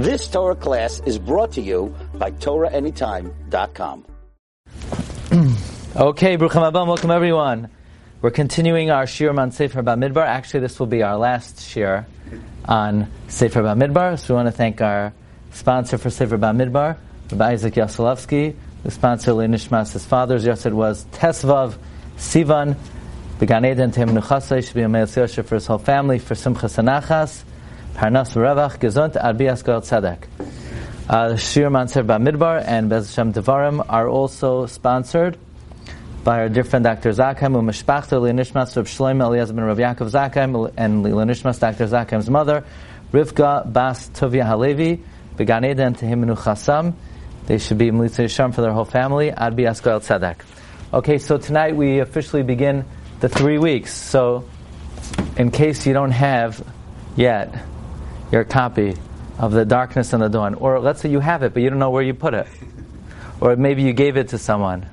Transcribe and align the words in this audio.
This 0.00 0.28
Torah 0.28 0.56
class 0.56 1.02
is 1.04 1.18
brought 1.18 1.52
to 1.52 1.60
you 1.60 1.94
by 2.14 2.30
TorahAnytime.com. 2.30 4.06
okay, 5.94 6.38
Brucham 6.38 6.72
Abam, 6.72 6.86
welcome 6.86 7.10
everyone. 7.10 7.68
We're 8.22 8.30
continuing 8.30 8.90
our 8.90 9.06
Shir 9.06 9.38
on 9.38 9.52
Sefer 9.52 9.82
Bamidbar. 9.82 10.24
Actually, 10.24 10.60
this 10.60 10.80
will 10.80 10.86
be 10.86 11.02
our 11.02 11.18
last 11.18 11.60
Shir 11.60 12.06
on 12.64 13.12
Sefer 13.28 13.60
Bamidbar. 13.60 14.18
So 14.18 14.32
we 14.32 14.36
want 14.36 14.46
to 14.46 14.52
thank 14.52 14.80
our 14.80 15.12
sponsor 15.52 15.98
for 15.98 16.08
Sefer 16.08 16.38
Bamidbar, 16.38 16.96
Rabbi 17.32 17.50
Isaac 17.50 17.74
Yaselovsky. 17.74 18.56
The 18.84 18.90
sponsor, 18.90 19.32
Nishmas, 19.32 19.92
his 19.92 20.06
father's 20.06 20.46
Yosef 20.46 20.72
was 20.72 21.04
Tesvav 21.12 21.76
Sivan, 22.16 22.74
Began 23.38 23.66
Eden 23.66 23.90
Tem 23.90 24.08
Nuchasai, 24.08 24.64
should 24.64 24.74
be 24.74 24.80
a 24.80 24.88
Yosef 24.88 25.46
for 25.46 25.56
his 25.56 25.66
whole 25.66 25.76
family, 25.76 26.18
for 26.18 26.32
Simchas 26.34 26.82
Anachas, 26.82 27.44
Parnas 28.00 28.34
Revach, 28.34 28.78
Gesund, 28.78 29.22
Arbias 29.22 29.62
Goel 29.62 29.82
Tzedek. 29.82 30.24
Uh, 31.06 31.36
Shir 31.36 31.68
Manser 31.68 32.02
Bamidbar 32.02 32.64
and 32.66 32.88
Bez 32.88 33.14
Hashem 33.14 33.34
Devarim 33.34 33.84
are 33.90 34.08
also 34.08 34.64
sponsored 34.64 35.36
by 36.24 36.40
our 36.40 36.48
dear 36.48 36.64
friend 36.64 36.82
Dr. 36.82 37.10
Zakheim, 37.10 37.54
Umeshpachta, 37.54 38.18
Leonishmas, 38.18 38.74
Reb 38.74 38.86
Shloim, 38.86 39.22
Eliezer 39.22 39.52
ben 39.52 39.64
Rav 39.64 39.76
Yaakov 39.76 40.10
Zakheim, 40.12 40.72
and 40.78 41.04
Leonishmas, 41.04 41.60
Dr. 41.60 41.84
Zakheim's 41.84 42.30
mother, 42.30 42.64
Rivka 43.12 43.70
Bas 43.70 44.08
Tovia 44.08 44.46
Halevi, 44.46 45.04
Began 45.36 45.66
Eden 45.66 45.92
Tehim 45.92 46.24
Nuchasam. 46.24 46.94
They 47.48 47.58
should 47.58 47.76
be 47.76 47.90
Melitza 47.90 48.24
Yisham 48.24 48.54
for 48.54 48.62
their 48.62 48.72
whole 48.72 48.86
family, 48.86 49.30
Adbi 49.30 49.68
Askoel 49.68 50.00
Tzedek. 50.00 50.36
Okay, 50.94 51.18
so 51.18 51.36
tonight 51.36 51.76
we 51.76 51.98
officially 51.98 52.44
begin 52.44 52.86
the 53.20 53.28
three 53.28 53.58
weeks. 53.58 53.92
So, 53.92 54.48
in 55.36 55.50
case 55.50 55.86
you 55.86 55.92
don't 55.92 56.12
have 56.12 56.66
yet 57.14 57.66
your 58.30 58.44
copy 58.44 58.96
of 59.38 59.52
The 59.52 59.64
Darkness 59.64 60.12
and 60.12 60.22
the 60.22 60.28
Dawn, 60.28 60.54
or 60.54 60.80
let's 60.80 61.00
say 61.00 61.10
you 61.10 61.20
have 61.20 61.42
it, 61.42 61.54
but 61.54 61.62
you 61.62 61.70
don't 61.70 61.78
know 61.78 61.90
where 61.90 62.02
you 62.02 62.14
put 62.14 62.34
it, 62.34 62.46
or 63.40 63.56
maybe 63.56 63.82
you 63.82 63.92
gave 63.92 64.16
it 64.16 64.28
to 64.28 64.38
someone, 64.38 64.86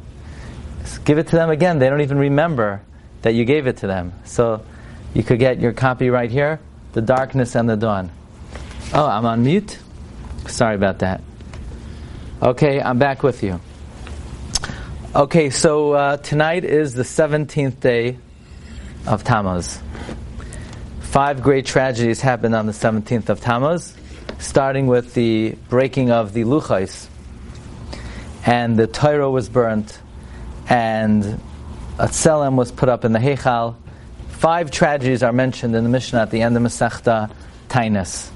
give 1.05 1.17
it 1.17 1.27
to 1.27 1.35
them 1.35 1.49
again. 1.49 1.79
They 1.79 1.89
don't 1.89 2.01
even 2.01 2.17
remember 2.17 2.81
that 3.21 3.33
you 3.33 3.45
gave 3.45 3.67
it 3.67 3.77
to 3.77 3.87
them. 3.87 4.13
So, 4.25 4.63
you 5.13 5.23
could 5.23 5.39
get 5.39 5.59
your 5.59 5.73
copy 5.73 6.09
right 6.09 6.29
here 6.29 6.59
The 6.93 7.01
Darkness 7.01 7.55
and 7.55 7.67
the 7.69 7.75
Dawn. 7.75 8.11
Oh, 8.93 9.05
I'm 9.05 9.25
on 9.25 9.43
mute? 9.43 9.77
Sorry 10.47 10.75
about 10.75 10.99
that. 10.99 11.21
Okay, 12.41 12.81
I'm 12.81 12.99
back 12.99 13.23
with 13.23 13.43
you. 13.43 13.59
Okay, 15.15 15.49
so 15.49 15.93
uh, 15.93 16.17
tonight 16.17 16.63
is 16.63 16.93
the 16.93 17.03
17th 17.03 17.79
day 17.79 18.17
of 19.07 19.23
Tammuz. 19.23 19.79
Five 21.11 21.41
great 21.41 21.65
tragedies 21.65 22.19
happened 22.19 22.53
on 22.53 22.65
the 22.65 22.73
17th 22.73 23.29
of 23.29 23.39
Tammuz, 23.39 23.95
starting 24.39 24.87
with 24.87 25.13
the 25.13 25.55
breaking 25.69 26.11
of 26.11 26.33
the 26.33 26.43
Luchais, 26.43 27.07
and 28.45 28.77
the 28.77 28.87
Torah 28.87 29.31
was 29.31 29.47
burnt, 29.47 29.99
and 30.67 31.23
a 31.97 32.07
tselem 32.07 32.55
was 32.55 32.73
put 32.73 32.89
up 32.89 33.05
in 33.05 33.13
the 33.13 33.19
Heichal. 33.19 33.75
Five 34.27 34.69
tragedies 34.69 35.23
are 35.23 35.31
mentioned 35.31 35.75
in 35.77 35.85
the 35.85 35.89
Mishnah 35.89 36.19
at 36.19 36.29
the 36.29 36.41
end 36.41 36.57
of 36.57 36.61
Masechta 36.61 37.31
Tainus. 37.69 38.29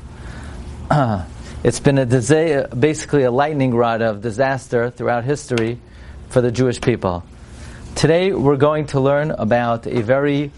it's 1.63 1.81
been 1.81 1.97
a 1.97 2.67
basically 2.67 3.23
a 3.23 3.31
lightning 3.31 3.75
rod 3.75 4.01
of 4.01 4.21
disaster 4.21 4.89
throughout 4.89 5.25
history 5.25 5.77
for 6.29 6.39
the 6.39 6.51
Jewish 6.51 6.79
people. 6.79 7.23
Today 7.95 8.31
we're 8.31 8.55
going 8.55 8.87
to 8.87 9.01
learn 9.01 9.31
about 9.31 9.85
a 9.87 10.01
very 10.01 10.51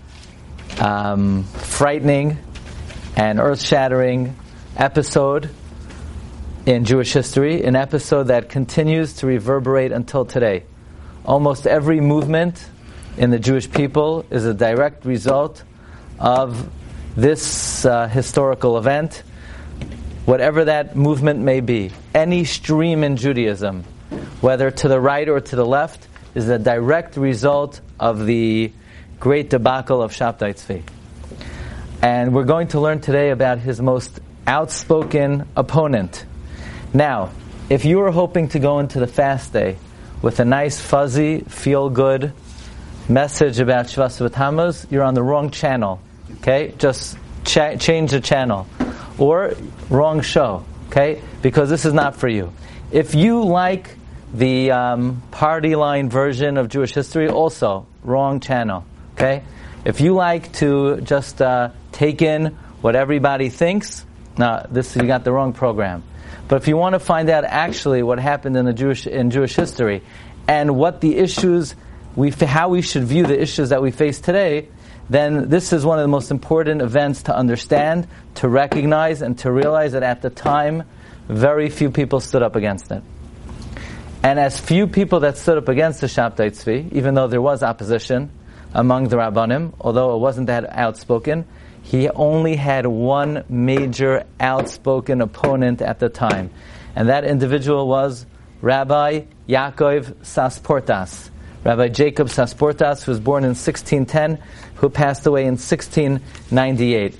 um, 0.79 1.43
frightening 1.43 2.37
and 3.15 3.39
earth 3.39 3.61
shattering 3.61 4.35
episode 4.75 5.49
in 6.65 6.85
Jewish 6.85 7.13
history, 7.13 7.63
an 7.63 7.75
episode 7.75 8.23
that 8.23 8.49
continues 8.49 9.13
to 9.17 9.27
reverberate 9.27 9.91
until 9.91 10.25
today. 10.25 10.63
Almost 11.25 11.67
every 11.67 11.99
movement 11.99 12.65
in 13.17 13.29
the 13.29 13.39
Jewish 13.39 13.69
people 13.69 14.25
is 14.29 14.45
a 14.45 14.53
direct 14.53 15.05
result 15.05 15.63
of 16.19 16.69
this 17.15 17.85
uh, 17.85 18.07
historical 18.07 18.77
event, 18.77 19.23
whatever 20.25 20.65
that 20.65 20.95
movement 20.95 21.39
may 21.39 21.59
be. 21.59 21.91
Any 22.13 22.45
stream 22.45 23.03
in 23.03 23.17
Judaism 23.17 23.83
whether 24.43 24.69
to 24.69 24.87
the 24.89 24.99
right 24.99 25.29
or 25.29 25.39
to 25.39 25.55
the 25.55 25.65
left, 25.65 26.05
is 26.35 26.49
a 26.49 26.59
direct 26.59 27.15
result 27.15 27.79
of 27.97 28.25
the 28.25 28.71
great 29.23 29.49
debacle 29.49 30.01
of 30.01 30.11
Shabtai 30.11 30.53
Tzvi. 30.53 30.83
And 32.01 32.33
we're 32.33 32.43
going 32.43 32.67
to 32.69 32.81
learn 32.81 32.99
today 32.99 33.29
about 33.29 33.57
his 33.57 33.79
most 33.79 34.19
outspoken 34.45 35.47
opponent. 35.55 36.25
Now, 36.93 37.29
if 37.69 37.85
you 37.85 37.99
were 37.99 38.11
hoping 38.11 38.49
to 38.49 38.59
go 38.59 38.79
into 38.79 38.99
the 38.99 39.07
fast 39.07 39.53
day 39.53 39.77
with 40.21 40.41
a 40.41 40.43
nice, 40.43 40.81
fuzzy, 40.81 41.39
feel 41.39 41.89
good 41.89 42.33
message 43.07 43.61
about 43.61 43.85
Shvas 43.85 44.29
Tammuz, 44.33 44.87
you're 44.91 45.03
on 45.03 45.13
the 45.13 45.23
wrong 45.23 45.51
channel. 45.51 46.01
Okay? 46.39 46.73
Just 46.77 47.17
cha- 47.45 47.77
change 47.77 48.11
the 48.11 48.19
channel. 48.19 48.67
Or 49.17 49.53
wrong 49.89 50.19
show. 50.19 50.65
Okay? 50.89 51.21
Because 51.41 51.69
this 51.69 51.85
is 51.85 51.93
not 51.93 52.17
for 52.17 52.27
you. 52.27 52.51
If 52.91 53.15
you 53.15 53.45
like 53.45 53.95
the 54.33 54.71
um, 54.71 55.23
party 55.31 55.77
line 55.77 56.09
version 56.09 56.57
of 56.57 56.67
Jewish 56.67 56.93
history, 56.93 57.29
also 57.29 57.85
wrong 58.03 58.41
channel. 58.41 58.83
Okay, 59.13 59.43
if 59.85 60.01
you 60.01 60.13
like 60.13 60.51
to 60.53 61.01
just 61.01 61.41
uh, 61.41 61.69
take 61.91 62.21
in 62.21 62.57
what 62.81 62.95
everybody 62.95 63.49
thinks, 63.49 64.05
now 64.37 64.65
this 64.69 64.95
you 64.95 65.03
got 65.03 65.23
the 65.23 65.31
wrong 65.31 65.53
program. 65.53 66.03
But 66.47 66.61
if 66.61 66.67
you 66.67 66.77
want 66.77 66.93
to 66.93 66.99
find 66.99 67.29
out 67.29 67.43
actually 67.45 68.03
what 68.03 68.19
happened 68.19 68.57
in 68.57 68.65
the 68.65 68.73
Jewish 68.73 69.07
in 69.07 69.29
Jewish 69.29 69.55
history 69.55 70.01
and 70.47 70.75
what 70.75 70.99
the 71.01 71.15
issues 71.15 71.75
we 72.15 72.31
how 72.31 72.69
we 72.69 72.81
should 72.81 73.03
view 73.03 73.25
the 73.25 73.39
issues 73.39 73.69
that 73.69 73.81
we 73.81 73.91
face 73.91 74.19
today, 74.19 74.67
then 75.09 75.49
this 75.49 75.73
is 75.73 75.85
one 75.85 75.99
of 75.99 76.03
the 76.03 76.09
most 76.09 76.31
important 76.31 76.81
events 76.81 77.23
to 77.23 77.35
understand, 77.35 78.07
to 78.35 78.47
recognize, 78.47 79.21
and 79.21 79.37
to 79.39 79.51
realize 79.51 79.93
that 79.93 80.03
at 80.03 80.21
the 80.21 80.29
time, 80.29 80.83
very 81.27 81.69
few 81.69 81.91
people 81.91 82.19
stood 82.19 82.43
up 82.43 82.55
against 82.55 82.91
it. 82.91 83.03
And 84.23 84.39
as 84.39 84.59
few 84.59 84.87
people 84.87 85.21
that 85.21 85.37
stood 85.37 85.57
up 85.57 85.67
against 85.67 86.01
the 86.01 86.07
Shabtai 86.07 86.51
Tzvi, 86.51 86.93
even 86.93 87.13
though 87.13 87.27
there 87.27 87.41
was 87.41 87.61
opposition 87.63 88.31
among 88.73 89.09
the 89.09 89.17
Rabbanim, 89.17 89.73
although 89.79 90.15
it 90.15 90.19
wasn't 90.19 90.47
that 90.47 90.69
outspoken, 90.69 91.45
he 91.83 92.09
only 92.09 92.55
had 92.55 92.85
one 92.87 93.43
major 93.49 94.25
outspoken 94.39 95.21
opponent 95.21 95.81
at 95.81 95.99
the 95.99 96.09
time. 96.09 96.49
And 96.95 97.09
that 97.09 97.25
individual 97.25 97.87
was 97.87 98.25
Rabbi 98.61 99.23
Yaakov 99.47 100.13
Sasportas. 100.23 101.29
Rabbi 101.63 101.89
Jacob 101.89 102.27
Sasportas, 102.27 103.03
who 103.03 103.11
was 103.11 103.19
born 103.19 103.43
in 103.43 103.51
1610, 103.51 104.37
who 104.75 104.89
passed 104.89 105.25
away 105.25 105.41
in 105.41 105.55
1698. 105.55 107.17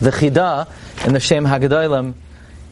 The 0.00 0.10
Chida 0.10 0.70
in 1.06 1.12
the 1.12 1.20
Shem 1.20 1.44
Haggadolim 1.44 2.14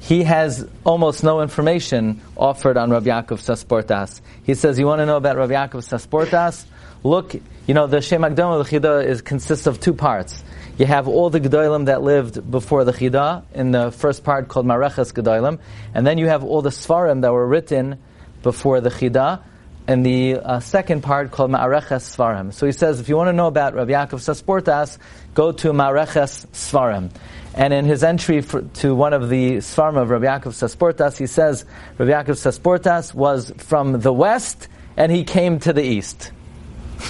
he 0.03 0.25
has 0.25 0.69
almost 0.85 1.23
no 1.23 1.43
information 1.43 2.21
offered 2.37 2.77
on 2.77 2.91
Rabbi 2.91 3.07
Yaakov 3.07 3.39
Sasportas. 3.39 4.21
He 4.43 4.55
says, 4.55 4.77
you 4.77 4.85
want 4.85 4.99
to 4.99 5.07
know 5.07 5.17
about 5.17 5.37
Rabbi 5.37 5.53
Yaakov 5.53 5.85
Sasportas? 5.87 6.65
Look, 7.05 7.37
you 7.67 7.75
know, 7.75 7.87
the 7.87 8.01
Shem 8.01 8.23
Agdom 8.23 8.65
the 8.65 8.79
Chida 8.79 9.05
is, 9.05 9.23
consists 9.23 9.67
of 9.67 9.81
two 9.81 9.95
parts. 9.95 10.43
You 10.79 10.87
have 10.87 11.07
all 11.07 11.31
the 11.31 11.41
Gedolim 11.41 11.87
that 11.87 12.03
lived 12.03 12.51
before 12.51 12.85
the 12.85 12.93
Chida, 12.93 13.45
in 13.55 13.71
the 13.71 13.93
first 13.93 14.25
part 14.25 14.49
called 14.49 14.67
Mareches 14.67 15.13
Gedolim, 15.13 15.59
and 15.95 16.07
then 16.07 16.19
you 16.19 16.27
have 16.27 16.43
all 16.43 16.63
the 16.63 16.71
Svarim 16.71 17.21
that 17.23 17.33
were 17.33 17.47
written 17.47 17.99
before 18.43 18.81
the 18.81 18.91
Chida, 18.91 19.43
in 19.89 20.03
the 20.03 20.37
uh, 20.37 20.61
second 20.61 21.03
part 21.03 21.31
called 21.31 21.51
Ma'areches 21.51 22.17
Svarim. 22.17 22.53
So 22.53 22.67
he 22.67 22.73
says, 22.73 23.01
if 23.01 23.09
you 23.09 23.17
want 23.17 23.29
to 23.29 23.33
know 23.33 23.49
about 23.49 23.75
Rav 23.75 23.89
Yaakov 23.89 24.21
Sasportas, 24.21 24.99
go 25.35 25.53
to 25.53 25.73
Ma'areches 25.73 26.47
Svarim. 26.49 27.11
And 27.55 27.75
in 27.75 27.85
his 27.85 28.03
entry 28.03 28.41
for, 28.41 28.63
to 28.63 28.95
one 28.95 29.13
of 29.13 29.29
the 29.29 29.57
Svarim 29.57 30.01
of 30.01 30.09
Rabbi 30.11 30.27
Yaakov 30.27 30.53
Sasportas, 30.53 31.19
he 31.19 31.27
says 31.27 31.65
Rabbi 31.99 32.11
Yaakov 32.11 32.39
Sasportas 32.39 33.13
was 33.13 33.53
from 33.59 34.01
the 34.01 34.13
west 34.13 34.69
and 34.97 35.13
he 35.13 35.25
came 35.25 35.59
to 35.61 35.73
the 35.73 35.83
east. 35.83 36.33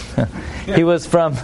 he 0.64 0.84
was 0.84 1.06
from, 1.06 1.36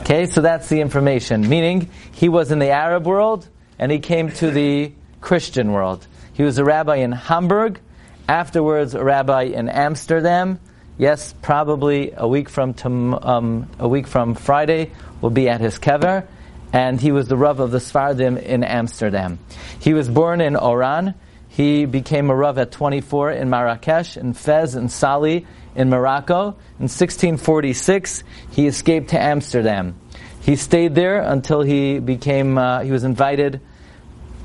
okay, 0.00 0.26
so 0.26 0.40
that's 0.40 0.68
the 0.68 0.80
information. 0.80 1.48
Meaning, 1.48 1.90
he 2.12 2.28
was 2.28 2.50
in 2.50 2.58
the 2.58 2.70
Arab 2.70 3.06
world 3.06 3.48
and 3.78 3.90
he 3.90 3.98
came 3.98 4.30
to 4.32 4.50
the 4.50 4.92
Christian 5.20 5.72
world. 5.72 6.06
He 6.32 6.42
was 6.42 6.58
a 6.58 6.64
rabbi 6.64 6.96
in 6.96 7.12
Hamburg, 7.12 7.80
afterwards 8.28 8.94
a 8.94 9.04
rabbi 9.04 9.42
in 9.42 9.68
Amsterdam. 9.68 10.58
Yes, 10.98 11.34
probably 11.42 12.12
a 12.16 12.28
week 12.28 12.48
from 12.48 12.74
um, 13.22 13.68
a 13.78 13.88
week 13.88 14.06
from 14.06 14.34
Friday 14.34 14.92
will 15.20 15.30
be 15.30 15.48
at 15.48 15.60
his 15.60 15.78
kever 15.78 16.26
and 16.72 17.00
he 17.00 17.12
was 17.12 17.28
the 17.28 17.36
Rav 17.36 17.60
of 17.60 17.70
the 17.70 17.78
Sfardim 17.78 18.40
in 18.40 18.64
Amsterdam. 18.64 19.38
He 19.78 19.92
was 19.92 20.08
born 20.08 20.40
in 20.40 20.56
Oran. 20.56 21.14
He 21.48 21.84
became 21.84 22.30
a 22.30 22.34
Rav 22.34 22.56
at 22.58 22.72
24 22.72 23.32
in 23.32 23.50
Marrakesh, 23.50 24.16
in 24.16 24.32
Fez, 24.32 24.74
and 24.74 24.90
Sali 24.90 25.46
in 25.74 25.90
Morocco. 25.90 26.56
In 26.78 26.88
1646, 26.88 28.24
he 28.50 28.66
escaped 28.66 29.10
to 29.10 29.20
Amsterdam. 29.20 29.96
He 30.40 30.56
stayed 30.56 30.94
there 30.94 31.20
until 31.20 31.62
he 31.62 31.98
became, 31.98 32.58
uh, 32.58 32.80
he 32.80 32.90
was 32.90 33.04
invited 33.04 33.60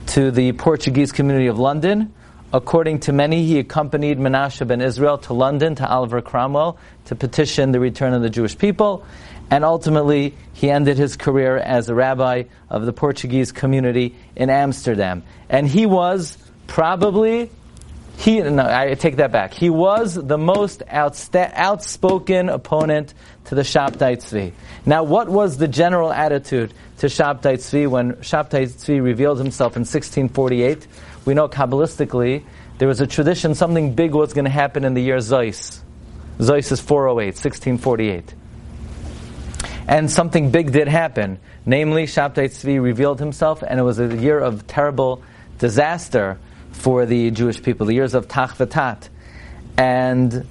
to 0.07 0.31
the 0.31 0.51
Portuguese 0.53 1.12
community 1.12 1.47
of 1.47 1.59
London. 1.59 2.13
According 2.53 3.01
to 3.01 3.13
many, 3.13 3.45
he 3.45 3.59
accompanied 3.59 4.19
Menashe 4.19 4.65
ben 4.65 4.79
Israel 4.79 5.18
to 5.19 5.33
London, 5.33 5.75
to 5.75 5.89
Oliver 5.89 6.21
Cromwell, 6.21 6.77
to 7.06 7.15
petition 7.15 7.71
the 7.71 7.79
return 7.79 8.13
of 8.13 8.21
the 8.21 8.29
Jewish 8.29 8.57
people. 8.57 9.06
And 9.50 9.65
ultimately, 9.65 10.35
he 10.53 10.69
ended 10.69 10.97
his 10.97 11.18
career 11.18 11.57
as 11.57 11.89
a 11.89 11.95
rabbi 11.95 12.44
of 12.69 12.85
the 12.85 12.94
Portuguese 12.94 13.51
community 13.51 14.15
in 14.35 14.50
Amsterdam. 14.50 15.24
And 15.50 15.68
he 15.68 15.85
was 15.85 16.38
probably, 16.68 17.50
he, 18.18 18.42
no, 18.42 18.68
I 18.68 18.96
take 18.96 19.18
that 19.18 19.31
back. 19.31 19.54
He 19.54 19.69
was 19.69 20.16
the 20.16 20.40
most 20.40 20.81
outsta- 20.88 21.54
outspoken 21.54 22.50
opponent 22.50 23.14
to 23.46 23.56
the 23.56 23.62
Shabtai 23.62 24.18
Tzvi. 24.18 24.54
Now, 24.88 25.04
what 25.04 25.30
was 25.30 25.58
the 25.58 25.68
general 25.68 26.12
attitude 26.12 26.74
to 26.98 27.06
Shabtai 27.06 27.58
Tzvi 27.60 27.88
when 27.88 28.14
Shabtai 28.14 28.69
Tzvi 28.69 29.04
revealed 29.04 29.38
himself 29.38 29.75
in 29.75 29.81
1648? 29.81 30.88
We 31.25 31.36
know 31.36 31.48
Kabbalistically, 31.48 32.44
there 32.80 32.88
was 32.88 33.02
a 33.02 33.08
tradition 33.08 33.54
something 33.54 33.94
big 33.94 34.16
was 34.16 34.34
going 34.34 34.46
to 34.46 34.52
happen 34.52 34.84
in 34.84 34.96
the 34.96 35.02
year 35.02 35.20
Zeus. 35.20 35.84
Zeus 36.42 36.72
is 36.72 36.81
408, 36.81 37.36
1648. 37.36 38.34
And 39.88 40.10
something 40.10 40.50
big 40.50 40.72
did 40.72 40.88
happen. 40.88 41.38
Namely, 41.68 42.08
Shabtai 42.08 42.46
Tzvi 42.46 42.81
revealed 42.81 43.20
himself, 43.20 43.62
and 43.62 43.80
it 43.80 43.84
was 43.84 44.00
a 44.00 44.18
year 44.18 44.40
of 44.40 44.66
terrible 44.66 45.22
disaster 45.60 46.40
for 46.77 47.06
the 47.06 47.31
Jewish 47.31 47.62
people, 47.62 47.88
the 47.88 47.94
years 47.94 48.13
of 48.13 48.27
Tach 48.27 48.51
V'Tat. 48.57 49.09
And 49.77 50.45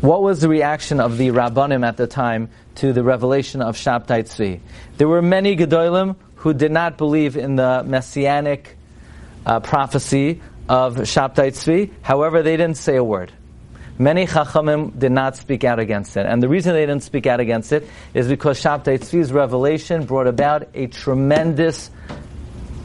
what 0.00 0.22
was 0.22 0.40
the 0.40 0.48
reaction 0.48 1.00
of 1.00 1.16
the 1.16 1.28
Rabbanim 1.28 1.86
at 1.86 1.96
the 1.96 2.06
time 2.06 2.50
to 2.76 2.92
the 2.92 3.04
revelation 3.04 3.62
of 3.62 3.76
Shabtai 3.76 4.24
Tzvi? 4.24 4.60
There 4.98 5.08
were 5.08 5.22
many 5.22 5.56
Gedolim 5.56 6.16
who 6.36 6.52
did 6.52 6.72
not 6.72 6.98
believe 6.98 7.36
in 7.36 7.54
the 7.54 7.84
messianic 7.86 8.76
uh, 9.46 9.60
prophecy 9.60 10.42
of 10.68 10.96
Shabtai 10.96 11.52
Tzvi. 11.52 11.92
However, 12.02 12.42
they 12.42 12.56
didn't 12.56 12.78
say 12.78 12.96
a 12.96 13.04
word. 13.04 13.32
Many 13.98 14.26
Chachamim 14.26 14.98
did 14.98 15.12
not 15.12 15.36
speak 15.36 15.62
out 15.62 15.78
against 15.78 16.16
it. 16.16 16.26
And 16.26 16.42
the 16.42 16.48
reason 16.48 16.72
they 16.72 16.86
didn't 16.86 17.04
speak 17.04 17.26
out 17.26 17.38
against 17.38 17.72
it 17.72 17.86
is 18.12 18.26
because 18.26 18.60
Shabtai 18.60 18.98
Tzvi's 18.98 19.32
revelation 19.32 20.04
brought 20.04 20.26
about 20.26 20.68
a 20.74 20.88
tremendous 20.88 21.90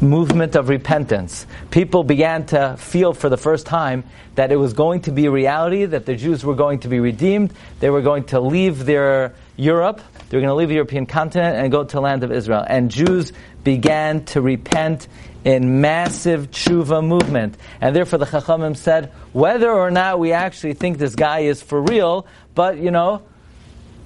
movement 0.02 0.56
of 0.56 0.70
repentance. 0.70 1.46
People 1.72 2.04
began 2.04 2.46
to 2.48 2.76
feel 2.78 3.14
for 3.14 3.30
the 3.30 3.38
first 3.38 3.66
time 3.66 4.04
that 4.36 4.52
it 4.52 4.56
was 4.56 4.74
going 4.74 5.02
to 5.02 5.12
be 5.12 5.26
a 5.26 5.32
reality, 5.32 5.86
that 5.86 6.06
the 6.06 6.16
Jews 6.16 6.46
were 6.46 6.56
going 6.56 6.80
to 6.80 6.88
be 6.88 7.00
redeemed, 7.00 7.54
they 7.80 7.90
were 7.90 8.02
going 8.02 8.26
to 8.26 8.40
leave 8.40 8.86
their 8.86 9.34
Europe, 9.56 10.02
they 10.30 10.38
were 10.38 10.42
going 10.42 10.52
to 10.52 10.56
leave 10.56 10.70
the 10.70 10.76
European 10.76 11.06
continent 11.06 11.58
and 11.58 11.72
go 11.72 11.84
to 11.84 11.96
the 11.96 12.02
land 12.02 12.24
of 12.24 12.32
Israel. 12.32 12.64
And 12.68 12.92
Jews 12.92 13.34
began 13.64 14.26
to 14.26 14.42
repent 14.42 15.08
in 15.44 15.82
massive 15.82 16.52
tshuva 16.52 17.06
movement. 17.06 17.58
And 17.80 17.96
therefore 17.96 18.20
the 18.20 18.26
Chachamim 18.26 18.76
said, 18.76 19.12
whether 19.34 19.72
or 19.72 19.90
not 19.90 20.20
we 20.20 20.34
actually 20.34 20.74
think 20.74 20.98
this 20.98 21.16
guy 21.16 21.40
is 21.40 21.62
for 21.62 21.82
real, 21.82 22.28
but 22.54 22.78
you 22.78 22.92
know, 22.92 23.24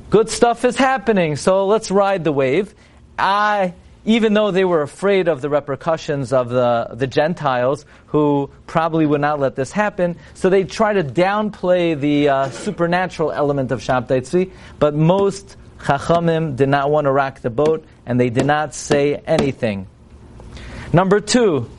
good 0.09 0.29
stuff 0.29 0.63
is 0.65 0.75
happening, 0.75 1.35
so 1.35 1.65
let's 1.65 1.89
ride 1.89 2.23
the 2.23 2.31
wave. 2.31 2.75
I, 3.17 3.73
even 4.05 4.33
though 4.33 4.51
they 4.51 4.65
were 4.65 4.81
afraid 4.81 5.27
of 5.27 5.41
the 5.41 5.49
repercussions 5.49 6.33
of 6.33 6.49
the, 6.49 6.89
the 6.93 7.07
Gentiles, 7.07 7.85
who 8.07 8.49
probably 8.67 9.05
would 9.05 9.21
not 9.21 9.39
let 9.39 9.55
this 9.55 9.71
happen, 9.71 10.17
so 10.33 10.49
they 10.49 10.63
try 10.63 10.93
to 10.93 11.03
downplay 11.03 11.99
the 11.99 12.29
uh, 12.29 12.49
supernatural 12.49 13.31
element 13.31 13.71
of 13.71 13.81
Shabtai 13.81 14.21
Tzvi, 14.21 14.51
but 14.79 14.95
most 14.95 15.57
Chachamim 15.79 16.55
did 16.55 16.69
not 16.69 16.91
want 16.91 17.05
to 17.05 17.11
rock 17.11 17.39
the 17.41 17.49
boat, 17.49 17.85
and 18.05 18.19
they 18.19 18.29
did 18.29 18.45
not 18.45 18.75
say 18.75 19.15
anything. 19.15 19.87
Number 20.93 21.19
two, 21.19 21.69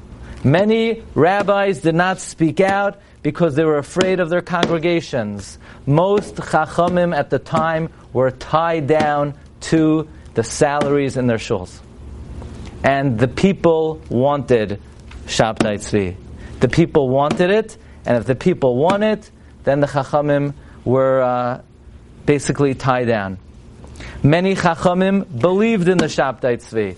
many 0.42 1.02
rabbis 1.14 1.80
did 1.80 1.94
not 1.94 2.18
speak 2.18 2.60
out 2.60 3.00
because 3.22 3.54
they 3.54 3.64
were 3.64 3.78
afraid 3.78 4.18
of 4.18 4.28
their 4.28 4.42
congregations. 4.42 5.58
Most 5.86 6.34
chachamim 6.36 7.16
at 7.16 7.30
the 7.30 7.38
time 7.38 7.90
were 8.12 8.30
tied 8.30 8.88
down 8.88 9.34
to 9.60 10.08
the 10.34 10.42
salaries 10.42 11.16
in 11.16 11.28
their 11.28 11.38
shuls. 11.38 11.78
And 12.84 13.18
the 13.18 13.28
people 13.28 14.00
wanted 14.08 14.80
Shabtai 15.26 15.78
Tzvi. 15.78 16.16
The 16.60 16.68
people 16.68 17.08
wanted 17.08 17.50
it, 17.50 17.76
and 18.04 18.16
if 18.16 18.26
the 18.26 18.34
people 18.34 18.76
want 18.76 19.02
it, 19.02 19.30
then 19.64 19.80
the 19.80 19.86
chachamim 19.86 20.54
were 20.84 21.22
uh, 21.22 21.62
basically 22.26 22.74
tied 22.74 23.06
down. 23.06 23.38
Many 24.22 24.54
chachamim 24.54 25.40
believed 25.40 25.88
in 25.88 25.98
the 25.98 26.06
Shabtai 26.06 26.58
Tzvi. 26.58 26.96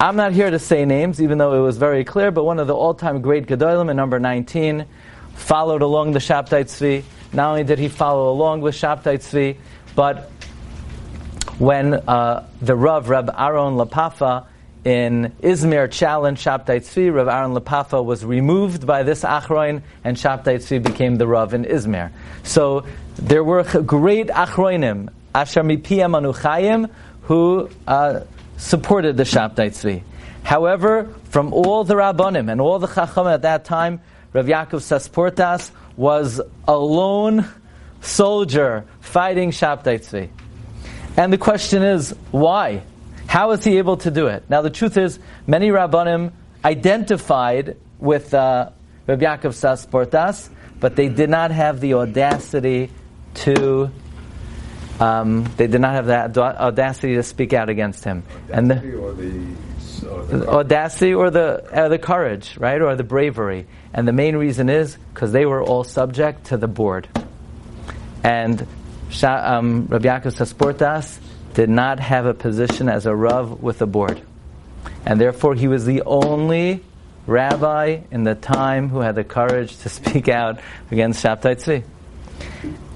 I'm 0.00 0.16
not 0.16 0.32
here 0.32 0.50
to 0.50 0.58
say 0.58 0.84
names, 0.84 1.22
even 1.22 1.38
though 1.38 1.54
it 1.54 1.60
was 1.60 1.76
very 1.76 2.04
clear, 2.04 2.30
but 2.30 2.44
one 2.44 2.58
of 2.58 2.66
the 2.66 2.74
all-time 2.74 3.22
great 3.22 3.46
Gedolim 3.46 3.90
in 3.90 3.96
number 3.96 4.18
19 4.18 4.86
followed 5.34 5.82
along 5.82 6.12
the 6.12 6.18
Shabtai 6.18 6.64
Tzvi. 6.64 7.04
Not 7.32 7.50
only 7.50 7.64
did 7.64 7.78
he 7.78 7.88
follow 7.88 8.30
along 8.30 8.60
with 8.60 8.74
Shabtai 8.74 9.18
Tzvi, 9.18 9.56
but 9.94 10.30
when 11.58 11.94
uh, 11.94 12.46
the 12.60 12.74
Rav, 12.74 13.08
Reb 13.08 13.30
Aaron 13.36 13.74
Lapapa, 13.74 14.46
in 14.84 15.32
Izmir 15.42 15.90
challenged 15.90 16.44
Shabtai 16.44 16.80
Tzvi, 16.80 17.14
Rav 17.14 17.26
Aaron 17.26 17.54
Lapapa 17.54 18.04
was 18.04 18.24
removed 18.24 18.86
by 18.86 19.02
this 19.02 19.22
Achroin, 19.22 19.82
and 20.04 20.16
Shabtai 20.16 20.56
Tzvi 20.56 20.82
became 20.82 21.16
the 21.16 21.26
Rav 21.26 21.54
in 21.54 21.64
Izmir. 21.64 22.12
So 22.42 22.84
there 23.16 23.42
were 23.42 23.62
great 23.62 24.28
Achroinim, 24.28 25.08
Asher 25.34 25.62
Mipiyam 25.62 26.12
Anuchayim, 26.12 26.90
who 27.22 27.70
uh, 27.86 28.20
supported 28.58 29.16
the 29.16 29.22
Shabtai 29.22 29.70
Tzvi. 29.70 30.02
However, 30.42 31.08
from 31.30 31.54
all 31.54 31.84
the 31.84 31.94
Rabbanim 31.94 32.52
and 32.52 32.60
all 32.60 32.78
the 32.78 32.86
Chacham 32.86 33.26
at 33.26 33.42
that 33.42 33.64
time, 33.64 34.00
Rav 34.34 34.44
Yaakov 34.44 34.82
Sasportas 34.82 35.70
was 35.96 36.42
a 36.68 36.76
lone 36.76 37.48
soldier 38.02 38.84
fighting 39.00 39.50
Shabtai 39.50 40.00
Tzvi. 40.00 40.28
And 41.16 41.32
the 41.32 41.38
question 41.38 41.82
is, 41.82 42.10
why? 42.32 42.82
How 43.26 43.50
is 43.52 43.64
he 43.64 43.78
able 43.78 43.96
to 43.98 44.10
do 44.10 44.26
it? 44.26 44.44
Now, 44.48 44.62
the 44.62 44.70
truth 44.70 44.96
is, 44.96 45.18
many 45.46 45.68
Rabbanim 45.68 46.32
identified 46.64 47.76
with 47.98 48.32
uh, 48.34 48.70
Rav 49.06 49.18
Yaakov 49.18 49.52
Sasportas, 49.52 50.48
but 50.80 50.96
they 50.96 51.08
did 51.08 51.30
not 51.30 51.50
have 51.50 51.80
the 51.80 51.94
audacity 51.94 52.90
to 53.34 53.90
um, 55.00 55.44
they 55.56 55.66
did 55.66 55.80
not 55.80 55.94
have 55.94 56.06
that 56.06 56.38
audacity 56.38 57.16
to 57.16 57.22
speak 57.22 57.52
out 57.52 57.68
against 57.68 58.04
him. 58.04 58.22
Audacity 58.52 58.52
and 58.52 58.70
the, 58.70 58.96
or 58.96 59.12
the, 59.12 59.56
or 60.08 60.22
the 60.24 60.48
audacity 60.48 61.14
or 61.14 61.30
the 61.30 61.68
uh, 61.72 61.88
the 61.88 61.98
courage, 61.98 62.56
right, 62.58 62.80
or 62.80 62.94
the 62.94 63.02
bravery. 63.04 63.66
And 63.92 64.06
the 64.06 64.12
main 64.12 64.36
reason 64.36 64.68
is 64.68 64.96
because 65.12 65.32
they 65.32 65.46
were 65.46 65.62
all 65.62 65.84
subject 65.84 66.46
to 66.46 66.56
the 66.56 66.68
board. 66.68 67.08
And 68.22 68.66
um, 69.22 69.86
Rabbi 69.86 70.06
Yaakov 70.08 70.34
Sasportas 70.34 71.18
did 71.54 71.70
not 71.70 72.00
have 72.00 72.26
a 72.26 72.34
position 72.34 72.88
as 72.88 73.06
a 73.06 73.14
rav 73.14 73.62
with 73.62 73.78
the 73.78 73.86
board, 73.86 74.20
and 75.06 75.20
therefore 75.20 75.54
he 75.54 75.68
was 75.68 75.84
the 75.84 76.02
only 76.02 76.82
rabbi 77.26 78.00
in 78.10 78.24
the 78.24 78.34
time 78.34 78.88
who 78.88 79.00
had 79.00 79.14
the 79.14 79.24
courage 79.24 79.76
to 79.78 79.88
speak 79.88 80.28
out 80.28 80.60
against 80.90 81.24
Shabtai 81.24 81.56
Tzvi. 81.56 81.84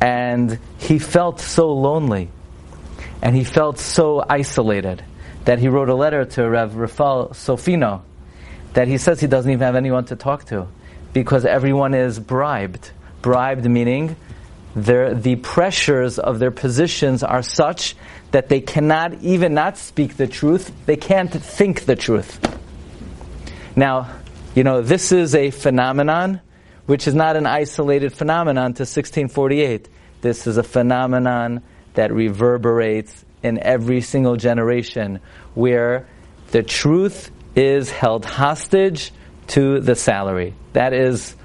And 0.00 0.59
he 0.79 0.99
felt 0.99 1.41
so 1.41 1.73
lonely 1.73 2.31
and 3.23 3.35
he 3.35 3.45
felt 3.45 3.79
so 3.79 4.25
isolated 4.29 5.03
that 5.45 5.59
he 5.59 5.69
wrote 5.69 5.88
a 5.88 5.95
letter 5.95 6.25
to 6.25 6.49
Rev 6.49 6.77
Rafael 6.77 7.31
Sofino 7.31 8.03
that 8.75 8.87
he 8.87 8.99
says 8.99 9.21
he 9.21 9.27
doesn't 9.27 9.50
even 9.50 9.65
have 9.65 9.77
anyone 9.77 10.05
to 10.07 10.17
talk 10.17 10.45
to 10.47 10.69
because 11.12 11.45
everyone 11.45 11.95
is 11.95 12.19
bribed. 12.21 12.91
Bribed 13.23 13.65
meaning 13.65 14.17
the 14.85 15.37
pressures 15.37 16.18
of 16.18 16.38
their 16.38 16.50
positions 16.50 17.23
are 17.23 17.42
such 17.42 17.97
that 18.30 18.49
they 18.49 18.61
cannot 18.61 19.23
even 19.23 19.54
not 19.54 19.78
speak 19.78 20.16
the 20.16 20.26
truth, 20.26 20.73
they 20.87 20.97
can't 20.97 21.30
think 21.32 21.85
the 21.87 21.97
truth. 21.97 22.38
Now, 23.76 24.11
you 24.54 24.64
know, 24.64 24.82
this 24.82 25.12
is 25.12 25.35
a 25.35 25.50
phenomenon 25.50 26.40
which 26.87 27.06
is 27.06 27.14
not 27.14 27.37
an 27.37 27.47
isolated 27.47 28.12
phenomenon 28.12 28.73
to 28.73 28.82
1648. 28.82 29.88
This 30.20 30.47
is 30.47 30.56
a 30.56 30.62
phenomenon 30.62 31.62
that 31.94 32.12
reverberates 32.12 33.25
in 33.42 33.58
every 33.58 34.00
single 34.00 34.37
generation 34.37 35.20
where 35.54 36.08
the 36.50 36.62
truth 36.62 37.30
is 37.54 37.90
held 37.90 38.25
hostage 38.25 39.12
to 39.49 39.80
the 39.80 39.94
salary. 39.94 40.54
That 40.73 40.92
is 40.92 41.37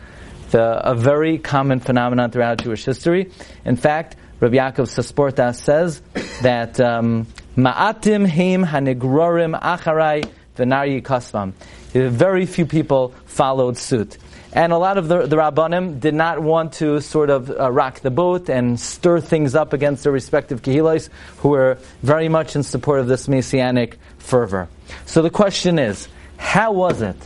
a 0.53 0.95
very 0.95 1.38
common 1.38 1.79
phenomenon 1.79 2.31
throughout 2.31 2.62
Jewish 2.62 2.86
history. 2.86 3.31
In 3.65 3.75
fact, 3.75 4.15
Rabbi 4.39 4.55
Yaakov 4.55 4.89
Sasportas 4.89 5.55
says 5.55 6.01
that 6.41 6.79
um, 6.79 7.27
Ma'atim 7.55 8.27
heim 8.27 8.65
hanigrorim 8.65 9.60
acharai 9.60 10.27
v'nari 10.57 11.01
kasvam. 11.01 11.53
Very 11.91 12.45
few 12.45 12.65
people 12.65 13.13
followed 13.25 13.77
suit. 13.77 14.17
And 14.51 14.72
a 14.72 14.77
lot 14.77 14.98
of 14.98 15.07
the, 15.07 15.25
the 15.25 15.36
Rabbanim 15.36 16.00
did 16.00 16.13
not 16.13 16.39
want 16.39 16.74
to 16.74 17.01
sort 17.01 17.31
of 17.31 17.50
uh, 17.50 17.72
rock 17.72 18.01
the 18.01 18.12
boat 18.12 18.50
and 18.50 18.79
stir 18.79 19.19
things 19.19 19.55
up 19.55 19.74
against 19.74 20.03
their 20.03 20.12
respective 20.12 20.62
Kehilas, 20.62 21.10
who 21.38 21.50
were 21.50 21.79
very 22.03 22.29
much 22.29 22.55
in 22.55 22.62
support 22.62 23.00
of 23.00 23.07
this 23.07 23.27
Messianic 23.27 23.98
fervor. 24.19 24.67
So 25.05 25.24
the 25.24 25.31
question 25.31 25.79
is, 25.79 26.07
how 26.38 26.72
was 26.72 27.01
it 27.01 27.17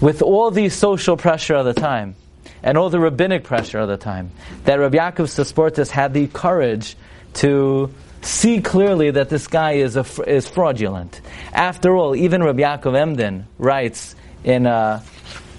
with 0.00 0.22
all 0.22 0.50
the 0.50 0.68
social 0.68 1.16
pressure 1.16 1.54
of 1.54 1.64
the 1.64 1.74
time 1.74 2.14
and 2.62 2.76
all 2.76 2.90
the 2.90 3.00
rabbinic 3.00 3.44
pressure 3.44 3.78
of 3.78 3.88
the 3.88 3.96
time, 3.96 4.30
that 4.64 4.76
Rabbi 4.76 4.96
Yaakov 4.96 5.26
Sasportas 5.26 5.90
had 5.90 6.14
the 6.14 6.26
courage 6.26 6.96
to 7.34 7.92
see 8.22 8.60
clearly 8.60 9.10
that 9.10 9.28
this 9.28 9.46
guy 9.46 9.72
is, 9.72 9.96
a, 9.96 10.04
is 10.28 10.48
fraudulent. 10.48 11.20
After 11.52 11.94
all, 11.94 12.16
even 12.16 12.42
Rabbi 12.42 12.62
Yaakov 12.62 12.96
Emden 12.96 13.46
writes 13.58 14.14
in 14.44 14.66
a 14.66 15.02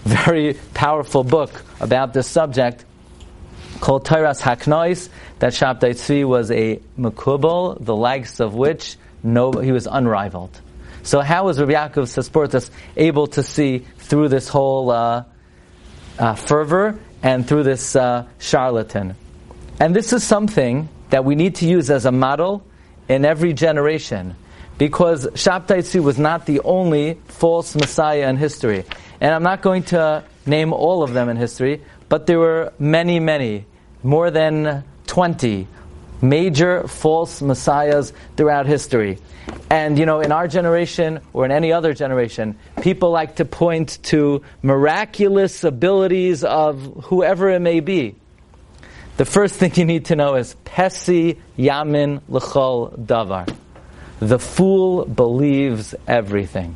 very 0.04 0.56
powerful 0.74 1.24
book 1.24 1.64
about 1.80 2.14
this 2.14 2.28
subject 2.28 2.86
called 3.80 4.06
Tairas 4.06 4.42
Haknois 4.42 5.10
that 5.40 5.54
Shabtai 5.54 5.92
Tzvi 5.92 6.26
was 6.26 6.52
a 6.52 6.80
makubal, 6.98 7.84
the 7.84 7.96
likes 7.96 8.40
of 8.40 8.54
which 8.54 8.98
no, 9.24 9.52
he 9.52 9.72
was 9.72 9.88
unrivaled. 9.88 10.62
So 11.08 11.22
how 11.22 11.46
was 11.46 11.58
Rabbi 11.58 11.72
Yaakov 11.72 12.04
Sasportas 12.04 12.70
able 12.98 13.28
to 13.28 13.42
see 13.42 13.86
through 13.98 14.28
this 14.28 14.50
whole 14.50 14.92
uh, 14.92 15.24
uh, 16.20 16.36
fervor 16.36 17.00
and 17.24 17.48
through 17.48 17.64
this 17.64 17.96
uh, 17.96 18.28
charlatan? 18.40 19.16
And 19.80 19.96
this 19.96 20.12
is 20.12 20.22
something 20.26 20.90
that 21.10 21.24
we 21.24 21.36
need 21.36 21.56
to 21.56 21.66
use 21.66 21.90
as 21.90 22.04
a 22.04 22.12
model 22.12 22.62
in 23.08 23.24
every 23.24 23.54
generation 23.54 24.36
because 24.78 25.28
Shabtai 25.28 25.98
was 26.04 26.20
not 26.20 26.46
the 26.46 26.60
only 26.66 27.22
false 27.28 27.74
messiah 27.74 28.28
in 28.28 28.36
history. 28.36 28.84
And 29.22 29.34
I'm 29.34 29.44
not 29.44 29.62
going 29.62 29.84
to 29.84 30.26
name 30.46 30.74
all 30.74 31.04
of 31.04 31.14
them 31.14 31.30
in 31.30 31.38
history, 31.38 31.84
but 32.10 32.28
there 32.28 32.38
were 32.38 32.74
many, 32.80 33.22
many, 33.22 33.66
more 34.04 34.30
than 34.30 34.84
20 35.06 35.70
major 36.22 36.88
false 36.88 37.42
messiahs 37.42 38.14
throughout 38.36 38.66
history. 38.66 39.20
And 39.70 39.98
you 39.98 40.06
know, 40.06 40.20
in 40.22 40.32
our 40.32 40.48
generation 40.48 41.20
or 41.34 41.46
in 41.46 41.52
any 41.52 41.72
other 41.72 41.94
generation, 41.94 42.58
people 42.82 43.12
like 43.12 43.38
to 43.38 43.46
point 43.46 44.00
to 44.04 44.44
miraculous 44.62 45.64
abilities 45.64 46.44
of 46.44 47.06
whoever 47.06 47.50
it 47.50 47.60
may 47.60 47.80
be. 47.80 48.16
The 49.18 49.26
first 49.26 49.56
thing 49.56 49.72
you 49.76 49.86
need 49.86 50.06
to 50.06 50.16
know 50.16 50.36
is 50.36 50.56
Pesi 50.64 51.38
Yamin 51.58 52.22
L'chol 52.30 52.98
Davar. 52.98 53.54
The 54.20 54.40
fool 54.40 55.06
believes 55.06 55.96
everything. 56.08 56.76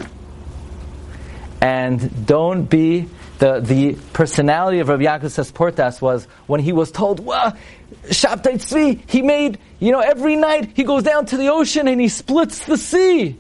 And 1.61 2.25
don't 2.25 2.65
be 2.65 3.07
the, 3.37 3.59
the 3.59 3.93
personality 4.13 4.79
of 4.79 4.89
Rabbi 4.89 5.03
Yaakov 5.03 5.21
Sasportas 5.21 6.01
was 6.01 6.25
when 6.47 6.59
he 6.59 6.73
was 6.73 6.91
told, 6.91 7.19
well, 7.19 7.55
Shabtai 8.03 8.55
Tzvi, 8.55 9.09
he 9.09 9.21
made, 9.21 9.59
you 9.79 9.91
know, 9.91 9.99
every 9.99 10.35
night 10.35 10.71
he 10.75 10.83
goes 10.83 11.03
down 11.03 11.25
to 11.27 11.37
the 11.37 11.49
ocean 11.49 11.87
and 11.87 12.01
he 12.01 12.07
splits 12.07 12.65
the 12.65 12.77
sea. 12.77 13.37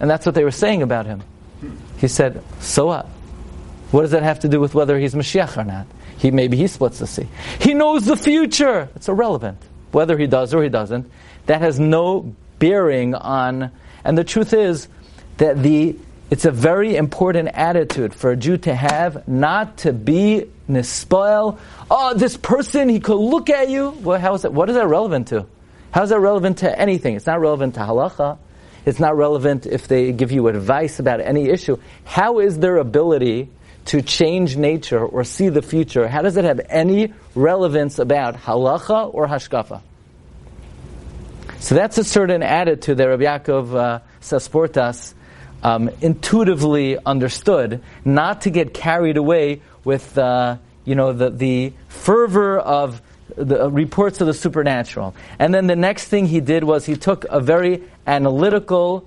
And 0.00 0.10
that's 0.10 0.26
what 0.26 0.34
they 0.34 0.44
were 0.44 0.50
saying 0.50 0.82
about 0.82 1.06
him. 1.06 1.22
He 1.98 2.08
said, 2.08 2.42
so 2.60 2.86
what? 2.86 3.06
What 3.92 4.02
does 4.02 4.10
that 4.10 4.22
have 4.22 4.40
to 4.40 4.48
do 4.48 4.58
with 4.58 4.74
whether 4.74 4.98
he's 4.98 5.14
Mashiach 5.14 5.56
or 5.56 5.64
not? 5.64 5.86
He, 6.18 6.30
maybe 6.30 6.56
he 6.56 6.66
splits 6.66 6.98
the 6.98 7.06
sea. 7.06 7.28
He 7.60 7.74
knows 7.74 8.06
the 8.06 8.16
future. 8.16 8.88
It's 8.96 9.08
irrelevant. 9.08 9.58
Whether 9.92 10.16
he 10.18 10.26
does 10.26 10.54
or 10.54 10.62
he 10.62 10.68
doesn't, 10.68 11.10
that 11.46 11.60
has 11.60 11.78
no 11.78 12.34
bearing 12.58 13.14
on, 13.14 13.70
and 14.04 14.16
the 14.16 14.24
truth 14.24 14.52
is 14.52 14.88
that 15.36 15.62
the 15.62 15.96
it's 16.30 16.44
a 16.44 16.50
very 16.50 16.96
important 16.96 17.50
attitude 17.52 18.14
for 18.14 18.30
a 18.30 18.36
Jew 18.36 18.56
to 18.58 18.74
have, 18.74 19.28
not 19.28 19.78
to 19.78 19.92
be 19.92 20.46
nispoil. 20.68 21.58
Oh, 21.90 22.14
this 22.14 22.36
person, 22.36 22.88
he 22.88 23.00
could 23.00 23.16
look 23.18 23.50
at 23.50 23.68
you. 23.68 23.90
Well, 23.90 24.18
how 24.18 24.34
is 24.34 24.42
that? 24.42 24.52
What 24.52 24.68
is 24.70 24.76
that 24.76 24.86
relevant 24.86 25.28
to? 25.28 25.46
How 25.90 26.02
is 26.04 26.10
that 26.10 26.20
relevant 26.20 26.58
to 26.58 26.78
anything? 26.78 27.16
It's 27.16 27.26
not 27.26 27.40
relevant 27.40 27.74
to 27.74 27.80
halacha. 27.80 28.38
It's 28.86 28.98
not 28.98 29.16
relevant 29.16 29.66
if 29.66 29.86
they 29.88 30.12
give 30.12 30.32
you 30.32 30.48
advice 30.48 30.98
about 30.98 31.20
any 31.20 31.48
issue. 31.48 31.78
How 32.04 32.38
is 32.38 32.58
their 32.58 32.78
ability 32.78 33.50
to 33.86 34.00
change 34.00 34.56
nature 34.56 35.04
or 35.04 35.24
see 35.24 35.50
the 35.50 35.62
future? 35.62 36.08
How 36.08 36.22
does 36.22 36.36
it 36.36 36.44
have 36.44 36.60
any 36.68 37.12
relevance 37.34 37.98
about 37.98 38.36
halacha 38.36 39.12
or 39.12 39.28
hashkafa? 39.28 39.82
So 41.60 41.74
that's 41.76 41.98
a 41.98 42.04
certain 42.04 42.42
attitude 42.42 42.96
that 42.98 43.04
Rabbi 43.04 43.24
Yaakov 43.24 43.74
uh, 43.74 43.98
Sasportas 44.20 45.14
um, 45.62 45.90
intuitively 46.00 46.98
understood, 47.04 47.82
not 48.04 48.42
to 48.42 48.50
get 48.50 48.74
carried 48.74 49.16
away 49.16 49.62
with 49.84 50.16
uh, 50.18 50.56
you 50.84 50.94
know 50.94 51.12
the, 51.12 51.30
the 51.30 51.72
fervor 51.88 52.58
of 52.58 53.00
the 53.36 53.70
reports 53.70 54.20
of 54.20 54.26
the 54.26 54.34
supernatural. 54.34 55.14
And 55.38 55.54
then 55.54 55.66
the 55.66 55.76
next 55.76 56.08
thing 56.08 56.26
he 56.26 56.40
did 56.40 56.64
was 56.64 56.84
he 56.84 56.96
took 56.96 57.24
a 57.24 57.40
very 57.40 57.82
analytical 58.06 59.06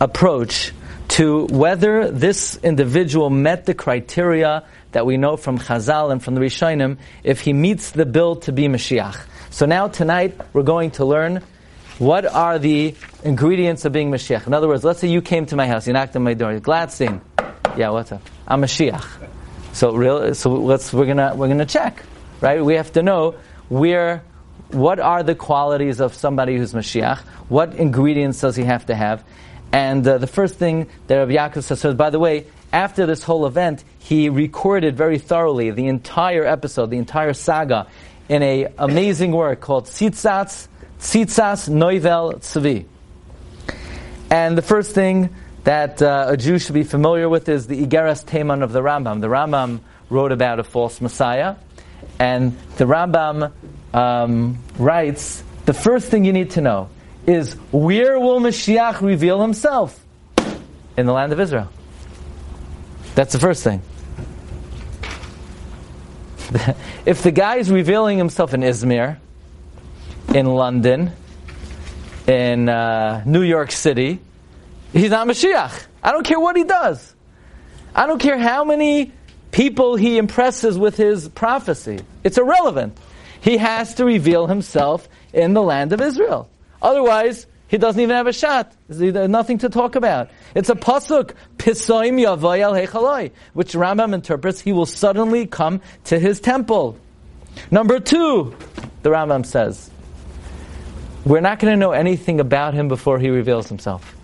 approach 0.00 0.72
to 1.08 1.46
whether 1.46 2.10
this 2.10 2.58
individual 2.62 3.30
met 3.30 3.66
the 3.66 3.74
criteria 3.74 4.64
that 4.92 5.06
we 5.06 5.16
know 5.16 5.36
from 5.36 5.58
Chazal 5.58 6.10
and 6.10 6.22
from 6.22 6.34
the 6.34 6.40
Rishonim, 6.40 6.98
if 7.22 7.40
he 7.40 7.52
meets 7.52 7.90
the 7.90 8.06
bill 8.06 8.36
to 8.36 8.52
be 8.52 8.66
Mashiach. 8.66 9.18
So 9.50 9.66
now 9.66 9.88
tonight 9.88 10.38
we're 10.52 10.62
going 10.62 10.92
to 10.92 11.04
learn 11.04 11.42
what 11.98 12.26
are 12.26 12.58
the 12.58 12.94
ingredients 13.24 13.84
of 13.84 13.92
being 13.92 14.10
Mashiach? 14.10 14.46
In 14.46 14.54
other 14.54 14.68
words, 14.68 14.84
let's 14.84 15.00
say 15.00 15.08
you 15.08 15.22
came 15.22 15.46
to 15.46 15.56
my 15.56 15.66
house, 15.66 15.86
you 15.86 15.92
knocked 15.92 16.14
on 16.16 16.22
my 16.22 16.34
door, 16.34 16.58
Gladstein. 16.60 17.20
Yeah, 17.76 17.90
what's 17.90 18.12
up? 18.12 18.22
I'm 18.46 18.62
Mashiach. 18.62 19.06
So 19.72 19.94
real, 19.94 20.34
so 20.34 20.52
let's 20.52 20.92
we're 20.92 21.06
gonna 21.06 21.34
we're 21.34 21.48
gonna 21.48 21.66
check, 21.66 22.02
right? 22.40 22.64
We 22.64 22.74
have 22.74 22.92
to 22.92 23.02
know 23.02 23.36
where 23.68 24.22
what 24.70 24.98
are 25.00 25.22
the 25.22 25.34
qualities 25.34 26.00
of 26.00 26.14
somebody 26.14 26.56
who's 26.56 26.72
Mashiach? 26.72 27.18
What 27.48 27.74
ingredients 27.74 28.40
does 28.40 28.56
he 28.56 28.64
have 28.64 28.86
to 28.86 28.94
have? 28.94 29.24
And 29.72 30.06
uh, 30.06 30.18
the 30.18 30.26
first 30.26 30.56
thing 30.56 30.88
that 31.06 31.16
Rabbi 31.16 31.32
Yaakov 31.32 31.62
says, 31.62 31.80
so 31.80 31.94
by 31.94 32.10
the 32.10 32.18
way, 32.18 32.46
after 32.72 33.06
this 33.06 33.22
whole 33.22 33.46
event, 33.46 33.84
he 33.98 34.28
recorded 34.28 34.96
very 34.96 35.18
thoroughly 35.18 35.70
the 35.70 35.86
entire 35.86 36.44
episode, 36.44 36.90
the 36.90 36.98
entire 36.98 37.32
saga, 37.32 37.86
in 38.28 38.42
a 38.42 38.68
amazing 38.78 39.32
work 39.32 39.60
called 39.60 39.86
Tzitzatz 39.86 40.68
Tzitzas 41.00 41.68
Noivel 41.68 42.40
Tzvi. 42.40 42.86
And 44.30 44.58
the 44.58 44.62
first 44.62 44.94
thing 44.94 45.34
that 45.64 46.00
uh, 46.00 46.26
a 46.28 46.36
Jew 46.36 46.58
should 46.58 46.74
be 46.74 46.84
familiar 46.84 47.28
with 47.28 47.48
is 47.48 47.66
the 47.66 47.86
Igeras 47.86 48.24
Teman 48.24 48.62
of 48.62 48.72
the 48.72 48.80
Rambam. 48.80 49.20
The 49.20 49.28
Rambam 49.28 49.80
wrote 50.10 50.32
about 50.32 50.58
a 50.60 50.64
false 50.64 51.00
Messiah, 51.00 51.56
and 52.18 52.56
the 52.76 52.84
Rambam 52.84 53.52
um, 53.92 54.58
writes 54.78 55.42
the 55.64 55.74
first 55.74 56.08
thing 56.08 56.24
you 56.24 56.32
need 56.32 56.50
to 56.52 56.60
know 56.60 56.88
is 57.26 57.54
where 57.72 58.18
will 58.20 58.40
Mashiach 58.40 59.00
reveal 59.00 59.42
himself? 59.42 60.02
In 60.96 61.06
the 61.06 61.12
land 61.12 61.32
of 61.32 61.40
Israel. 61.40 61.68
That's 63.16 63.32
the 63.32 63.38
first 63.38 63.64
thing. 63.64 63.82
if 67.06 67.22
the 67.22 67.32
guy 67.32 67.56
is 67.56 67.70
revealing 67.70 68.18
himself 68.18 68.54
in 68.54 68.60
Izmir, 68.60 69.18
in 70.34 70.46
London, 70.46 71.12
in 72.26 72.68
uh, 72.68 73.22
New 73.24 73.42
York 73.42 73.70
City, 73.70 74.20
he's 74.92 75.10
not 75.10 75.26
Mashiach. 75.26 75.86
I 76.02 76.12
don't 76.12 76.26
care 76.26 76.40
what 76.40 76.56
he 76.56 76.64
does. 76.64 77.14
I 77.94 78.06
don't 78.06 78.18
care 78.20 78.38
how 78.38 78.64
many 78.64 79.12
people 79.50 79.96
he 79.96 80.18
impresses 80.18 80.78
with 80.78 80.96
his 80.96 81.28
prophecy. 81.28 82.00
It's 82.24 82.38
irrelevant. 82.38 82.98
He 83.40 83.56
has 83.56 83.94
to 83.94 84.04
reveal 84.04 84.46
himself 84.46 85.08
in 85.32 85.54
the 85.54 85.62
land 85.62 85.92
of 85.92 86.00
Israel. 86.00 86.48
Otherwise, 86.82 87.46
he 87.68 87.78
doesn't 87.78 88.00
even 88.00 88.14
have 88.14 88.26
a 88.26 88.32
shot. 88.32 88.72
There's 88.88 89.28
nothing 89.28 89.58
to 89.58 89.68
talk 89.68 89.96
about. 89.96 90.30
It's 90.54 90.68
a 90.68 90.74
pasuk, 90.74 91.32
pisoim 91.56 92.20
yavoy 92.20 92.60
al 92.60 92.74
hechaloi, 92.74 93.32
which 93.54 93.72
Rambam 93.72 94.14
interprets, 94.14 94.60
he 94.60 94.72
will 94.72 94.86
suddenly 94.86 95.46
come 95.46 95.80
to 96.04 96.18
his 96.18 96.40
temple. 96.40 96.98
Number 97.70 97.98
two, 97.98 98.54
the 99.02 99.10
Rambam 99.10 99.44
says, 99.44 99.90
we're 101.26 101.40
not 101.40 101.58
going 101.58 101.72
to 101.72 101.76
know 101.76 101.90
anything 101.90 102.38
about 102.38 102.72
him 102.72 102.86
before 102.86 103.18
he 103.18 103.30
reveals 103.30 103.68
himself. 103.68 104.14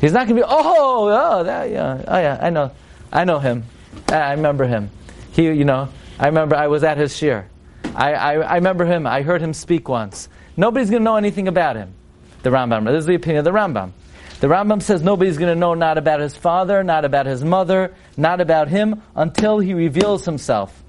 He's 0.00 0.12
not 0.12 0.26
going 0.26 0.36
to 0.36 0.42
be, 0.42 0.48
oh, 0.48 1.08
oh, 1.10 1.44
that, 1.44 1.70
yeah, 1.70 2.04
oh 2.06 2.18
yeah, 2.18 2.38
I 2.40 2.50
know, 2.50 2.70
I 3.10 3.24
know 3.24 3.38
him, 3.38 3.64
I 4.08 4.32
remember 4.32 4.66
him. 4.66 4.90
He, 5.32 5.44
you 5.44 5.64
know, 5.64 5.88
I 6.18 6.26
remember 6.26 6.54
I 6.54 6.66
was 6.66 6.84
at 6.84 6.98
his 6.98 7.16
shir. 7.16 7.48
I, 7.94 8.12
I, 8.12 8.32
I 8.34 8.54
remember 8.56 8.84
him. 8.84 9.06
I 9.06 9.22
heard 9.22 9.40
him 9.40 9.54
speak 9.54 9.88
once. 9.88 10.28
Nobody's 10.56 10.90
going 10.90 11.00
to 11.00 11.04
know 11.04 11.16
anything 11.16 11.48
about 11.48 11.76
him. 11.76 11.94
The 12.42 12.50
Rambam. 12.50 12.84
This 12.86 13.00
is 13.00 13.06
the 13.06 13.14
opinion 13.14 13.38
of 13.38 13.44
the 13.44 13.58
Rambam. 13.58 13.92
The 14.40 14.48
Rambam 14.48 14.82
says 14.82 15.02
nobody's 15.02 15.38
going 15.38 15.54
to 15.54 15.58
know 15.58 15.74
not 15.74 15.98
about 15.98 16.20
his 16.20 16.36
father, 16.36 16.82
not 16.82 17.04
about 17.04 17.26
his 17.26 17.44
mother, 17.44 17.94
not 18.16 18.40
about 18.40 18.68
him 18.68 19.02
until 19.14 19.60
he 19.60 19.72
reveals 19.72 20.24
himself. 20.24 20.81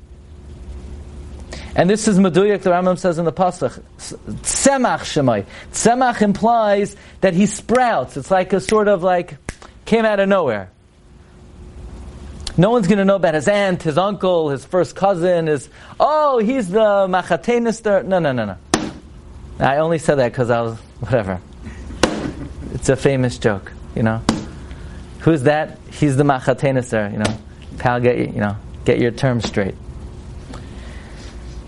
And 1.75 1.89
this 1.89 2.07
is 2.07 2.19
Meduyak, 2.19 2.61
the 2.61 2.69
Rambam 2.69 2.99
says 2.99 3.17
in 3.17 3.25
the 3.25 3.33
Pasuk, 3.33 3.81
Tzemach 3.97 4.99
Shemai. 4.99 5.45
Tzemach 5.71 6.21
implies 6.21 6.95
that 7.21 7.33
he 7.33 7.47
sprouts. 7.47 8.15
It's 8.15 8.29
like 8.29 8.53
a 8.53 8.59
sort 8.59 8.87
of 8.87 9.01
like, 9.01 9.37
came 9.85 10.05
out 10.05 10.19
of 10.19 10.29
nowhere. 10.29 10.69
No 12.55 12.69
one's 12.69 12.85
going 12.85 12.99
to 12.99 13.05
know 13.05 13.15
about 13.15 13.33
his 13.33 13.47
aunt, 13.47 13.81
his 13.81 13.97
uncle, 13.97 14.49
his 14.49 14.63
first 14.63 14.95
cousin, 14.95 15.47
his, 15.47 15.67
oh, 15.99 16.37
he's 16.37 16.69
the 16.69 17.07
Machatenister. 17.07 18.05
No, 18.05 18.19
no, 18.19 18.31
no, 18.31 18.45
no. 18.45 18.57
I 19.59 19.77
only 19.77 19.97
said 19.97 20.15
that 20.15 20.31
because 20.31 20.51
I 20.51 20.61
was, 20.61 20.77
whatever. 20.99 21.41
It's 22.73 22.89
a 22.89 22.95
famous 22.95 23.39
joke, 23.39 23.71
you 23.95 24.03
know. 24.03 24.21
Who's 25.21 25.43
that? 25.43 25.79
He's 25.89 26.17
the 26.17 26.23
Machatenaser, 26.23 27.11
you 27.11 27.17
know. 27.17 27.39
Pal, 27.79 27.99
get, 27.99 28.17
you 28.19 28.39
know, 28.39 28.55
get 28.85 28.99
your 28.99 29.11
terms 29.11 29.45
straight. 29.45 29.73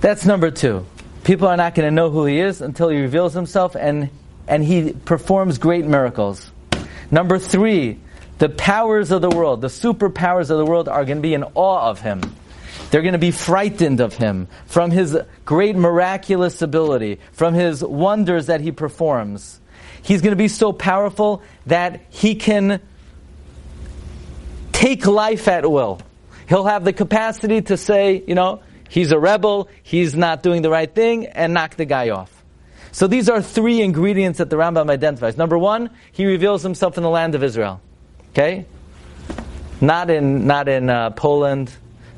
That's 0.05 0.23
number 0.23 0.51
two. 0.51 0.85
People 1.23 1.47
are 1.47 1.57
not 1.57 1.73
going 1.73 1.87
to 1.87 1.91
know 1.91 2.11
who 2.11 2.27
he 2.27 2.39
is 2.39 2.61
until 2.61 2.89
he 2.89 3.01
reveals 3.01 3.33
himself 3.33 3.75
and, 3.75 4.11
and 4.47 4.63
he 4.63 4.93
performs 4.93 5.57
great 5.57 5.83
miracles. 5.83 6.51
Number 7.09 7.39
three, 7.39 7.99
the 8.37 8.49
powers 8.49 9.09
of 9.09 9.23
the 9.23 9.31
world, 9.31 9.61
the 9.61 9.67
superpowers 9.67 10.51
of 10.51 10.59
the 10.59 10.65
world 10.65 10.87
are 10.87 11.05
going 11.05 11.17
to 11.17 11.23
be 11.23 11.33
in 11.33 11.43
awe 11.55 11.89
of 11.89 12.01
him. 12.01 12.21
They're 12.91 13.01
going 13.01 13.13
to 13.13 13.17
be 13.17 13.31
frightened 13.31 13.99
of 13.99 14.13
him 14.13 14.47
from 14.67 14.91
his 14.91 15.17
great 15.43 15.75
miraculous 15.75 16.61
ability, 16.61 17.19
from 17.31 17.55
his 17.55 17.83
wonders 17.83 18.45
that 18.45 18.61
he 18.61 18.71
performs. 18.71 19.59
He's 20.03 20.21
going 20.21 20.33
to 20.33 20.35
be 20.37 20.49
so 20.49 20.71
powerful 20.71 21.41
that 21.65 22.05
he 22.11 22.35
can 22.35 22.79
take 24.71 25.07
life 25.07 25.47
at 25.47 25.67
will. 25.67 25.99
He'll 26.47 26.65
have 26.65 26.85
the 26.85 26.93
capacity 26.93 27.63
to 27.63 27.75
say, 27.75 28.23
you 28.27 28.35
know, 28.35 28.61
he's 28.89 29.11
a 29.11 29.19
rebel, 29.19 29.69
he's 29.83 30.15
not 30.15 30.43
doing 30.43 30.61
the 30.61 30.69
right 30.69 30.93
thing, 30.93 31.27
and 31.27 31.53
knock 31.53 31.75
the 31.75 31.85
guy 31.85 32.09
off. 32.09 32.31
So 32.91 33.07
these 33.07 33.27
are 33.27 33.41
three 33.41 33.81
ingredients 33.81 34.37
that 34.37 34.49
the 34.49 34.55
Rambam 34.55 34.89
identifies. 34.89 35.37
Number 35.37 35.57
one, 35.57 35.89
he 36.13 36.25
reveals 36.25 36.63
himself 36.63 36.97
in 36.97 37.03
the 37.03 37.09
land 37.09 37.35
of 37.35 37.43
Israel. 37.43 37.81
Okay? 38.29 38.65
Not 39.81 40.09
in, 40.09 40.47
not 40.47 40.69
in 40.69 40.89
uh, 40.89 41.09
Poland, 41.09 41.75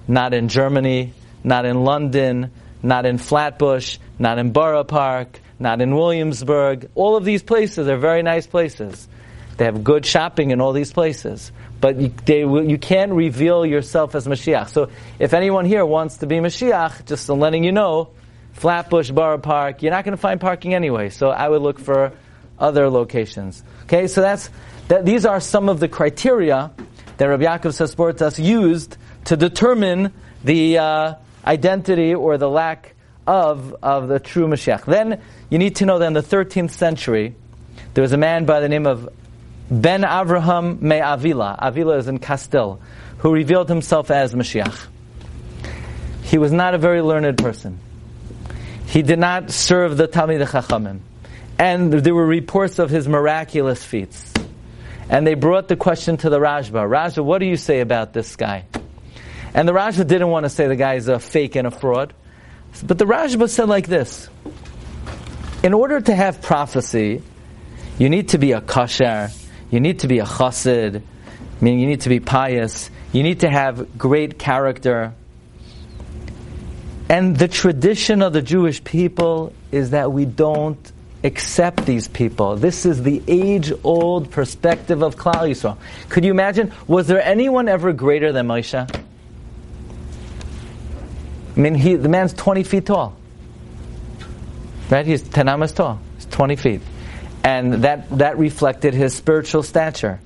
not 0.08 0.34
in 0.34 0.50
Germany, 0.50 1.14
not 1.44 1.66
in 1.66 1.84
London, 1.84 2.52
not 2.84 3.06
in 3.06 3.18
Flatbush, 3.18 3.98
not 4.20 4.38
in 4.38 4.52
Borough 4.52 4.84
Park, 4.84 5.40
not 5.60 5.82
in 5.82 5.96
Williamsburg. 5.96 6.90
All 6.94 7.16
of 7.16 7.26
these 7.26 7.42
places 7.42 7.88
are 7.88 7.98
very 7.98 8.22
nice 8.22 8.46
places. 8.46 9.08
They 9.58 9.66
have 9.66 9.84
good 9.84 10.06
shopping 10.06 10.52
in 10.52 10.62
all 10.62 10.72
these 10.72 10.94
places. 10.94 11.52
But 11.82 11.98
you, 11.98 12.14
they, 12.26 12.42
you 12.42 12.78
can't 12.78 13.12
reveal 13.12 13.66
yourself 13.66 14.16
as 14.16 14.28
Mashiach. 14.28 14.70
So 14.70 14.90
if 15.20 15.34
anyone 15.34 15.66
here 15.66 15.86
wants 15.86 16.18
to 16.18 16.28
be 16.28 16.36
Mashiach, 16.36 17.06
just 17.06 17.28
letting 17.30 17.64
you 17.64 17.72
know, 17.72 18.10
Flatbush, 18.54 19.12
Borough 19.12 19.38
Park, 19.38 19.84
you're 19.84 19.92
not 19.92 20.04
going 20.04 20.16
to 20.16 20.22
find 20.22 20.40
parking 20.40 20.74
anyway. 20.74 21.10
So 21.10 21.30
I 21.30 21.48
would 21.48 21.62
look 21.62 21.80
for 21.80 22.14
other 22.60 22.90
locations. 22.90 23.64
Okay, 23.84 24.08
so 24.08 24.22
that's, 24.22 24.50
that, 24.88 25.06
these 25.06 25.26
are 25.26 25.40
some 25.40 25.70
of 25.70 25.80
the 25.80 25.88
criteria 25.88 26.72
that 27.18 27.26
Rabbi 27.26 27.44
Yaakov 27.44 27.74
Sasportas 27.74 28.44
used 28.44 28.98
to 29.26 29.38
determine 29.38 30.14
the 30.44 30.78
uh, 30.78 31.14
identity 31.46 32.14
or 32.14 32.38
the 32.38 32.50
lack 32.50 32.96
of, 33.26 33.76
of 33.84 34.08
the 34.08 34.20
true 34.20 34.48
Mashiach. 34.48 34.86
Then 34.86 35.22
you 35.50 35.58
need 35.58 35.78
to 35.78 35.86
know 35.86 36.00
that 36.00 36.06
in 36.06 36.14
the 36.14 36.24
13th 36.24 36.72
century, 36.72 37.36
there 37.94 38.02
was 38.02 38.14
a 38.14 38.18
man 38.18 38.46
by 38.46 38.60
the 38.60 38.70
name 38.70 38.86
of 38.86 39.10
Ben 39.70 40.04
Avraham 40.04 40.82
Me 40.82 41.00
Avila. 41.00 41.58
Avila 41.60 41.98
is 41.98 42.08
in 42.08 42.20
Castile, 42.20 42.80
who 43.20 43.34
revealed 43.34 43.68
himself 43.68 44.10
as 44.12 44.34
Mashiach. 44.34 44.88
He 46.24 46.38
was 46.38 46.52
not 46.52 46.74
a 46.74 46.78
very 46.78 47.02
learned 47.02 47.38
person. 47.38 47.80
He 48.88 49.02
did 49.02 49.20
not 49.20 49.52
serve 49.52 49.98
the 49.98 50.08
Talmid 50.08 50.46
Chachamim. 50.48 51.00
And 51.60 51.92
there 51.92 52.14
were 52.14 52.26
reports 52.26 52.80
of 52.80 52.90
his 52.90 53.08
miraculous 53.08 53.84
feats. 53.84 54.34
And 55.10 55.26
they 55.26 55.34
brought 55.34 55.68
the 55.68 55.76
question 55.76 56.18
to 56.18 56.30
the 56.30 56.40
Rashba. 56.40 56.88
Rashba, 56.88 57.24
what 57.24 57.40
do 57.40 57.46
you 57.46 57.58
say 57.58 57.80
about 57.80 58.14
this 58.14 58.36
guy? 58.36 58.66
And 59.54 59.68
the 59.68 59.74
Rashba 59.74 60.06
didn't 60.08 60.30
want 60.30 60.46
to 60.46 60.50
say 60.50 60.68
the 60.68 60.76
guy 60.76 60.96
is 60.96 61.08
a 61.08 61.20
fake 61.20 61.56
and 61.56 61.68
a 61.68 61.72
fraud. 61.72 62.14
But 62.86 62.98
the 62.98 63.06
Rashba 63.06 63.50
said 63.50 63.68
like 63.68 63.88
this. 63.88 64.30
In 65.64 65.74
order 65.74 66.00
to 66.00 66.14
have 66.14 66.42
prophecy, 66.42 67.24
you 67.98 68.10
need 68.10 68.30
to 68.30 68.38
be 68.38 68.52
a 68.52 68.62
kasher, 68.62 69.34
you 69.70 69.80
need 69.80 70.00
to 70.00 70.08
be 70.08 70.20
a 70.20 70.26
chassid, 70.26 71.02
meaning 71.62 71.80
you 71.80 71.88
need 71.88 72.02
to 72.02 72.10
be 72.10 72.20
pious, 72.20 72.90
you 73.12 73.24
need 73.24 73.42
to 73.42 73.50
have 73.50 73.98
great 73.98 74.38
character. 74.40 75.14
And 77.10 77.38
the 77.38 77.48
tradition 77.48 78.22
of 78.22 78.34
the 78.34 78.42
Jewish 78.42 78.84
people 78.84 79.54
is 79.72 79.92
that 79.92 80.12
we 80.12 80.26
don't 80.26 80.92
accept 81.24 81.86
these 81.86 82.08
people. 82.08 82.56
This 82.58 82.86
is 82.86 83.02
the 83.02 83.22
age-old 83.28 84.32
perspective 84.32 85.02
of 85.02 85.16
Klal 85.16 85.50
Yisrael. 85.50 85.78
Could 86.10 86.26
you 86.26 86.32
imagine? 86.32 86.74
Was 86.88 87.08
there 87.08 87.22
anyone 87.22 87.68
ever 87.68 87.94
greater 87.94 88.32
than 88.32 88.48
Moshe? 88.48 88.76
I 91.56 91.60
mean, 91.60 91.76
he, 91.76 91.96
the 91.96 92.10
man's 92.10 92.34
20 92.34 92.64
feet 92.64 92.86
tall. 92.86 93.18
Right? 94.90 95.06
He's 95.06 95.22
10 95.22 95.50
amas 95.50 95.72
tall. 95.72 96.00
He's 96.16 96.26
20 96.28 96.56
feet. 96.56 96.82
And 97.48 97.86
that, 97.86 98.10
that 98.18 98.38
reflected 98.38 98.94
his 98.94 99.16
spiritual 99.16 99.64
stature. 99.64 100.20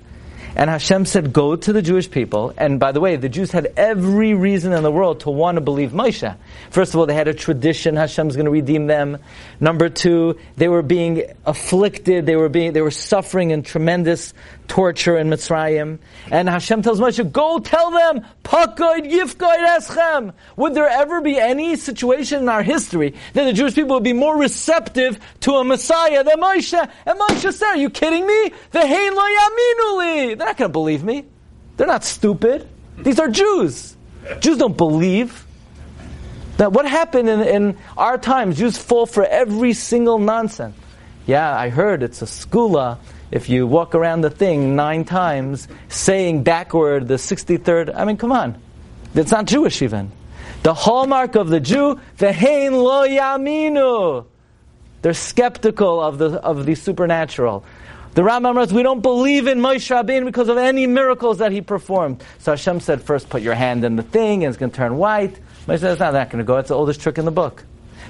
And 0.55 0.71
Hashem 0.71 1.05
said, 1.05 1.31
Go 1.31 1.55
to 1.55 1.71
the 1.71 1.83
Jewish 1.83 2.09
people. 2.09 2.51
And 2.57 2.79
by 2.79 2.93
the 2.93 2.99
way, 2.99 3.15
the 3.15 3.29
Jews 3.29 3.51
had 3.51 3.71
every 3.77 4.33
reason 4.33 4.73
in 4.73 4.81
the 4.81 4.91
world 4.91 5.19
to 5.19 5.29
want 5.29 5.55
to 5.57 5.61
believe 5.61 5.91
Moshe. 5.91 6.35
First 6.71 6.95
of 6.95 6.99
all, 6.99 7.05
they 7.05 7.13
had 7.13 7.27
a 7.27 7.35
tradition, 7.35 7.95
Hashem's 7.95 8.35
going 8.35 8.45
to 8.45 8.51
redeem 8.51 8.87
them. 8.87 9.19
Number 9.59 9.87
two, 9.87 10.39
they 10.57 10.67
were 10.67 10.81
being 10.81 11.21
afflicted, 11.45 12.25
they 12.25 12.35
were 12.35 12.49
being, 12.49 12.73
they 12.73 12.81
were 12.81 12.89
suffering 12.89 13.51
in 13.51 13.61
tremendous 13.61 14.33
torture 14.71 15.17
in 15.17 15.27
Mitzrayim. 15.29 15.99
And 16.31 16.47
Hashem 16.47 16.81
tells 16.81 17.01
Moshe, 17.01 17.29
go 17.29 17.59
tell 17.59 17.91
them, 17.91 18.25
Pakoid 18.45 19.11
Yifkoid 19.11 19.67
Eschem. 19.67 20.33
Would 20.55 20.75
there 20.75 20.87
ever 20.87 21.19
be 21.19 21.37
any 21.37 21.75
situation 21.75 22.43
in 22.43 22.47
our 22.47 22.63
history 22.63 23.13
that 23.33 23.43
the 23.43 23.51
Jewish 23.51 23.75
people 23.75 23.95
would 23.95 24.03
be 24.05 24.13
more 24.13 24.37
receptive 24.37 25.19
to 25.41 25.55
a 25.55 25.65
Messiah 25.65 26.23
than 26.23 26.39
Moshe? 26.39 26.89
And 27.05 27.19
Moshe 27.19 27.51
said, 27.51 27.67
are 27.67 27.75
you 27.75 27.89
kidding 27.89 28.25
me? 28.25 28.53
The 28.71 28.87
Hein 28.87 29.13
Lo 29.13 29.21
Yaminuli. 29.21 30.37
They're 30.37 30.47
not 30.47 30.55
going 30.55 30.69
to 30.69 30.73
believe 30.73 31.03
me. 31.03 31.25
They're 31.75 31.87
not 31.87 32.05
stupid. 32.05 32.65
These 32.97 33.19
are 33.19 33.27
Jews. 33.27 33.97
Jews 34.39 34.57
don't 34.57 34.77
believe. 34.77 35.45
Now, 36.57 36.69
what 36.69 36.87
happened 36.87 37.27
in, 37.27 37.41
in 37.41 37.77
our 37.97 38.17
times? 38.17 38.57
Jews 38.57 38.77
fall 38.77 39.05
for 39.05 39.25
every 39.25 39.73
single 39.73 40.17
nonsense. 40.17 40.77
Yeah, 41.25 41.53
I 41.53 41.67
heard 41.67 42.03
it's 42.03 42.21
a 42.21 42.25
skula 42.25 42.99
if 43.31 43.49
you 43.49 43.65
walk 43.65 43.95
around 43.95 44.21
the 44.21 44.29
thing 44.29 44.75
nine 44.75 45.05
times 45.05 45.67
saying 45.87 46.43
backward 46.43 47.07
the 47.07 47.15
63rd, 47.15 47.95
I 47.95 48.05
mean, 48.05 48.17
come 48.17 48.31
on. 48.31 48.61
It's 49.15 49.31
not 49.31 49.45
Jewish 49.45 49.81
even. 49.81 50.11
The 50.63 50.73
hallmark 50.73 51.35
of 51.35 51.49
the 51.49 51.59
Jew, 51.59 51.99
vehein 52.17 52.73
lo 52.73 53.07
yaminu. 53.07 54.25
They're 55.01 55.13
skeptical 55.13 55.99
of 55.99 56.17
the, 56.17 56.39
of 56.41 56.65
the 56.65 56.75
supernatural. 56.75 57.65
The 58.13 58.21
Rambam 58.21 58.55
writes, 58.55 58.73
we 58.73 58.83
don't 58.83 59.01
believe 59.01 59.47
in 59.47 59.59
Moshe 59.59 59.89
Rabbeinu 59.89 60.25
because 60.25 60.49
of 60.49 60.57
any 60.57 60.85
miracles 60.85 61.37
that 61.37 61.53
he 61.53 61.61
performed. 61.61 62.21
So 62.39 62.51
Hashem 62.51 62.81
said, 62.81 63.01
first 63.01 63.29
put 63.29 63.41
your 63.41 63.55
hand 63.55 63.85
in 63.85 63.95
the 63.95 64.03
thing 64.03 64.43
and 64.43 64.51
it's 64.51 64.59
going 64.59 64.71
to 64.71 64.75
turn 64.75 64.97
white. 64.97 65.39
Moshe 65.65 65.79
said, 65.79 65.91
it's 65.91 65.99
not 65.99 66.11
that 66.11 66.29
going 66.29 66.43
to 66.43 66.45
go. 66.45 66.57
It's 66.57 66.67
the 66.67 66.75
oldest 66.75 66.99
trick 66.99 67.17
in 67.17 67.25
the 67.25 67.31
book. 67.31 67.63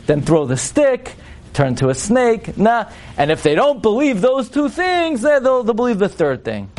Then 0.08 0.24
throw 0.24 0.46
the 0.46 0.58
stick 0.58 1.16
turn 1.54 1.76
to 1.76 1.90
a 1.90 1.96
snake. 1.96 2.58
Nah. 2.58 2.90
And 3.18 3.32
if 3.32 3.44
they 3.44 3.56
don't 3.56 3.82
believe 3.82 4.22
those 4.22 4.50
two 4.50 4.70
things, 4.70 5.24
eh, 5.26 5.40
they'll, 5.40 5.64
they'll 5.64 5.74
believe 5.74 6.00
the 6.00 6.10
third 6.10 6.44
thing. 6.44 6.70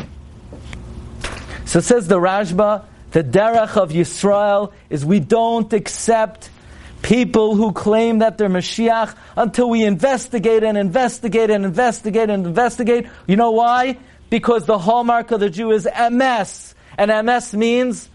So 1.64 1.80
says 1.80 2.08
the 2.08 2.18
Rashba, 2.18 2.84
the 3.12 3.24
derech 3.24 3.76
of 3.76 3.90
Yisrael 3.90 4.72
is 4.90 5.04
we 5.04 5.20
don't 5.20 5.72
accept 5.72 6.50
people 7.02 7.56
who 7.56 7.72
claim 7.72 8.20
that 8.20 8.38
they're 8.38 8.48
Mashiach 8.48 9.14
until 9.36 9.68
we 9.68 9.84
investigate 9.84 10.62
and 10.62 10.78
investigate 10.78 11.50
and 11.50 11.64
investigate 11.64 12.30
and 12.30 12.46
investigate. 12.46 13.06
You 13.26 13.36
know 13.36 13.50
why? 13.50 13.98
Because 14.30 14.66
the 14.66 14.78
hallmark 14.78 15.30
of 15.30 15.40
the 15.40 15.50
Jew 15.50 15.72
is 15.72 15.86
MS. 15.86 16.74
And 16.96 17.26
MS 17.26 17.54
means 17.54 18.08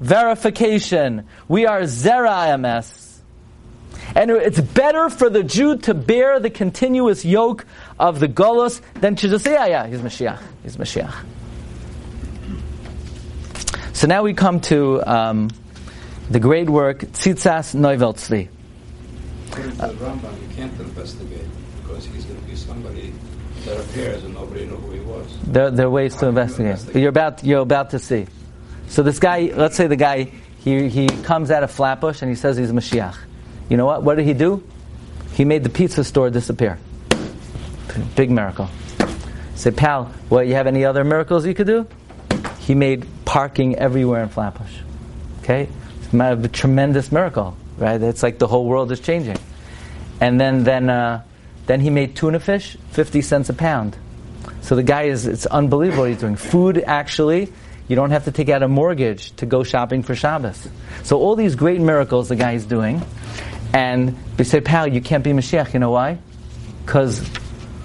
verification. 0.00 1.26
We 1.48 1.66
are 1.66 1.82
zera 1.82 2.54
emes. 2.54 3.03
And 4.14 4.30
it's 4.30 4.60
better 4.60 5.10
for 5.10 5.28
the 5.28 5.42
Jew 5.42 5.76
to 5.78 5.94
bear 5.94 6.38
the 6.38 6.50
continuous 6.50 7.24
yoke 7.24 7.66
of 7.98 8.20
the 8.20 8.28
Golos 8.28 8.80
than 8.94 9.16
to 9.16 9.28
just 9.28 9.44
say, 9.44 9.54
yeah, 9.54 9.66
yeah, 9.66 9.86
he's 9.88 10.00
Mashiach. 10.00 10.40
He's 10.62 10.76
Mashiach. 10.76 11.14
So 13.92 14.06
now 14.06 14.22
we 14.22 14.34
come 14.34 14.60
to 14.62 15.02
um, 15.06 15.50
the 16.30 16.38
great 16.38 16.70
work, 16.70 17.00
Tzitzas 17.00 17.74
Neuvel 17.74 18.14
Tzvi. 18.14 18.48
According 19.50 19.70
to 19.72 19.76
the 19.78 20.04
Rambam, 20.04 20.42
you 20.42 20.54
can't 20.54 20.80
investigate 20.80 21.46
because 21.82 22.06
he's 22.06 22.24
going 22.24 22.40
to 22.40 22.46
be 22.46 22.56
somebody 22.56 23.12
that 23.64 23.80
appears 23.80 24.22
and 24.24 24.34
nobody 24.34 24.66
knew 24.66 24.76
who 24.76 24.92
he 24.92 25.00
was. 25.00 25.38
There, 25.42 25.70
there 25.70 25.86
are 25.86 25.90
ways 25.90 26.14
to 26.16 26.26
investigate. 26.26 26.72
investigate. 26.72 27.02
You're 27.02 27.08
about, 27.08 27.44
you're 27.44 27.60
about 27.60 27.90
to 27.90 27.98
see. 27.98 28.26
So 28.88 29.02
this 29.02 29.18
guy, 29.18 29.52
let's 29.54 29.76
say 29.76 29.86
the 29.86 29.96
guy, 29.96 30.30
he, 30.58 30.88
he 30.88 31.08
comes 31.08 31.50
out 31.50 31.62
of 31.62 31.70
Flatbush 31.70 32.22
and 32.22 32.30
he 32.30 32.36
says 32.36 32.56
he's 32.56 32.72
Mashiach. 32.72 33.16
You 33.68 33.76
know 33.76 33.86
what? 33.86 34.02
What 34.02 34.16
did 34.16 34.26
he 34.26 34.34
do? 34.34 34.62
He 35.32 35.44
made 35.44 35.64
the 35.64 35.70
pizza 35.70 36.04
store 36.04 36.30
disappear. 36.30 36.78
Big 38.14 38.30
miracle. 38.30 38.68
Say, 39.54 39.70
pal, 39.70 40.06
what, 40.28 40.46
you 40.46 40.54
have 40.54 40.66
any 40.66 40.84
other 40.84 41.04
miracles 41.04 41.46
you 41.46 41.54
could 41.54 41.66
do? 41.66 41.86
He 42.60 42.74
made 42.74 43.06
parking 43.24 43.76
everywhere 43.76 44.22
in 44.22 44.28
Flatbush. 44.28 44.78
Okay? 45.42 45.68
It's 46.02 46.14
a 46.14 46.48
tremendous 46.48 47.12
miracle, 47.12 47.56
right? 47.76 48.00
It's 48.00 48.22
like 48.22 48.38
the 48.38 48.46
whole 48.46 48.64
world 48.64 48.90
is 48.92 49.00
changing. 49.00 49.38
And 50.20 50.40
then, 50.40 50.64
then, 50.64 50.90
uh, 50.90 51.22
then 51.66 51.80
he 51.80 51.90
made 51.90 52.16
tuna 52.16 52.40
fish, 52.40 52.76
50 52.90 53.22
cents 53.22 53.48
a 53.48 53.54
pound. 53.54 53.96
So 54.62 54.76
the 54.76 54.82
guy 54.82 55.04
is, 55.04 55.26
it's 55.26 55.46
unbelievable 55.46 56.04
what 56.04 56.10
he's 56.10 56.20
doing. 56.20 56.36
Food, 56.36 56.78
actually, 56.78 57.52
you 57.88 57.96
don't 57.96 58.10
have 58.10 58.24
to 58.24 58.32
take 58.32 58.48
out 58.48 58.62
a 58.62 58.68
mortgage 58.68 59.34
to 59.36 59.46
go 59.46 59.62
shopping 59.62 60.02
for 60.02 60.14
Shabbos. 60.14 60.68
So 61.02 61.18
all 61.18 61.36
these 61.36 61.54
great 61.54 61.80
miracles 61.80 62.28
the 62.28 62.36
guy 62.36 62.52
is 62.52 62.64
doing, 62.64 63.02
and 63.74 64.16
they 64.36 64.44
say, 64.44 64.60
pal, 64.60 64.86
you 64.86 65.00
can't 65.00 65.24
be 65.24 65.32
Mashiach. 65.32 65.74
You 65.74 65.80
know 65.80 65.90
why? 65.90 66.18
Because 66.86 67.20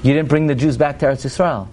you 0.04 0.14
didn't 0.14 0.30
bring 0.30 0.46
the 0.46 0.54
Jews 0.54 0.78
back 0.78 1.00
to 1.00 1.08
Eretz 1.08 1.26
Yisrael. 1.26 1.68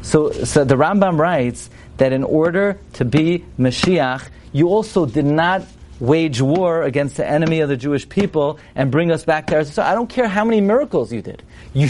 So, 0.00 0.32
so 0.32 0.64
the 0.64 0.76
Rambam 0.76 1.18
writes 1.18 1.68
that 1.98 2.14
in 2.14 2.24
order 2.24 2.80
to 2.94 3.04
be 3.04 3.44
Mashiach, 3.58 4.26
you 4.52 4.68
also 4.68 5.04
did 5.04 5.26
not 5.26 5.62
wage 6.00 6.40
war 6.40 6.84
against 6.84 7.18
the 7.18 7.28
enemy 7.28 7.60
of 7.60 7.68
the 7.68 7.76
Jewish 7.76 8.08
people 8.08 8.58
and 8.74 8.90
bring 8.90 9.12
us 9.12 9.24
back 9.26 9.48
to 9.48 9.56
Eretz 9.56 9.72
Yisrael. 9.72 9.84
I 9.84 9.94
don't 9.94 10.08
care 10.08 10.26
how 10.26 10.46
many 10.46 10.62
miracles 10.62 11.12
you 11.12 11.20
did. 11.22 11.42
You, 11.74 11.88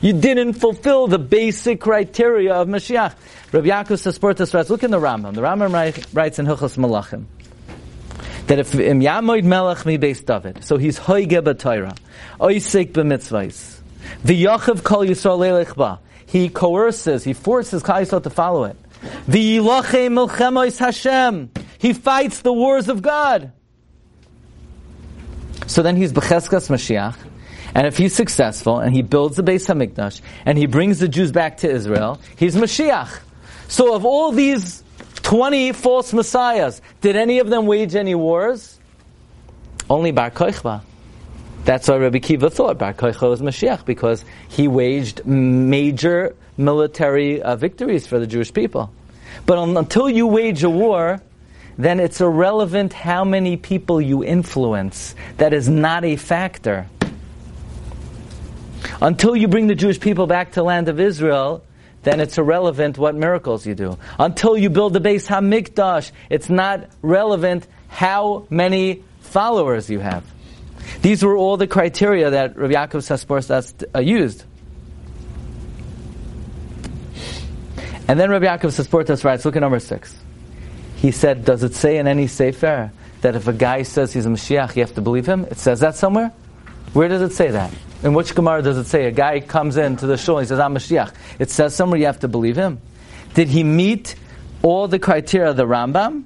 you 0.00 0.12
didn't 0.12 0.52
fulfill 0.52 1.08
the 1.08 1.18
basic 1.18 1.80
criteria 1.80 2.54
of 2.54 2.68
Mashiach. 2.68 3.12
Rabbi 3.50 3.66
Yaakov 3.66 3.98
Sasportas 3.98 4.54
writes, 4.54 4.70
look 4.70 4.84
in 4.84 4.92
the 4.92 5.00
Rambam. 5.00 5.34
The 5.34 5.40
Rambam 5.40 6.14
writes 6.14 6.38
in 6.38 6.46
Hilchos 6.46 6.76
Malachim 6.78 7.26
that 8.46 8.58
if 8.58 8.74
im 8.74 9.00
Yamoid 9.00 9.44
Melech 9.44 9.84
mi 9.86 9.98
Beis 9.98 10.24
David, 10.24 10.64
so 10.64 10.76
he's 10.76 10.98
hoige 10.98 11.42
b'Torah, 11.42 11.96
oisik 12.40 12.92
b'mitzvahs, 12.92 13.80
v'yachiv 14.24 14.82
kol 14.84 15.04
Yisrael 15.04 15.38
leilech 15.38 15.74
ba, 15.74 16.00
he 16.26 16.48
coerces, 16.48 17.24
he 17.24 17.32
forces 17.32 17.82
Klal 17.82 18.02
Yisrael 18.02 18.22
to 18.22 18.30
follow 18.30 18.64
it. 18.64 18.76
V'yilachem 19.28 20.28
milchemois 20.28 20.78
Hashem, 20.78 21.50
he 21.78 21.92
fights 21.92 22.40
the 22.40 22.52
wars 22.52 22.88
of 22.88 23.02
God. 23.02 23.52
So 25.66 25.82
then 25.82 25.96
he's 25.96 26.12
b'cheskas 26.12 26.68
Mashiach, 26.68 27.16
and 27.74 27.86
if 27.86 27.98
he's 27.98 28.14
successful 28.14 28.78
and 28.78 28.94
he 28.94 29.02
builds 29.02 29.36
the 29.36 29.42
Beis 29.42 29.66
Hamikdash 29.66 30.20
and 30.46 30.56
he 30.56 30.66
brings 30.66 30.98
the 30.98 31.08
Jews 31.08 31.32
back 31.32 31.58
to 31.58 31.70
Israel, 31.70 32.20
he's 32.36 32.56
Mashiach. 32.56 33.20
So 33.68 33.94
of 33.94 34.04
all 34.04 34.32
these 34.32 34.82
20 35.26 35.72
false 35.72 36.12
messiahs, 36.12 36.80
did 37.00 37.16
any 37.16 37.40
of 37.40 37.48
them 37.48 37.66
wage 37.66 37.96
any 37.96 38.14
wars? 38.14 38.78
Only 39.90 40.12
Bar 40.12 40.30
Kochba. 40.30 40.82
That's 41.64 41.88
why 41.88 41.96
Rabbi 41.96 42.20
Kiva 42.20 42.48
thought 42.48 42.78
Bar 42.78 42.94
Kochba 42.94 43.28
was 43.28 43.42
Mashiach 43.42 43.84
because 43.84 44.24
he 44.48 44.68
waged 44.68 45.26
major 45.26 46.36
military 46.56 47.42
uh, 47.42 47.56
victories 47.56 48.06
for 48.06 48.20
the 48.20 48.26
Jewish 48.28 48.52
people. 48.54 48.92
But 49.46 49.58
until 49.58 50.08
you 50.08 50.28
wage 50.28 50.62
a 50.62 50.70
war, 50.70 51.20
then 51.76 51.98
it's 51.98 52.20
irrelevant 52.20 52.92
how 52.92 53.24
many 53.24 53.56
people 53.56 54.00
you 54.00 54.22
influence. 54.22 55.16
That 55.38 55.52
is 55.52 55.68
not 55.68 56.04
a 56.04 56.14
factor. 56.14 56.86
Until 59.00 59.34
you 59.34 59.48
bring 59.48 59.66
the 59.66 59.74
Jewish 59.74 59.98
people 59.98 60.28
back 60.28 60.52
to 60.52 60.62
land 60.62 60.88
of 60.88 61.00
Israel, 61.00 61.64
then 62.06 62.20
it's 62.20 62.38
irrelevant 62.38 62.98
what 62.98 63.16
miracles 63.16 63.66
you 63.66 63.74
do. 63.74 63.98
Until 64.16 64.56
you 64.56 64.70
build 64.70 64.92
the 64.92 65.00
Beis 65.00 65.26
Hamikdash, 65.26 66.12
it's 66.30 66.48
not 66.48 66.88
relevant 67.02 67.66
how 67.88 68.46
many 68.48 69.02
followers 69.22 69.90
you 69.90 69.98
have. 69.98 70.24
These 71.02 71.24
were 71.24 71.36
all 71.36 71.56
the 71.56 71.66
criteria 71.66 72.30
that 72.30 72.56
Rabbi 72.56 72.74
Yaakov 72.74 73.02
Sasportas 73.02 73.84
uh, 73.92 73.98
used. 73.98 74.44
And 78.06 78.20
then 78.20 78.30
Rabbi 78.30 78.46
Yaakov 78.46 78.70
Sasportas 78.70 79.24
writes, 79.24 79.44
look 79.44 79.56
at 79.56 79.60
number 79.62 79.80
six. 79.80 80.16
He 80.94 81.10
said, 81.10 81.44
does 81.44 81.64
it 81.64 81.74
say 81.74 81.98
in 81.98 82.06
any 82.06 82.28
Sefer 82.28 82.92
that 83.22 83.34
if 83.34 83.48
a 83.48 83.52
guy 83.52 83.82
says 83.82 84.12
he's 84.12 84.26
a 84.26 84.28
Mashiach, 84.28 84.76
you 84.76 84.82
have 84.82 84.94
to 84.94 85.00
believe 85.00 85.26
him? 85.26 85.44
It 85.46 85.58
says 85.58 85.80
that 85.80 85.96
somewhere? 85.96 86.32
Where 86.92 87.08
does 87.08 87.22
it 87.22 87.32
say 87.32 87.50
that? 87.50 87.72
In 88.06 88.14
which 88.14 88.36
Gemara 88.36 88.62
does 88.62 88.78
it 88.78 88.84
say 88.84 89.06
a 89.06 89.10
guy 89.10 89.40
comes 89.40 89.76
into 89.76 90.06
the 90.06 90.16
shul 90.16 90.38
and 90.38 90.46
he 90.46 90.48
says, 90.48 90.60
I'm 90.60 90.76
a 90.76 90.78
Mashiach? 90.78 91.12
It 91.40 91.50
says 91.50 91.74
somewhere 91.74 91.98
you 91.98 92.06
have 92.06 92.20
to 92.20 92.28
believe 92.28 92.54
him. 92.54 92.80
Did 93.34 93.48
he 93.48 93.64
meet 93.64 94.14
all 94.62 94.86
the 94.86 95.00
criteria 95.00 95.50
of 95.50 95.56
the 95.56 95.66
Rambam? 95.66 96.22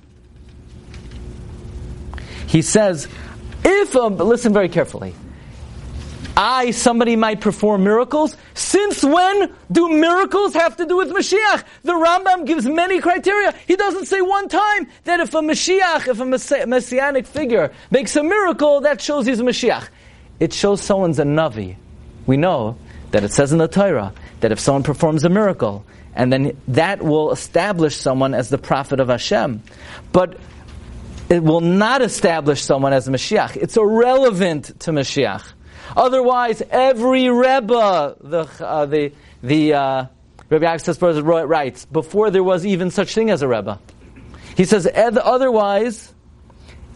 He 2.46 2.60
says, 2.60 3.08
if, 3.64 3.94
a, 3.94 3.98
listen 4.00 4.52
very 4.52 4.68
carefully, 4.68 5.14
I, 6.36 6.72
somebody 6.72 7.16
might 7.16 7.40
perform 7.40 7.84
miracles. 7.84 8.36
Since 8.52 9.02
when 9.02 9.50
do 9.72 9.88
miracles 9.88 10.52
have 10.52 10.76
to 10.76 10.84
do 10.84 10.98
with 10.98 11.08
Mashiach? 11.08 11.64
The 11.82 11.94
Rambam 11.94 12.44
gives 12.44 12.66
many 12.66 13.00
criteria. 13.00 13.54
He 13.66 13.76
doesn't 13.76 14.04
say 14.04 14.20
one 14.20 14.50
time 14.50 14.86
that 15.04 15.20
if 15.20 15.32
a 15.32 15.38
Mashiach, 15.38 16.08
if 16.08 16.20
a 16.20 16.66
messianic 16.66 17.26
figure 17.26 17.72
makes 17.90 18.14
a 18.16 18.22
miracle, 18.22 18.82
that 18.82 19.00
shows 19.00 19.24
he's 19.24 19.40
a 19.40 19.44
Mashiach 19.44 19.88
it 20.40 20.52
shows 20.52 20.80
someone's 20.80 21.18
a 21.18 21.24
Navi. 21.24 21.76
We 22.26 22.36
know 22.36 22.76
that 23.12 23.22
it 23.24 23.32
says 23.32 23.52
in 23.52 23.58
the 23.58 23.68
Torah 23.68 24.12
that 24.40 24.52
if 24.52 24.58
someone 24.58 24.82
performs 24.82 25.24
a 25.24 25.28
miracle, 25.28 25.84
and 26.14 26.32
then 26.32 26.56
that 26.68 27.02
will 27.02 27.30
establish 27.30 27.96
someone 27.96 28.34
as 28.34 28.48
the 28.48 28.58
prophet 28.58 29.00
of 29.00 29.08
Hashem. 29.08 29.62
But 30.12 30.38
it 31.28 31.42
will 31.42 31.60
not 31.60 32.02
establish 32.02 32.62
someone 32.62 32.92
as 32.92 33.06
a 33.06 33.12
Mashiach. 33.12 33.56
It's 33.56 33.76
irrelevant 33.76 34.80
to 34.80 34.90
Mashiach. 34.90 35.52
Otherwise, 35.96 36.62
every 36.70 37.28
Rebbe, 37.30 38.16
the, 38.20 38.48
uh, 38.60 38.86
the, 38.86 39.12
the, 39.42 39.74
uh, 39.74 40.06
Yaakov 40.50 41.48
writes, 41.48 41.84
before 41.84 42.30
there 42.30 42.42
was 42.42 42.66
even 42.66 42.90
such 42.90 43.14
thing 43.14 43.30
as 43.30 43.42
a 43.42 43.48
Rebbe. 43.48 43.78
He 44.56 44.64
says, 44.64 44.88
otherwise, 44.94 46.12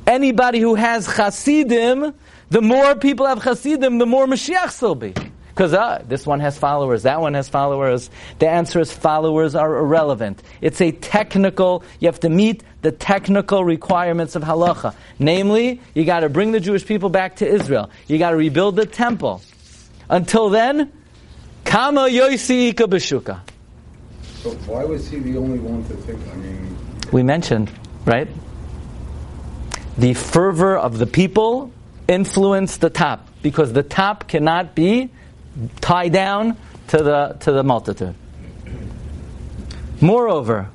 anybody 0.07 0.59
who 0.59 0.75
has 0.75 1.07
Hasidim 1.07 2.15
the 2.55 2.63
more 2.63 2.95
people 2.95 3.27
have 3.27 3.43
Hasidim, 3.43 3.99
the 3.99 4.07
more 4.07 4.29
Mashiachs 4.29 4.81
will 4.81 4.95
be. 4.95 5.13
Because 5.49 5.75
uh, 5.75 6.05
this 6.07 6.25
one 6.25 6.39
has 6.39 6.57
followers, 6.57 7.03
that 7.03 7.21
one 7.21 7.35
has 7.35 7.49
followers. 7.49 8.11
The 8.39 8.49
answer 8.49 8.79
is 8.79 8.93
followers 8.93 9.57
are 9.57 9.77
irrelevant. 9.77 10.41
It's 10.61 10.81
a 10.81 10.93
technical, 10.93 11.83
you 11.99 12.07
have 12.07 12.21
to 12.21 12.29
meet 12.29 12.63
the 12.83 12.93
technical 12.93 13.65
requirements 13.65 14.37
of 14.37 14.45
halacha. 14.45 14.95
Namely, 15.19 15.81
you 15.95 16.05
got 16.05 16.21
to 16.21 16.29
bring 16.29 16.53
the 16.53 16.61
Jewish 16.61 16.87
people 16.87 17.09
back 17.09 17.35
to 17.37 17.47
Israel. 17.47 17.91
You 18.07 18.19
got 18.19 18.31
to 18.31 18.37
rebuild 18.37 18.77
the 18.77 18.87
temple. 18.87 19.43
Until 20.09 20.49
then, 20.49 20.93
kama 21.65 22.03
yoisi 22.03 22.69
ika 22.69 22.85
b'shuka. 22.85 23.41
So 24.43 24.51
why 24.71 24.85
was 24.85 25.09
he 25.09 25.19
the 25.19 25.37
only 25.39 25.59
one 25.59 25.83
to 25.87 25.95
think, 25.95 26.21
I 26.33 26.37
mean... 26.37 26.77
We 27.11 27.25
mentioned, 27.25 27.73
right? 28.05 28.29
The 29.99 30.15
fervor 30.15 30.77
of 30.77 30.99
the 30.99 31.07
people 31.09 31.73
influence 32.09 32.77
the 32.79 32.91
top 32.91 33.29
because 33.43 33.73
the 33.73 33.83
top 33.83 34.29
cannot 34.29 34.75
be 34.75 35.11
tied 35.81 36.13
down 36.13 36.57
to 36.89 36.99
the 36.99 37.37
to 37.41 37.53
the 37.53 37.63
multitude. 37.63 38.15
Moreover, 40.01 40.69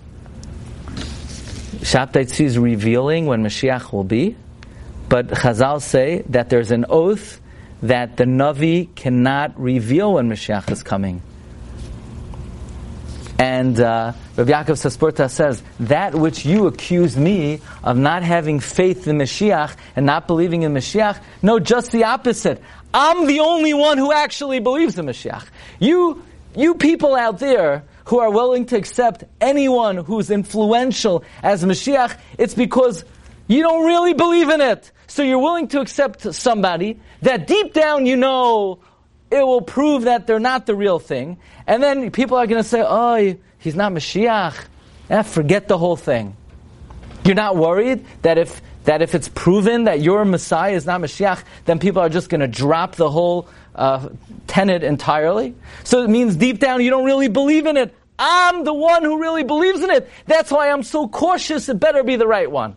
Shabtai 1.82 2.40
is 2.40 2.58
revealing 2.58 3.26
when 3.26 3.44
Mashiach 3.44 3.92
will 3.92 4.04
be, 4.04 4.36
but 5.08 5.28
Chazal 5.28 5.82
say 5.82 6.24
that 6.30 6.50
there's 6.50 6.72
an 6.72 6.86
oath 6.90 7.40
that 7.82 8.18
the 8.18 8.26
Navi 8.26 8.94
cannot 8.96 9.60
reveal 9.60 10.14
when 10.14 10.30
Mashiach 10.30 10.70
is 10.72 10.84
coming. 10.84 11.22
And 13.40 13.80
uh, 13.80 14.12
Rabbi 14.36 14.52
Yaakov 14.52 14.76
Sasporta 14.76 15.30
says, 15.30 15.64
that 15.80 16.14
which 16.14 16.46
you 16.46 16.68
accuse 16.68 17.16
me 17.16 17.62
of 17.86 17.98
not 17.98 18.22
having 18.22 18.60
faith 18.60 19.08
in 19.08 19.18
Mashiach 19.18 19.78
and 19.96 20.06
not 20.06 20.28
believing 20.28 20.64
in 20.64 20.74
Mashiach, 20.74 21.22
no, 21.42 21.58
just 21.58 21.92
the 21.92 22.04
opposite. 22.04 22.62
I'm 22.94 23.28
the 23.28 23.40
only 23.40 23.74
one 23.74 23.98
who 23.98 24.12
actually 24.12 24.60
believes 24.60 25.00
in 25.00 25.06
Mashiach. 25.06 25.46
You, 25.80 26.22
you 26.54 26.76
people 26.76 27.16
out 27.16 27.40
there 27.40 27.86
who 28.08 28.20
are 28.20 28.30
willing 28.30 28.66
to 28.66 28.76
accept 28.76 29.24
anyone 29.40 29.96
who's 29.96 30.30
influential 30.32 31.24
as 31.42 31.64
Mashiach, 31.64 32.18
it's 32.38 32.56
because 32.56 33.06
you 33.48 33.62
don't 33.62 33.86
really 33.86 34.16
believe 34.16 34.50
in 34.50 34.60
it. 34.60 34.92
So 35.08 35.24
you're 35.24 35.40
willing 35.40 35.70
to 35.70 35.80
accept 35.80 36.34
somebody 36.36 37.00
that 37.22 37.48
deep 37.48 37.74
down 37.74 38.06
you 38.06 38.18
know 38.18 38.80
it 39.32 39.44
will 39.44 39.62
prove 39.62 40.04
that 40.04 40.28
they're 40.28 40.40
not 40.40 40.66
the 40.66 40.76
real 40.76 41.00
thing. 41.00 41.38
And 41.68 41.84
then 41.84 42.12
people 42.12 42.38
are 42.38 42.48
going 42.48 42.62
to 42.62 42.68
say, 42.68 42.84
oh, 42.86 43.36
he's 43.60 43.76
not 43.76 43.92
Mashiach. 43.92 44.66
Eh, 45.10 45.22
forget 45.24 45.68
the 45.68 45.78
whole 45.78 45.96
thing. 45.96 46.36
You're 47.24 47.36
not 47.36 47.56
worried 47.56 48.06
that 48.22 48.38
if, 48.38 48.62
that 48.86 49.02
if 49.02 49.14
it's 49.14 49.30
proven 49.30 49.84
that 49.84 50.02
your 50.02 50.26
Messiah 50.26 50.74
is 50.74 50.86
not 50.86 51.02
Mashiach, 51.02 51.44
then 51.66 51.80
people 51.80 52.02
are 52.02 52.10
just 52.10 52.30
going 52.30 52.42
to 52.42 52.48
drop 52.48 52.96
the 52.96 53.10
whole 53.10 53.48
uh, 53.76 54.10
tenet 54.48 54.84
entirely. 54.84 55.56
So 55.84 56.04
it 56.04 56.10
means 56.10 56.36
deep 56.36 56.60
down 56.60 56.82
you 56.82 56.90
don't 56.90 57.06
really 57.06 57.28
believe 57.28 57.66
in 57.66 57.78
it. 57.78 57.96
I'm 58.18 58.64
the 58.66 58.74
one 58.74 59.04
who 59.04 59.22
really 59.22 59.44
believes 59.44 59.82
in 59.82 59.90
it. 59.90 60.10
That's 60.26 60.52
why 60.52 60.72
I'm 60.72 60.84
so 60.84 61.08
cautious. 61.08 61.70
It 61.70 61.80
better 61.80 62.04
be 62.04 62.18
the 62.18 62.28
right 62.28 62.50
one. 62.50 62.76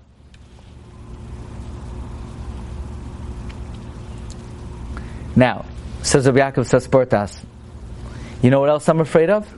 Now, 5.35 5.65
Says 6.03 6.27
Rabbi 6.27 6.39
Yaakov 6.39 6.69
Sasportas. 6.69 7.43
You 8.43 8.51
know 8.51 8.61
what 8.61 8.69
else 8.69 8.89
I'm 8.89 9.01
afraid 9.01 9.31
of? 9.31 9.49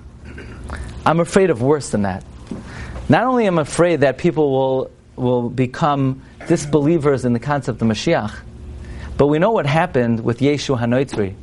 I'm 1.07 1.21
afraid 1.21 1.51
of 1.51 1.63
worse 1.63 1.91
than 1.91 2.03
that. 2.03 2.25
Not 3.09 3.25
only 3.25 3.47
am 3.47 3.59
I 3.59 3.63
afraid 3.63 4.01
that 4.01 4.19
people 4.19 4.51
will, 4.51 4.91
will 5.17 5.51
become 5.51 6.23
disbelievers 6.47 7.25
in 7.25 7.33
the 7.33 7.39
concept 7.41 7.83
of 7.83 7.89
Mashiach, 7.89 8.35
but 9.17 9.27
we 9.27 9.39
know 9.39 9.53
what 9.53 9.67
happened 9.67 10.25
with 10.25 10.41
Yeshu 10.41 10.79
Hanoitri. 10.79 11.35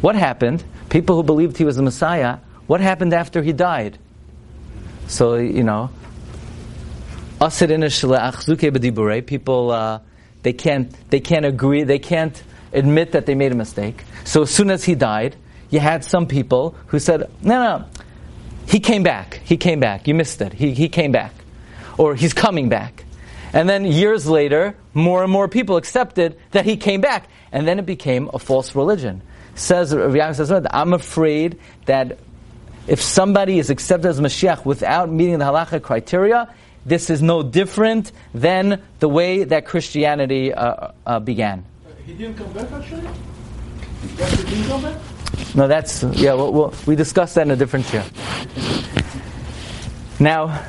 What 0.00 0.14
happened? 0.14 0.64
People 0.88 1.16
who 1.16 1.22
believed 1.22 1.56
he 1.56 1.64
was 1.64 1.76
the 1.76 1.82
Messiah 1.82 2.38
what 2.68 2.82
happened 2.82 3.14
after 3.14 3.42
he 3.42 3.52
died? 3.54 3.98
So, 5.06 5.36
you 5.36 5.62
know, 5.64 5.88
people, 9.26 9.70
uh, 9.70 10.00
they 10.42 10.52
can't, 10.52 11.10
they 11.10 11.20
can't 11.20 11.46
agree, 11.46 11.82
they 11.84 11.98
can't 11.98 12.42
admit 12.72 13.12
that 13.12 13.26
they 13.26 13.34
made 13.34 13.52
a 13.52 13.54
mistake. 13.54 14.04
So 14.24 14.42
as 14.42 14.50
soon 14.50 14.70
as 14.70 14.84
he 14.84 14.94
died, 14.94 15.36
you 15.70 15.80
had 15.80 16.04
some 16.04 16.26
people 16.26 16.74
who 16.88 16.98
said, 16.98 17.30
no, 17.42 17.62
no, 17.62 17.84
he 18.68 18.80
came 18.80 19.02
back. 19.02 19.40
He 19.44 19.56
came 19.56 19.80
back. 19.80 20.06
You 20.06 20.14
missed 20.14 20.40
it. 20.40 20.52
He, 20.52 20.74
he 20.74 20.88
came 20.88 21.12
back. 21.12 21.32
Or 21.96 22.14
he's 22.14 22.34
coming 22.34 22.68
back. 22.68 23.04
And 23.52 23.68
then 23.68 23.84
years 23.84 24.26
later, 24.26 24.76
more 24.92 25.22
and 25.22 25.32
more 25.32 25.48
people 25.48 25.76
accepted 25.76 26.38
that 26.50 26.64
he 26.64 26.76
came 26.76 27.00
back. 27.00 27.28
And 27.50 27.66
then 27.66 27.78
it 27.78 27.86
became 27.86 28.30
a 28.32 28.38
false 28.38 28.74
religion. 28.74 29.22
Says 29.54 29.90
says, 29.90 30.52
I'm 30.70 30.92
afraid 30.92 31.58
that 31.86 32.18
if 32.86 33.02
somebody 33.02 33.58
is 33.58 33.70
accepted 33.70 34.08
as 34.08 34.20
Mashiach 34.20 34.64
without 34.64 35.10
meeting 35.10 35.38
the 35.38 35.44
halacha 35.44 35.82
criteria, 35.82 36.54
this 36.86 37.10
is 37.10 37.20
no 37.20 37.42
different 37.42 38.12
than 38.32 38.82
the 38.98 39.08
way 39.08 39.44
that 39.44 39.66
Christianity 39.66 40.52
uh, 40.54 40.92
uh, 41.06 41.20
began. 41.20 41.64
He 42.08 42.14
didn't 42.14 42.38
come 42.38 42.50
back 42.54 42.72
actually? 42.72 43.06
Yes, 44.16 44.40
he 44.40 44.48
didn't 44.48 44.66
come 44.66 44.80
back? 44.80 45.54
No, 45.54 45.68
that's, 45.68 46.02
yeah, 46.02 46.32
well, 46.32 46.52
well, 46.54 46.74
we 46.86 46.96
discussed 46.96 47.34
that 47.34 47.42
in 47.42 47.50
a 47.50 47.56
different 47.56 47.92
year. 47.92 48.02
Now, 50.18 50.64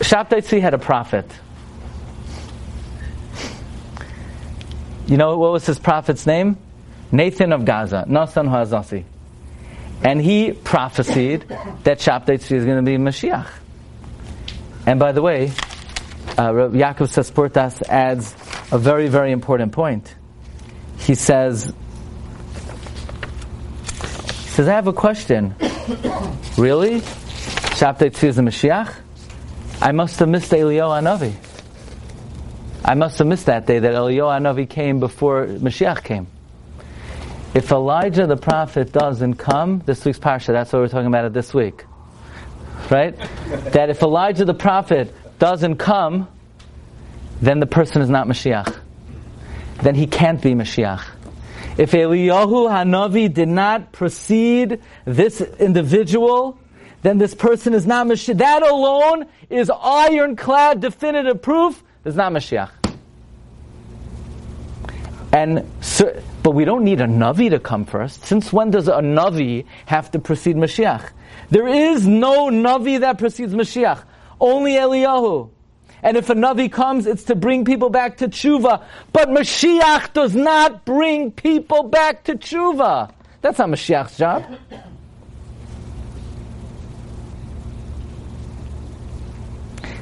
Shabtai 0.00 0.60
had 0.60 0.74
a 0.74 0.78
prophet. 0.78 1.30
You 5.06 5.16
know 5.16 5.38
what 5.38 5.52
was 5.52 5.64
his 5.64 5.78
prophet's 5.78 6.26
name? 6.26 6.56
Nathan 7.12 7.52
of 7.52 7.64
Gaza, 7.64 8.04
Nasan 8.08 8.48
Hazasi. 8.48 9.04
And 10.02 10.20
he 10.20 10.50
prophesied 10.50 11.48
that 11.84 12.00
Shabtai 12.00 12.50
is 12.50 12.64
going 12.64 12.78
to 12.78 12.82
be 12.82 12.96
Mashiach. 12.96 13.48
And 14.86 14.98
by 14.98 15.12
the 15.12 15.22
way, 15.22 15.52
uh, 16.36 16.50
Yaakov 16.50 17.12
Sasportas 17.12 17.80
adds 17.88 18.34
a 18.72 18.78
very, 18.78 19.06
very 19.06 19.30
important 19.30 19.70
point. 19.70 20.16
He 21.04 21.14
says 21.14 21.72
says, 24.52 24.68
I 24.68 24.74
have 24.74 24.86
a 24.86 24.92
question. 24.92 25.54
really? 26.58 27.00
Shabtai 27.00 28.10
Tzvi 28.10 28.28
is 28.28 28.36
the 28.36 28.42
Mashiach? 28.42 28.94
I 29.80 29.92
must 29.92 30.18
have 30.18 30.28
missed 30.28 30.52
Eliyahu 30.52 31.02
Anavi. 31.02 31.34
I 32.84 32.94
must 32.94 33.18
have 33.18 33.26
missed 33.26 33.46
that 33.46 33.66
day 33.66 33.78
that 33.78 33.94
Eliyahu 33.94 34.40
Anavi 34.40 34.68
came 34.68 35.00
before 35.00 35.46
Mashiach 35.46 36.04
came. 36.04 36.26
If 37.54 37.72
Elijah 37.72 38.26
the 38.26 38.36
prophet 38.36 38.92
doesn't 38.92 39.34
come, 39.34 39.82
this 39.86 40.04
week's 40.04 40.18
parsha, 40.18 40.48
that's 40.48 40.72
what 40.72 40.80
we're 40.80 40.88
talking 40.88 41.06
about 41.06 41.24
it 41.24 41.32
this 41.32 41.54
week. 41.54 41.84
Right? 42.90 43.16
that 43.72 43.88
if 43.88 44.02
Elijah 44.02 44.44
the 44.44 44.54
prophet 44.54 45.14
doesn't 45.38 45.76
come, 45.76 46.28
then 47.40 47.58
the 47.58 47.66
person 47.66 48.02
is 48.02 48.10
not 48.10 48.26
Mashiach. 48.26 48.81
Then 49.82 49.94
he 49.94 50.06
can't 50.06 50.40
be 50.40 50.52
Mashiach. 50.52 51.02
If 51.76 51.92
Eliyahu 51.92 52.68
Hanavi 52.70 53.32
did 53.32 53.48
not 53.48 53.92
precede 53.92 54.80
this 55.04 55.40
individual, 55.40 56.58
then 57.02 57.18
this 57.18 57.34
person 57.34 57.74
is 57.74 57.86
not 57.86 58.06
Mashiach. 58.06 58.38
That 58.38 58.62
alone 58.62 59.26
is 59.50 59.70
ironclad 59.70 60.80
definitive 60.80 61.42
proof 61.42 61.82
there's 62.02 62.16
not 62.16 62.32
Mashiach. 62.32 62.70
And 65.32 65.70
so, 65.80 66.20
but 66.42 66.50
we 66.50 66.64
don't 66.64 66.84
need 66.84 67.00
a 67.00 67.06
Navi 67.06 67.50
to 67.50 67.58
come 67.58 67.84
first. 67.84 68.26
Since 68.26 68.52
when 68.52 68.70
does 68.70 68.88
a 68.88 68.94
Navi 68.94 69.64
have 69.86 70.10
to 70.10 70.18
precede 70.18 70.56
Mashiach? 70.56 71.10
There 71.50 71.68
is 71.68 72.06
no 72.06 72.48
Navi 72.50 73.00
that 73.00 73.18
precedes 73.18 73.54
Mashiach. 73.54 74.02
Only 74.40 74.72
Eliyahu. 74.72 75.50
And 76.02 76.16
if 76.16 76.30
a 76.30 76.34
Navi 76.34 76.70
comes, 76.70 77.06
it's 77.06 77.24
to 77.24 77.36
bring 77.36 77.64
people 77.64 77.88
back 77.88 78.16
to 78.18 78.28
tshuva. 78.28 78.84
But 79.12 79.28
Mashiach 79.28 80.12
does 80.12 80.34
not 80.34 80.84
bring 80.84 81.30
people 81.30 81.84
back 81.84 82.24
to 82.24 82.34
tshuva. 82.34 83.12
That's 83.40 83.58
not 83.58 83.68
Mashiach's 83.68 84.16
job. 84.16 84.44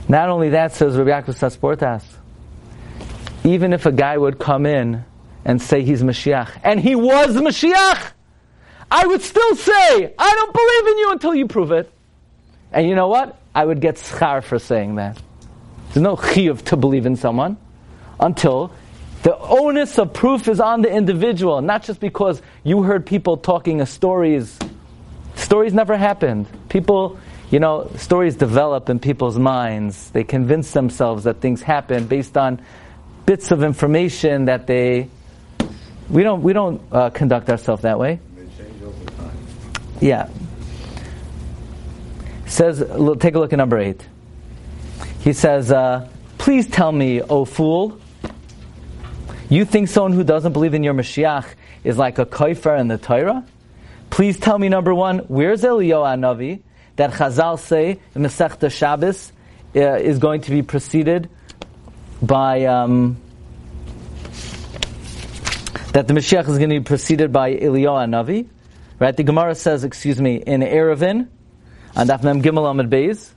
Not 0.09 0.29
only 0.29 0.49
that, 0.51 0.73
says 0.73 0.97
Rabbi 0.97 1.11
Yaakov 1.11 1.39
Sasportas, 1.39 2.03
even 3.45 3.73
if 3.73 3.87
a 3.87 3.93
guy 3.93 4.19
would 4.19 4.39
come 4.39 4.67
in 4.67 5.05
and 5.45 5.63
say 5.63 5.83
he's 5.83 6.03
Mashiach, 6.03 6.51
and 6.65 6.81
he 6.81 6.97
was 6.97 7.37
Mashiach, 7.37 8.13
I 8.91 9.07
would 9.07 9.23
still 9.23 9.55
say, 9.55 10.15
I 10.19 10.35
don't 10.35 10.53
believe 10.53 10.93
in 10.93 10.99
you 10.99 11.13
until 11.13 11.35
you 11.35 11.47
prove 11.47 11.71
it. 11.71 11.93
And 12.73 12.89
you 12.89 12.95
know 12.95 13.09
what? 13.09 13.39
I 13.55 13.65
would 13.65 13.81
get 13.81 13.97
schar 13.97 14.43
for 14.43 14.59
saying 14.59 14.97
that. 14.97 15.21
There's 15.93 16.03
no 16.03 16.17
chiyuv 16.17 16.63
to 16.67 16.77
believe 16.77 17.05
in 17.05 17.17
someone 17.17 17.57
until 18.21 18.73
the 19.23 19.37
onus 19.37 19.99
of 19.99 20.13
proof 20.13 20.47
is 20.47 20.61
on 20.61 20.83
the 20.83 20.91
individual, 20.91 21.61
not 21.61 21.83
just 21.83 21.99
because 21.99 22.41
you 22.63 22.83
heard 22.83 23.05
people 23.07 23.37
talking 23.37 23.85
stories. 23.87 24.57
Stories 25.35 25.75
never 25.75 25.97
happened. 25.97 26.47
People, 26.69 27.19
you 27.51 27.59
know, 27.59 27.91
stories 27.97 28.37
develop 28.37 28.89
in 28.89 29.01
people's 29.01 29.39
minds. 29.39 30.11
They 30.11 30.23
convince 30.23 30.71
themselves 30.73 31.25
that 31.25 31.41
things 31.41 31.61
happen 31.61 32.07
based 32.07 32.37
on 32.37 32.63
bits 33.27 33.51
of 33.51 33.65
information 33.65 34.45
that 34.45 34.67
they. 34.67 35.09
We 36.09 36.23
don't. 36.23 36.43
We 36.43 36.53
don't 36.53 36.81
uh, 36.93 37.11
conduct 37.11 37.51
ourselves 37.51 37.83
that 37.83 37.99
way. 37.99 38.21
They 38.37 38.65
change 38.65 38.83
over 38.83 39.05
time. 39.11 39.31
Yeah. 40.01 40.29
Says, 42.47 42.79
take 43.19 43.35
a 43.35 43.39
look 43.39 43.53
at 43.53 43.57
number 43.57 43.79
eight. 43.79 44.05
He 45.21 45.33
says, 45.33 45.71
uh, 45.71 46.09
Please 46.39 46.67
tell 46.67 46.91
me, 46.91 47.21
O 47.21 47.45
fool, 47.45 48.01
you 49.51 49.65
think 49.67 49.89
someone 49.89 50.13
who 50.13 50.25
doesn't 50.25 50.55
believe 50.55 50.73
in 50.73 50.83
your 50.83 50.95
Mashiach 50.95 51.47
is 51.85 51.99
like 51.99 52.19
a 52.19 52.25
koifer 52.25 52.81
in 52.81 52.89
the 52.89 52.97
Torah? 52.97 53.45
Please 54.09 54.39
tell 54.41 54.59
me, 54.59 54.71
number 54.71 54.95
one, 54.95 55.19
where's 55.29 55.63
Eliyahu 55.63 56.19
Navi 56.19 56.63
that 56.97 57.13
Chazal 57.13 57.59
say 57.59 58.01
Masechta 58.15 58.71
Shabbos 58.71 59.33
uh, 59.77 59.81
is 59.97 60.19
going 60.19 60.41
to 60.43 60.51
be 60.51 60.63
preceded 60.63 61.29
by 62.23 62.65
um, 62.65 63.19
that 65.93 66.09
the 66.09 66.15
Mashiach 66.15 66.49
is 66.49 66.59
going 66.59 66.71
to 66.71 66.81
be 66.81 66.85
preceded 66.85 67.33
by 67.33 67.55
Eliyahu 67.55 68.09
Navi, 68.09 68.49
right? 68.99 69.17
The 69.17 69.25
Gemara 69.25 69.55
says, 69.55 69.85
excuse 69.85 70.21
me, 70.21 70.37
in 70.37 70.63
Erevin, 70.63 71.29
on 71.97 72.07
Daf 72.07 72.23
Mem 72.23 72.43
Gimel 72.43 72.71
Amid 72.71 72.89
Beis, 72.89 73.31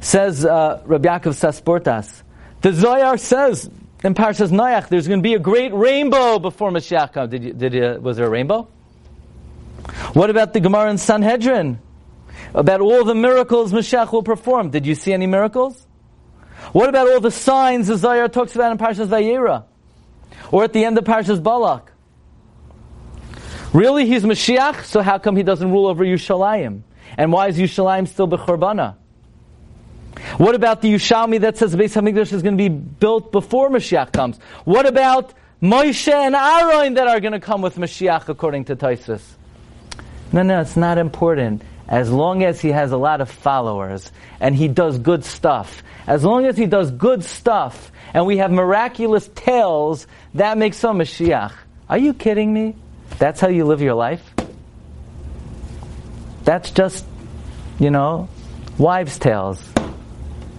Says 0.00 0.44
uh, 0.44 0.82
Rabbi 0.86 1.08
Yaakov 1.08 1.34
Sasportas, 1.34 2.22
the 2.62 2.72
Zohar 2.72 3.16
says 3.18 3.70
in 4.02 4.14
Parshas 4.14 4.50
Noach, 4.50 4.88
there's 4.88 5.06
going 5.06 5.20
to 5.20 5.22
be 5.22 5.34
a 5.34 5.38
great 5.38 5.72
rainbow 5.74 6.38
before 6.38 6.70
Mashiach 6.70 7.12
comes. 7.12 7.30
Did 7.30 7.44
you, 7.44 7.52
did 7.52 7.74
you, 7.74 7.98
was 8.00 8.16
there 8.16 8.26
a 8.26 8.30
rainbow? 8.30 8.68
What 10.14 10.30
about 10.30 10.52
the 10.52 10.60
Gemara 10.60 10.90
in 10.90 10.98
Sanhedrin? 10.98 11.78
About 12.54 12.80
all 12.80 13.04
the 13.04 13.14
miracles 13.14 13.72
Mashiach 13.72 14.12
will 14.12 14.22
perform. 14.22 14.70
Did 14.70 14.86
you 14.86 14.94
see 14.94 15.12
any 15.12 15.26
miracles? 15.26 15.86
What 16.72 16.88
about 16.88 17.08
all 17.08 17.20
the 17.20 17.30
signs 17.30 17.88
the 17.88 17.96
Zohar 17.96 18.28
talks 18.28 18.54
about 18.54 18.72
in 18.72 18.78
Parshas 18.78 19.06
Vayera? 19.06 19.64
Or 20.50 20.64
at 20.64 20.72
the 20.72 20.84
end 20.84 20.98
of 20.98 21.04
Parshas 21.04 21.42
Balak? 21.42 21.92
Really, 23.72 24.06
he's 24.06 24.24
Mashiach, 24.24 24.84
so 24.84 25.00
how 25.00 25.18
come 25.18 25.36
he 25.36 25.42
doesn't 25.42 25.70
rule 25.70 25.86
over 25.86 26.04
Yushalayim? 26.04 26.82
And 27.16 27.32
why 27.32 27.48
is 27.48 27.58
Yushalayim 27.58 28.08
still 28.08 28.26
Bechorbanah? 28.26 28.96
What 30.38 30.54
about 30.54 30.82
the 30.82 30.92
Yushalmi 30.92 31.40
that 31.40 31.58
says 31.58 31.72
the 31.72 31.78
Beis 31.78 32.00
Hamikdash 32.00 32.32
is 32.32 32.42
going 32.42 32.56
to 32.56 32.62
be 32.62 32.68
built 32.68 33.32
before 33.32 33.70
Mashiach 33.70 34.12
comes? 34.12 34.38
What 34.64 34.86
about 34.86 35.34
Moshe 35.62 36.12
and 36.12 36.34
Aaron 36.34 36.94
that 36.94 37.06
are 37.06 37.20
going 37.20 37.32
to 37.32 37.40
come 37.40 37.62
with 37.62 37.76
Mashiach 37.76 38.28
according 38.28 38.66
to 38.66 38.76
Taisus? 38.76 39.22
No, 40.32 40.42
no, 40.42 40.60
it's 40.60 40.76
not 40.76 40.98
important. 40.98 41.62
As 41.88 42.10
long 42.10 42.44
as 42.44 42.60
he 42.60 42.68
has 42.68 42.92
a 42.92 42.96
lot 42.96 43.20
of 43.20 43.30
followers 43.30 44.12
and 44.38 44.54
he 44.54 44.68
does 44.68 44.98
good 44.98 45.24
stuff, 45.24 45.82
as 46.06 46.24
long 46.24 46.46
as 46.46 46.56
he 46.56 46.66
does 46.66 46.90
good 46.90 47.24
stuff 47.24 47.90
and 48.14 48.26
we 48.26 48.38
have 48.38 48.50
miraculous 48.50 49.28
tales, 49.34 50.06
that 50.34 50.56
makes 50.56 50.82
him 50.82 50.98
Mashiach. 50.98 51.52
Are 51.88 51.98
you 51.98 52.14
kidding 52.14 52.52
me? 52.52 52.76
That's 53.18 53.40
how 53.40 53.48
you 53.48 53.64
live 53.64 53.82
your 53.82 53.94
life? 53.94 54.22
That's 56.44 56.70
just, 56.70 57.04
you 57.78 57.90
know, 57.90 58.28
wives' 58.78 59.18
tales. 59.18 59.62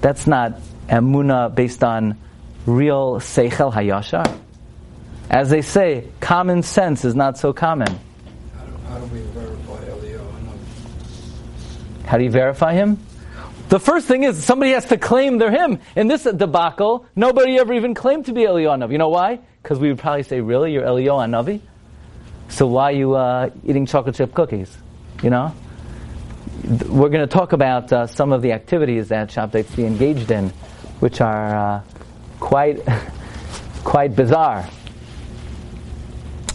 That's 0.01 0.25
not 0.25 0.59
emuna 0.89 1.53
based 1.53 1.83
on 1.83 2.17
real 2.65 3.15
seichel 3.19 3.71
hayashar. 3.71 4.39
As 5.29 5.49
they 5.49 5.61
say, 5.61 6.07
common 6.19 6.63
sense 6.63 7.05
is 7.05 7.15
not 7.15 7.37
so 7.37 7.53
common. 7.53 7.87
How 7.87 8.65
do, 8.65 8.77
how 8.89 8.97
do 8.97 9.05
we 9.05 9.21
verify 9.21 9.85
Eliyahu? 9.85 10.57
How 12.05 12.17
do 12.17 12.23
you 12.23 12.31
verify 12.31 12.73
him? 12.73 12.97
The 13.69 13.79
first 13.79 14.05
thing 14.07 14.23
is 14.23 14.43
somebody 14.43 14.71
has 14.71 14.85
to 14.87 14.97
claim 14.97 15.37
they're 15.37 15.51
him. 15.51 15.79
In 15.95 16.09
this 16.09 16.23
debacle, 16.23 17.05
nobody 17.15 17.57
ever 17.57 17.71
even 17.71 17.93
claimed 17.93 18.25
to 18.25 18.33
be 18.33 18.41
Eliyahu 18.41 18.91
You 18.91 18.97
know 18.97 19.07
why? 19.07 19.39
Because 19.63 19.79
we 19.79 19.87
would 19.87 19.99
probably 19.99 20.23
say, 20.23 20.41
"Really, 20.41 20.73
you're 20.73 20.83
Eliyahu 20.83 21.29
Navi? 21.29 21.61
So 22.49 22.67
why 22.67 22.91
are 22.91 22.91
you 22.91 23.13
uh, 23.15 23.49
eating 23.63 23.85
chocolate 23.85 24.15
chip 24.15 24.33
cookies?" 24.33 24.75
You 25.23 25.29
know. 25.29 25.53
We're 26.63 27.09
going 27.09 27.27
to 27.27 27.27
talk 27.27 27.53
about 27.53 27.91
uh, 27.91 28.07
some 28.07 28.31
of 28.31 28.41
the 28.41 28.51
activities 28.51 29.09
that 29.09 29.29
Shabtai 29.29 29.75
be 29.75 29.85
engaged 29.85 30.31
in, 30.31 30.49
which 30.99 31.21
are 31.21 31.55
uh, 31.55 31.81
quite, 32.39 32.79
quite 33.83 34.15
bizarre, 34.15 34.67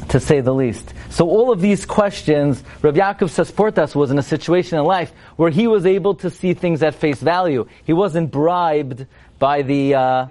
to 0.08 0.20
say 0.20 0.40
the 0.40 0.54
least. 0.54 0.92
So 1.10 1.28
all 1.28 1.50
of 1.50 1.60
these 1.60 1.86
questions, 1.86 2.62
Rav 2.82 2.94
Yaakov 2.94 3.30
Sasportas 3.30 3.94
was 3.94 4.10
in 4.10 4.18
a 4.18 4.22
situation 4.22 4.78
in 4.78 4.84
life 4.84 5.12
where 5.36 5.50
he 5.50 5.66
was 5.66 5.86
able 5.86 6.14
to 6.16 6.30
see 6.30 6.52
things 6.54 6.82
at 6.82 6.94
face 6.94 7.20
value. 7.20 7.66
He 7.84 7.92
wasn't 7.92 8.30
bribed 8.30 9.06
by 9.38 9.62
the, 9.62 9.94
uh, 9.94 10.26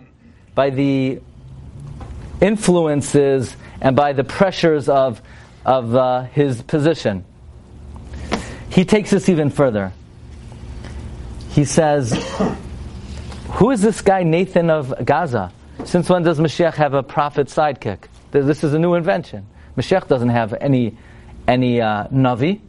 by 0.54 0.70
the 0.70 1.22
influences 2.40 3.56
and 3.82 3.96
by 3.96 4.14
the 4.14 4.24
pressures 4.24 4.88
of, 4.88 5.22
of 5.66 5.96
uh, 5.96 6.22
his 6.24 6.62
position. 6.62 7.26
He 8.76 8.84
takes 8.84 9.10
this 9.10 9.30
even 9.30 9.52
further. 9.52 9.94
He 11.52 11.64
says, 11.64 12.12
Who 13.52 13.72
is 13.72 13.82
this 13.82 14.02
guy 14.02 14.24
Nathan 14.24 14.70
of 14.70 14.94
Gaza? 15.06 15.54
Since 15.86 16.10
when 16.10 16.24
does 16.24 16.40
Mashiach 16.40 16.74
have 16.74 16.94
a 16.94 17.02
prophet 17.02 17.48
sidekick? 17.48 18.00
This 18.32 18.66
is 18.66 18.74
a 18.74 18.80
new 18.80 18.96
invention. 18.96 19.48
Mashiach 19.78 20.10
doesn't 20.10 20.28
have 20.28 20.54
any, 20.60 20.98
any 21.48 21.80
uh, 21.80 22.08
Navi. 22.08 22.60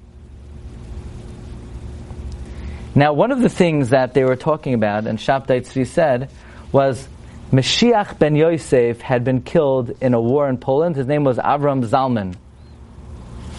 Now, 2.94 3.12
one 3.12 3.32
of 3.32 3.40
the 3.40 3.48
things 3.48 3.88
that 3.88 4.14
they 4.14 4.22
were 4.22 4.36
talking 4.36 4.74
about, 4.74 5.08
and 5.08 5.18
Shabtai 5.18 5.62
Tzvi 5.62 5.88
said, 5.88 6.30
was 6.70 7.08
Mashiach 7.50 8.16
ben 8.16 8.36
Yosef 8.36 9.00
had 9.00 9.24
been 9.24 9.42
killed 9.42 9.90
in 10.00 10.14
a 10.14 10.20
war 10.20 10.48
in 10.48 10.58
Poland. 10.58 10.94
His 10.94 11.08
name 11.08 11.24
was 11.24 11.38
Avram 11.38 11.84
Zalman. 11.84 12.36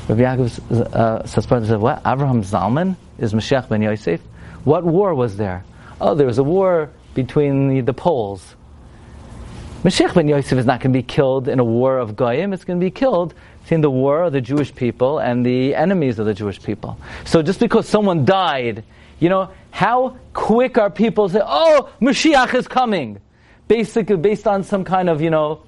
Rabbi 0.08 0.22
Yaakov 0.22 0.93
uh, 0.93 1.26
said, 1.28 1.80
What? 1.80 2.04
Avraham 2.04 2.43
Zalman 2.46 2.96
is 3.17 3.34
Mashiach 3.34 3.67
ben 3.67 3.82
Yosef? 3.82 4.22
What 4.63 4.86
war 4.86 5.13
was 5.13 5.38
there? 5.38 5.65
Oh, 6.00 6.15
there 6.15 6.28
was 6.28 6.38
a 6.38 6.43
war 6.43 6.89
between 7.13 7.67
the, 7.70 7.82
the 7.82 7.93
Poles. 7.93 8.56
Mashiach 9.84 10.13
ben 10.13 10.28
Yosef 10.28 10.58
is 10.58 10.65
not 10.65 10.80
going 10.80 10.93
to 10.93 11.00
be 11.00 11.04
killed 11.04 11.48
in 11.48 11.60
a 11.60 11.63
war 11.63 11.98
of 11.98 12.15
Goyim, 12.15 12.54
it's 12.54 12.63
going 12.63 12.80
to 12.80 12.86
be 12.86 12.91
killed 12.91 13.34
in 13.70 13.82
the 13.82 13.89
war 13.89 14.24
of 14.24 14.34
the 14.34 14.41
Jewish 14.41 14.74
people 14.74 15.20
and 15.20 15.46
the 15.46 15.76
enemies 15.76 16.20
of 16.20 16.26
the 16.26 16.34
Jewish 16.34 16.62
people. 16.62 16.98
So 17.26 17.41
just 17.41 17.60
because 17.60 17.88
someone 17.88 18.24
died, 18.24 18.84
you 19.20 19.30
know, 19.30 19.50
how 19.72 20.17
quick 20.34 20.78
are 20.78 20.89
people 20.89 21.28
say, 21.28 21.41
oh, 21.43 21.89
Mashiach 22.02 22.54
is 22.54 22.67
coming? 22.67 23.20
Basically, 23.67 24.15
based 24.15 24.48
on 24.48 24.63
some 24.63 24.86
kind 24.86 25.10
of, 25.10 25.22
you 25.22 25.30
know, 25.30 25.63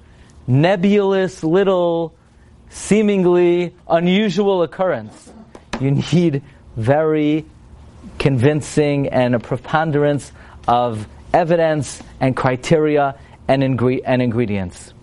nebulous 0.46 1.44
little, 1.44 2.14
seemingly 2.70 3.74
unusual 3.88 4.62
occurrence. 4.62 5.32
You 5.80 5.90
need 5.90 6.42
very 6.76 7.44
convincing 8.18 9.08
and 9.08 9.34
a 9.34 9.38
preponderance 9.38 10.32
of 10.66 11.06
evidence 11.32 12.02
and 12.20 12.36
criteria 12.36 13.16
and, 13.48 13.62
ingre- 13.62 14.02
and 14.04 14.22
ingredients. 14.22 14.94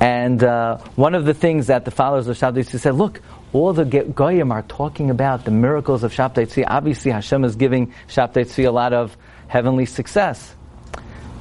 And 0.00 0.42
uh, 0.42 0.78
one 0.96 1.14
of 1.14 1.24
the 1.24 1.34
things 1.34 1.68
that 1.68 1.84
the 1.84 1.92
followers 1.92 2.26
of 2.26 2.36
Shabtai 2.36 2.64
Tzvi 2.64 2.80
said, 2.80 2.94
look, 2.94 3.20
all 3.52 3.72
the 3.72 3.84
Goyim 3.84 4.50
are 4.50 4.62
talking 4.62 5.10
about 5.10 5.44
the 5.44 5.50
miracles 5.52 6.02
of 6.02 6.12
Shabtai 6.12 6.48
Tzvi. 6.48 6.64
Obviously, 6.66 7.12
Hashem 7.12 7.44
is 7.44 7.54
giving 7.54 7.94
Shabtai 8.08 8.46
Tzvi 8.46 8.66
a 8.66 8.70
lot 8.70 8.92
of 8.92 9.16
heavenly 9.46 9.86
success. 9.86 10.56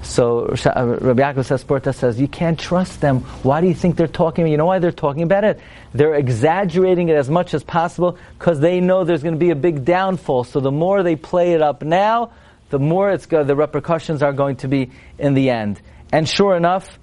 So 0.03 0.47
uh, 0.47 0.97
Rabbi 0.99 1.21
Yaakov 1.21 1.45
Sasportas 1.45 1.95
says, 1.95 2.19
you 2.19 2.27
can't 2.27 2.59
trust 2.59 3.01
them. 3.01 3.19
Why 3.43 3.61
do 3.61 3.67
you 3.67 3.73
think 3.73 3.95
they're 3.95 4.07
talking? 4.07 4.47
You 4.47 4.57
know 4.57 4.65
why 4.65 4.79
they're 4.79 4.91
talking 4.91 5.23
about 5.23 5.43
it? 5.43 5.59
They're 5.93 6.15
exaggerating 6.15 7.09
it 7.09 7.15
as 7.15 7.29
much 7.29 7.53
as 7.53 7.63
possible 7.63 8.17
because 8.37 8.59
they 8.59 8.79
know 8.79 9.03
there's 9.03 9.23
going 9.23 9.35
to 9.35 9.39
be 9.39 9.51
a 9.51 9.55
big 9.55 9.85
downfall. 9.85 10.43
So 10.45 10.59
the 10.59 10.71
more 10.71 11.03
they 11.03 11.15
play 11.15 11.53
it 11.53 11.61
up 11.61 11.83
now, 11.83 12.31
the 12.69 12.79
more 12.79 13.11
it's 13.11 13.25
go- 13.27 13.43
the 13.43 13.55
repercussions 13.55 14.23
are 14.23 14.33
going 14.33 14.57
to 14.57 14.67
be 14.67 14.91
in 15.19 15.33
the 15.33 15.49
end. 15.49 15.79
And 16.11 16.27
sure 16.27 16.55
enough, 16.55 16.99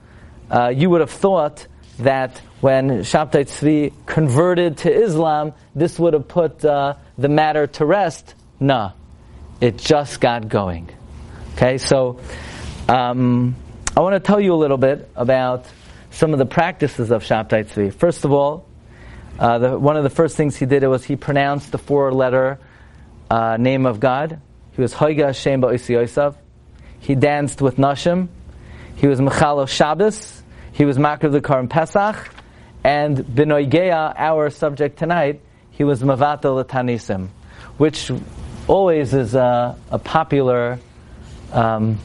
uh, 0.50 0.68
you 0.74 0.90
would 0.90 1.00
have 1.00 1.11
thought 1.11 1.66
that 2.00 2.40
when 2.61 2.88
Shabtai 2.88 3.44
Tzvi 3.44 3.92
converted 4.06 4.78
to 4.78 4.92
Islam, 4.92 5.52
this 5.74 5.98
would 5.98 6.14
have 6.14 6.26
put 6.26 6.64
uh, 6.64 6.94
the 7.16 7.28
matter 7.28 7.66
to 7.66 7.87
rest. 7.87 8.34
Nah, 8.58 8.92
it 9.61 9.78
just 9.78 10.20
got 10.20 10.48
going. 10.48 10.90
Okay, 11.54 11.78
so 11.78 12.20
um, 12.88 13.57
I 13.96 14.01
want 14.01 14.14
to 14.14 14.20
tell 14.20 14.40
you 14.40 14.55
a 14.55 14.57
little 14.57 14.79
bit 14.79 15.09
about 15.14 15.66
some 16.11 16.33
of 16.33 16.38
the 16.38 16.46
practices 16.46 17.11
of 17.11 17.22
Shabtai 17.22 17.66
Tzvi. 17.66 17.92
First 17.92 18.24
of 18.24 18.33
all, 18.33 18.66
uh, 19.38 19.59
the, 19.59 19.79
one 19.79 19.96
of 19.96 20.03
the 20.03 20.11
first 20.11 20.37
things 20.37 20.57
he 20.57 20.66
did 20.66 20.85
was 20.87 21.05
he 21.05 21.16
pronounced 21.16 21.70
the 21.70 21.79
four-letter 21.79 22.59
uh, 23.31 23.57
name 23.59 23.87
of 23.87 24.01
God, 24.01 24.40
he 24.79 24.83
was 24.83 24.94
Hoiga 24.94 25.27
Hashem 25.27 25.61
Ba'isi 25.61 25.90
Yosef. 25.90 26.37
He 27.01 27.16
danced 27.16 27.61
with 27.61 27.79
Nashim. 27.79 28.29
He 28.94 29.09
was 29.09 29.20
Mechalo 29.20 29.68
Shabbos. 29.68 30.40
He 30.70 30.85
was 30.85 30.96
Makar 30.96 31.31
the 31.31 31.40
Karim 31.40 31.66
Pesach. 31.66 32.31
And 32.85 33.16
Benoigeya, 33.16 34.14
our 34.16 34.51
subject 34.51 34.96
tonight, 34.96 35.40
he 35.72 35.83
was 35.83 36.01
Mavatal 36.01 36.62
Tanisim, 36.64 37.27
which 37.77 38.12
always 38.68 39.14
is 39.14 39.35
a, 39.35 39.77
a 39.90 39.98
popular 39.98 40.79
um, 41.53 41.98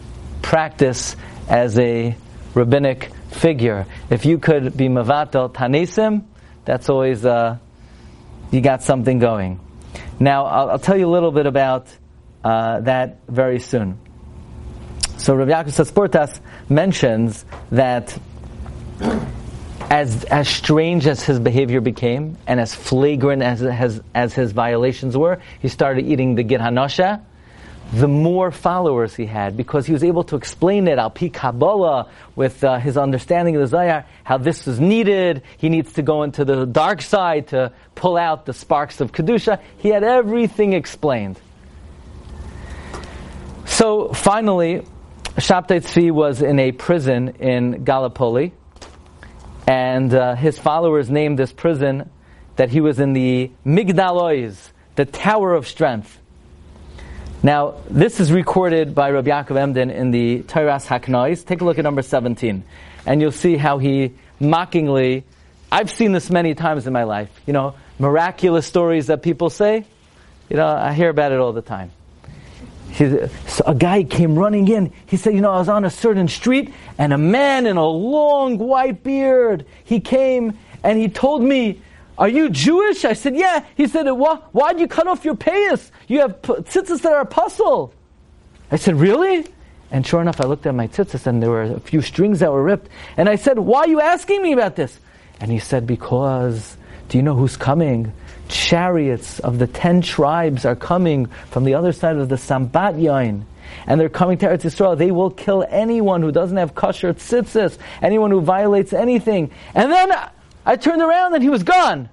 practice 0.44 1.16
as 1.48 1.80
a 1.80 2.16
rabbinic 2.54 3.10
figure. 3.32 3.88
If 4.12 4.26
you 4.26 4.38
could 4.38 4.78
be 4.78 4.88
Mavatal 4.88 5.52
Tanisim, 5.52 6.26
that's 6.66 6.90
always, 6.90 7.26
uh, 7.26 7.58
you 8.52 8.62
got 8.62 8.84
something 8.84 9.18
going. 9.18 9.60
Now, 10.20 10.46
I'll, 10.46 10.70
I'll 10.72 10.80
tell 10.80 10.98
you 10.98 11.08
a 11.08 11.10
little 11.10 11.32
bit 11.32 11.48
about 11.48 11.88
uh, 12.44 12.82
that 12.82 13.20
very 13.28 13.60
soon. 13.60 13.98
So 15.18 15.34
Rav 15.36 15.48
Yaakov 15.48 15.74
Sasportas 15.74 16.40
mentions 16.70 17.46
that 17.72 18.18
as, 19.90 20.24
as 20.26 20.48
strange 20.48 21.08
as 21.08 21.24
his 21.24 21.40
behavior 21.40 21.82
became, 21.82 22.38
and 22.48 22.60
as 22.60 22.74
flagrant 22.76 23.42
as, 23.42 23.62
as, 23.64 24.02
as 24.14 24.34
his 24.34 24.52
violations 24.52 25.16
were, 25.16 25.40
he 25.62 25.68
started 25.68 26.06
eating 26.06 26.36
the 26.36 26.44
Gid 26.44 26.62
Hanosha, 26.62 27.22
the 27.94 28.08
more 28.08 28.50
followers 28.50 29.14
he 29.16 29.28
had, 29.28 29.56
because 29.56 29.86
he 29.86 29.94
was 29.94 30.04
able 30.04 30.24
to 30.24 30.36
explain 30.36 30.88
it, 30.88 30.98
al 30.98 31.12
pi 31.12 31.30
Kabbalah, 31.30 32.10
with 32.36 32.64
uh, 32.64 32.80
his 32.80 32.98
understanding 32.98 33.56
of 33.56 33.62
the 33.62 33.68
Zohar, 33.68 34.06
how 34.24 34.40
this 34.40 34.68
is 34.68 34.80
needed. 34.80 35.44
He 35.58 35.70
needs 35.70 35.94
to 35.94 36.02
go 36.02 36.24
into 36.24 36.44
the 36.44 36.66
dark 36.66 37.04
side 37.04 37.50
to 37.50 37.72
pull 37.94 38.18
out 38.18 38.48
the 38.48 38.54
sparks 38.54 39.00
of 39.00 39.12
Kedusha. 39.12 39.62
He 39.78 39.90
had 39.90 40.04
everything 40.04 40.74
explained. 40.74 41.40
So 43.66 44.10
finally, 44.10 44.86
Shabtai 45.36 45.82
Tzvi 45.82 46.12
was 46.12 46.42
in 46.42 46.58
a 46.58 46.72
prison 46.72 47.36
in 47.40 47.84
Gallipoli, 47.84 48.54
and 49.68 50.12
uh, 50.14 50.36
his 50.36 50.58
followers 50.58 51.12
named 51.12 51.38
this 51.38 51.54
prison 51.54 52.10
that 52.56 52.70
he 52.70 52.82
was 52.82 53.00
in 53.00 53.14
the 53.14 53.52
Migdalois, 53.64 54.72
the 54.96 55.06
Tower 55.06 55.54
of 55.54 55.68
Strength. 55.68 56.20
Now, 57.46 57.76
this 57.90 58.22
is 58.22 58.32
recorded 58.32 58.96
by 58.96 59.12
Rabbi 59.12 59.30
Yaakov 59.30 59.58
Emden 59.58 59.90
in 59.90 60.12
the 60.12 60.44
Toras 60.44 60.88
Haknois. 60.88 61.46
Take 61.46 61.60
a 61.60 61.66
look 61.66 61.78
at 61.78 61.84
number 61.84 62.02
17, 62.02 62.64
and 63.06 63.22
you'll 63.22 63.34
see 63.34 63.58
how 63.58 63.80
he 63.80 64.14
mockingly, 64.40 65.26
I've 65.70 65.92
seen 65.92 66.14
this 66.14 66.30
many 66.30 66.56
times 66.56 66.88
in 66.88 66.94
my 66.94 67.04
life, 67.04 67.30
you 67.46 67.52
know, 67.52 67.76
miraculous 68.00 68.66
stories 68.66 69.08
that 69.08 69.24
people 69.24 69.50
say. 69.50 69.84
You 70.50 70.56
know, 70.56 70.66
I 70.66 70.94
hear 70.94 71.10
about 71.10 71.34
it 71.34 71.40
all 71.40 71.52
the 71.52 71.62
time. 71.62 71.92
So 72.94 73.64
a 73.66 73.76
guy 73.76 74.04
came 74.04 74.40
running 74.40 74.70
in. 74.70 74.94
He 75.06 75.18
said, 75.18 75.34
You 75.34 75.42
know, 75.42 75.52
I 75.52 75.58
was 75.58 75.68
on 75.68 75.84
a 75.84 75.90
certain 75.90 76.30
street, 76.30 76.74
and 76.98 77.12
a 77.12 77.18
man 77.18 77.66
in 77.66 77.76
a 77.76 77.86
long 77.86 78.58
white 78.58 79.04
beard, 79.04 79.66
he 79.84 80.00
came 80.00 80.58
and 80.82 80.98
he 80.98 81.10
told 81.10 81.42
me, 81.42 81.82
Are 82.18 82.30
you 82.30 82.50
Jewish? 82.50 83.06
I 83.06 83.14
said, 83.14 83.36
Yeah. 83.36 83.66
He 83.76 83.88
said, 83.88 84.10
Why, 84.12 84.36
why'd 84.52 84.80
you 84.80 84.88
cut 84.88 85.08
off 85.08 85.26
your 85.26 85.36
payas? 85.36 85.92
You 86.08 86.20
have 86.20 86.42
tzitzis 86.42 87.02
that 87.02 87.14
are 87.14 87.22
apostle. 87.22 87.94
I 88.72 88.76
said, 88.78 88.96
Really? 88.96 89.46
And 89.92 90.06
sure 90.06 90.22
enough, 90.22 90.42
I 90.42 90.46
looked 90.46 90.66
at 90.66 90.74
my 90.74 90.88
tzitzis 90.88 91.28
and 91.28 91.42
there 91.42 91.50
were 91.50 91.64
a 91.64 91.80
few 91.80 92.02
strings 92.02 92.40
that 92.40 92.52
were 92.52 92.64
ripped. 92.64 92.90
And 93.18 93.30
I 93.30 93.36
said, 93.36 93.60
Why 93.60 93.82
are 93.82 93.88
you 93.88 94.02
asking 94.02 94.42
me 94.42 94.54
about 94.54 94.76
this? 94.76 95.00
And 95.40 95.52
he 95.52 95.60
said, 95.60 95.88
Because, 95.88 96.78
do 97.10 97.18
you 97.18 97.24
know 97.24 97.36
who's 97.36 97.58
coming? 97.58 98.14
chariots 98.54 99.40
of 99.40 99.60
the 99.60 99.68
ten 99.68 100.02
tribes 100.02 100.66
are 100.66 100.76
coming 100.76 101.26
from 101.50 101.64
the 101.64 101.74
other 101.74 101.92
side 101.92 102.18
of 102.18 102.30
the 102.30 102.36
Sambatyon. 102.36 103.44
And 103.88 104.00
they're 104.00 104.10
coming 104.10 104.38
to 104.40 104.46
Eretz 104.48 104.64
Yisrael. 104.64 104.98
They 104.98 105.12
will 105.12 105.32
kill 105.32 105.66
anyone 105.70 106.22
who 106.22 106.32
doesn't 106.32 106.58
have 106.58 106.76
kosher 106.76 107.14
tzitzis, 107.14 107.78
anyone 108.02 108.30
who 108.30 108.42
violates 108.42 108.94
anything. 108.94 109.52
And 109.74 109.92
then 109.92 110.12
I 110.66 110.76
turned 110.76 111.02
around 111.02 111.34
and 111.34 111.44
he 111.44 111.50
was 111.50 111.64
gone. 111.64 112.10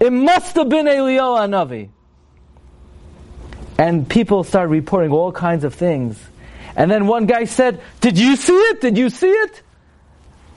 It 0.00 0.12
must 0.12 0.56
have 0.56 0.68
been 0.68 0.86
Eliyahu 0.86 1.48
Navi. 1.48 1.90
And 3.78 4.08
people 4.08 4.44
started 4.44 4.68
reporting 4.68 5.12
all 5.12 5.32
kinds 5.32 5.64
of 5.64 5.74
things. 5.74 6.18
And 6.76 6.90
then 6.90 7.06
one 7.06 7.26
guy 7.26 7.44
said, 7.44 7.80
Did 8.00 8.18
you 8.18 8.36
see 8.36 8.56
it? 8.56 8.80
Did 8.80 8.98
you 8.98 9.10
see 9.10 9.30
it? 9.30 9.62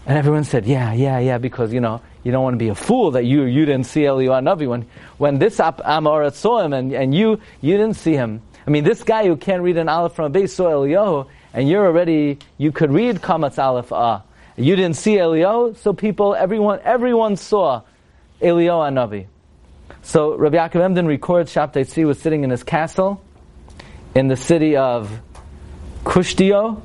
And 0.05 0.17
everyone 0.17 0.43
said, 0.43 0.65
Yeah, 0.65 0.93
yeah, 0.93 1.19
yeah, 1.19 1.37
because, 1.37 1.73
you 1.73 1.79
know, 1.79 2.01
you 2.23 2.31
don't 2.31 2.43
want 2.43 2.55
to 2.55 2.57
be 2.57 2.69
a 2.69 2.75
fool 2.75 3.11
that 3.11 3.25
you 3.25 3.43
you 3.43 3.65
didn't 3.65 3.85
see 3.85 4.01
Eliyahu 4.01 4.41
Navi 4.43 4.67
when 4.67 4.87
when 5.17 5.37
this 5.37 5.57
Amorat 5.57 6.33
saw 6.33 6.59
him 6.61 6.73
and, 6.73 6.91
and 6.91 7.13
you 7.13 7.39
you 7.61 7.77
didn't 7.77 7.97
see 7.97 8.13
him. 8.13 8.41
I 8.65 8.71
mean, 8.71 8.83
this 8.83 9.03
guy 9.03 9.27
who 9.27 9.37
can't 9.37 9.61
read 9.61 9.77
an 9.77 9.89
Aleph 9.89 10.13
from 10.13 10.25
a 10.25 10.29
base 10.29 10.55
saw 10.55 10.71
Eliyahu, 10.71 11.27
and 11.53 11.69
you're 11.69 11.85
already 11.85 12.39
you 12.57 12.71
could 12.71 12.91
read 12.91 13.17
Kamatz 13.17 13.59
Aleph 13.59 13.91
Ah. 13.91 14.23
You 14.57 14.75
didn't 14.75 14.95
see 14.95 15.15
Eliyahu, 15.15 15.77
so 15.77 15.93
people, 15.93 16.33
everyone, 16.33 16.79
everyone 16.83 17.35
saw 17.35 17.81
Eliyahu 18.41 18.89
Anavi. 18.89 19.27
So 20.01 20.35
Rabbi 20.35 20.55
Yaakov 20.55 20.81
Emden 20.81 21.07
records 21.07 21.53
Shabtai 21.53 21.81
Tzvi 21.81 22.05
was 22.05 22.19
sitting 22.19 22.43
in 22.43 22.49
his 22.49 22.63
castle 22.63 23.21
in 24.15 24.27
the 24.27 24.37
city 24.37 24.77
of 24.77 25.19
Kushtio. 26.03 26.81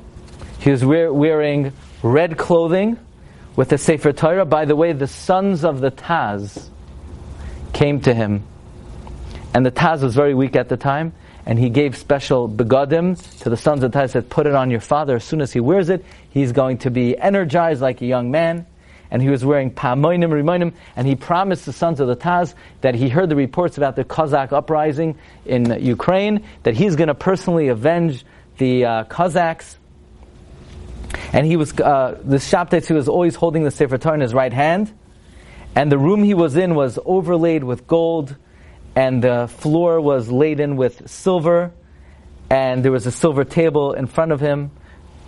He 0.59 0.71
was 0.71 0.83
wear, 0.83 1.13
wearing 1.13 1.71
red 2.03 2.37
clothing 2.37 2.97
with 3.55 3.69
the 3.69 3.77
Sefer 3.77 4.11
Torah. 4.11 4.45
By 4.45 4.65
the 4.65 4.75
way, 4.75 4.91
the 4.91 5.07
sons 5.07 5.63
of 5.63 5.79
the 5.79 5.91
Taz 5.91 6.69
came 7.73 8.01
to 8.01 8.13
him. 8.13 8.43
And 9.53 9.65
the 9.65 9.71
Taz 9.71 10.01
was 10.01 10.15
very 10.15 10.33
weak 10.33 10.55
at 10.55 10.69
the 10.69 10.77
time, 10.77 11.13
and 11.45 11.57
he 11.57 11.69
gave 11.69 11.97
special 11.97 12.47
begadim 12.47 13.39
to 13.39 13.49
the 13.49 13.57
sons 13.57 13.83
of 13.83 13.91
Taz, 13.91 14.11
said, 14.11 14.29
put 14.29 14.47
it 14.47 14.55
on 14.55 14.69
your 14.69 14.79
father. 14.79 15.15
As 15.15 15.23
soon 15.23 15.41
as 15.41 15.51
he 15.51 15.59
wears 15.59 15.89
it, 15.89 16.05
he's 16.29 16.51
going 16.51 16.79
to 16.79 16.91
be 16.91 17.17
energized 17.17 17.81
like 17.81 18.01
a 18.01 18.05
young 18.05 18.31
man. 18.31 18.67
And 19.09 19.21
he 19.21 19.29
was 19.29 19.43
wearing 19.43 19.71
pamoinim, 19.71 20.29
rimoinim, 20.29 20.73
and 20.95 21.05
he 21.05 21.15
promised 21.15 21.65
the 21.65 21.73
sons 21.73 21.99
of 21.99 22.07
the 22.07 22.15
Taz 22.15 22.53
that 22.79 22.95
he 22.95 23.09
heard 23.09 23.27
the 23.27 23.35
reports 23.35 23.77
about 23.77 23.97
the 23.97 24.05
Cossack 24.05 24.53
uprising 24.53 25.17
in 25.45 25.83
Ukraine, 25.83 26.45
that 26.63 26.75
he's 26.75 26.95
going 26.95 27.09
to 27.09 27.15
personally 27.15 27.67
avenge 27.67 28.23
the 28.57 28.85
uh, 28.85 29.03
Cossacks. 29.05 29.77
And 31.33 31.45
he 31.45 31.57
was, 31.57 31.77
uh, 31.77 32.21
the 32.23 32.37
Shabtai 32.37 32.89
was 32.91 33.09
always 33.09 33.35
holding 33.35 33.63
the 33.63 33.71
Sefer 33.71 33.97
Torah 33.97 34.15
in 34.15 34.21
his 34.21 34.33
right 34.33 34.53
hand. 34.53 34.93
And 35.75 35.91
the 35.91 35.97
room 35.97 36.23
he 36.23 36.33
was 36.33 36.55
in 36.55 36.75
was 36.75 36.99
overlaid 37.03 37.63
with 37.63 37.87
gold, 37.87 38.35
and 38.95 39.23
the 39.23 39.47
floor 39.47 40.01
was 40.01 40.29
laden 40.29 40.75
with 40.75 41.09
silver, 41.09 41.71
and 42.49 42.83
there 42.83 42.91
was 42.91 43.05
a 43.05 43.11
silver 43.11 43.43
table 43.43 43.93
in 43.93 44.07
front 44.07 44.31
of 44.31 44.39
him, 44.39 44.71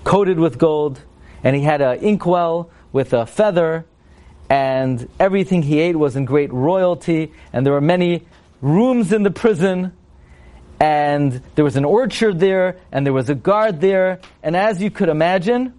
coated 0.04 0.38
with 0.38 0.58
gold, 0.58 1.00
and 1.44 1.56
he 1.56 1.62
had 1.62 1.82
an 1.82 2.00
inkwell 2.00 2.70
with 2.92 3.14
a 3.14 3.26
feather, 3.26 3.86
and 4.50 5.08
everything 5.20 5.62
he 5.62 5.80
ate 5.80 5.96
was 5.96 6.16
in 6.16 6.26
great 6.26 6.52
royalty, 6.52 7.32
and 7.54 7.66
there 7.66 7.74
were 7.74 7.82
many 7.82 8.26
rooms 8.62 9.14
in 9.14 9.24
the 9.24 9.32
prison, 9.32 9.94
and 10.80 11.42
there 11.56 11.64
was 11.64 11.78
an 11.78 11.86
orchard 11.86 12.40
there, 12.40 12.78
and 12.92 13.06
there 13.06 13.14
was 13.14 13.30
a 13.30 13.36
guard 13.36 13.80
there, 13.80 14.20
and 14.42 14.56
as 14.56 14.82
you 14.82 14.92
could 14.92 15.10
imagine, 15.10 15.74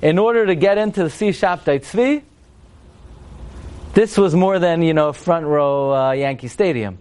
in 0.00 0.18
order 0.18 0.46
to 0.46 0.54
get 0.54 0.78
into 0.78 1.02
the 1.02 1.10
sea 1.10 1.30
Tzvi, 1.30 2.22
this 3.92 4.16
was 4.16 4.34
more 4.34 4.58
than, 4.58 4.82
you 4.82 4.94
know, 4.94 5.12
front 5.12 5.44
row 5.44 5.92
uh, 5.92 6.12
Yankee 6.12 6.48
Stadium. 6.48 6.98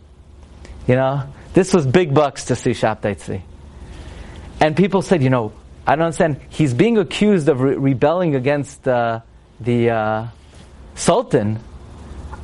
You 0.88 0.96
know, 0.96 1.24
this 1.54 1.74
was 1.74 1.86
big 1.86 2.14
bucks 2.14 2.46
to 2.46 2.56
see 2.56 2.72
Shabtai. 2.72 3.42
And 4.60 4.76
people 4.76 5.02
said, 5.02 5.22
you 5.22 5.30
know, 5.30 5.54
I 5.86 5.96
don't 5.96 6.06
understand. 6.06 6.40
He's 6.50 6.74
being 6.74 6.98
accused 6.98 7.50
of 7.50 7.62
re- 7.62 7.76
rebelling 7.76 8.36
against 8.36 8.88
uh, 8.88 9.22
the 9.60 9.90
uh, 9.90 10.28
Sultan. 10.96 11.60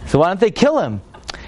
So 0.07 0.19
why 0.19 0.27
don't 0.27 0.39
they 0.39 0.51
kill 0.51 0.79
him? 0.79 1.01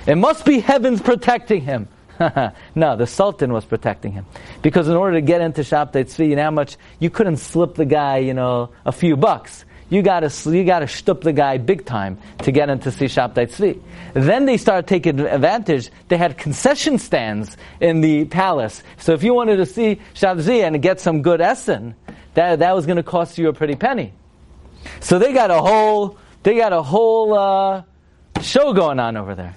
It 0.07 0.15
must 0.15 0.45
be 0.45 0.59
heavens 0.59 1.01
protecting 1.01 1.61
him. 1.61 1.87
no, 2.75 2.95
the 2.95 3.07
Sultan 3.07 3.51
was 3.51 3.65
protecting 3.65 4.13
him. 4.13 4.25
Because 4.61 4.87
in 4.87 4.95
order 4.95 5.17
to 5.17 5.21
get 5.21 5.41
into 5.41 5.61
Shabtai 5.61 6.05
Tzvi, 6.05 6.29
you 6.29 6.35
know 6.35 6.43
how 6.43 6.51
much, 6.51 6.77
you 6.99 7.09
couldn't 7.09 7.37
slip 7.37 7.75
the 7.75 7.85
guy, 7.85 8.19
you 8.19 8.33
know, 8.33 8.69
a 8.85 8.91
few 8.91 9.17
bucks. 9.17 9.65
You 9.89 10.01
gotta, 10.01 10.31
you 10.51 10.63
gotta 10.63 10.85
shtup 10.85 11.21
the 11.21 11.31
guy 11.31 11.57
big 11.57 11.85
time 11.85 12.17
to 12.39 12.51
get 12.51 12.69
into 12.69 12.91
see 12.91 13.05
Shabtai 13.05 13.47
Tzvi. 13.47 13.81
Then 14.13 14.45
they 14.45 14.57
started 14.57 14.87
taking 14.87 15.19
advantage. 15.19 15.91
They 16.07 16.17
had 16.17 16.37
concession 16.37 16.97
stands 16.97 17.55
in 17.79 18.01
the 18.01 18.25
palace. 18.25 18.81
So 18.97 19.13
if 19.13 19.21
you 19.21 19.33
wanted 19.33 19.57
to 19.57 19.65
see 19.65 19.99
Shabtai 20.15 20.65
and 20.65 20.81
get 20.81 20.99
some 20.99 21.21
good 21.21 21.39
essen, 21.39 21.95
that, 22.33 22.59
that 22.59 22.75
was 22.75 22.87
gonna 22.87 23.03
cost 23.03 23.37
you 23.37 23.47
a 23.49 23.53
pretty 23.53 23.75
penny. 23.75 24.13
So 25.01 25.19
they 25.19 25.33
got 25.33 25.51
a 25.51 25.61
whole, 25.61 26.17
they 26.41 26.55
got 26.57 26.73
a 26.73 26.81
whole, 26.81 27.33
uh, 27.33 27.83
show 28.41 28.73
going 28.73 28.99
on 28.99 29.17
over 29.17 29.35
there. 29.35 29.55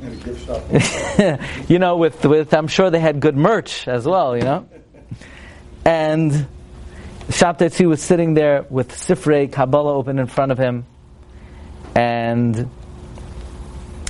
And 0.00 0.12
a 0.12 0.24
gift 0.24 0.46
shop. 0.46 1.68
you 1.68 1.78
know, 1.78 1.96
with, 1.96 2.24
with, 2.24 2.54
I'm 2.54 2.68
sure 2.68 2.90
they 2.90 3.00
had 3.00 3.20
good 3.20 3.36
merch 3.36 3.86
as 3.86 4.06
well, 4.06 4.36
you 4.36 4.44
know. 4.44 4.68
And 5.84 6.46
Shabtai 7.38 7.86
was 7.86 8.02
sitting 8.02 8.34
there 8.34 8.66
with 8.68 8.90
Sifrei 8.90 9.52
Kabbalah 9.52 9.94
open 9.94 10.18
in 10.18 10.26
front 10.26 10.50
of 10.50 10.58
him. 10.58 10.86
And 11.94 12.68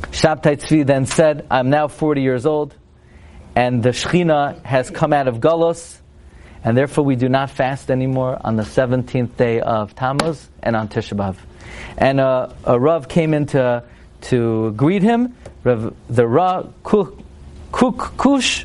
Shabtai 0.01 0.57
Tzvi 0.57 0.87
then 0.87 1.05
said, 1.05 1.47
I'm 1.51 1.69
now 1.69 1.89
40 1.89 2.23
years 2.23 2.47
old, 2.47 2.75
and 3.55 3.83
the 3.83 3.91
Shechina 3.91 4.65
has 4.65 4.89
come 4.89 5.13
out 5.13 5.29
of 5.29 5.41
Golos, 5.41 5.99
and 6.65 6.75
therefore 6.75 7.05
we 7.05 7.17
do 7.17 7.29
not 7.29 7.51
fast 7.51 7.91
anymore 7.91 8.39
on 8.43 8.57
the 8.57 8.63
17th 8.63 9.37
day 9.37 9.61
of 9.61 9.95
Tammuz 9.95 10.49
and 10.63 10.75
on 10.75 10.89
Tisha 10.89 11.15
B'Av. 11.15 11.37
And 11.99 12.21
uh, 12.21 12.55
a 12.65 12.81
Rav 12.81 13.09
came 13.11 13.35
in 13.35 13.45
to, 13.49 13.85
to 14.23 14.73
greet 14.73 15.03
him, 15.03 15.37
Rav, 15.65 15.95
the 16.09 16.27
Rav 16.27 16.73
Kuk, 16.83 17.19
Kuk 17.73 18.17
Kush, 18.17 18.65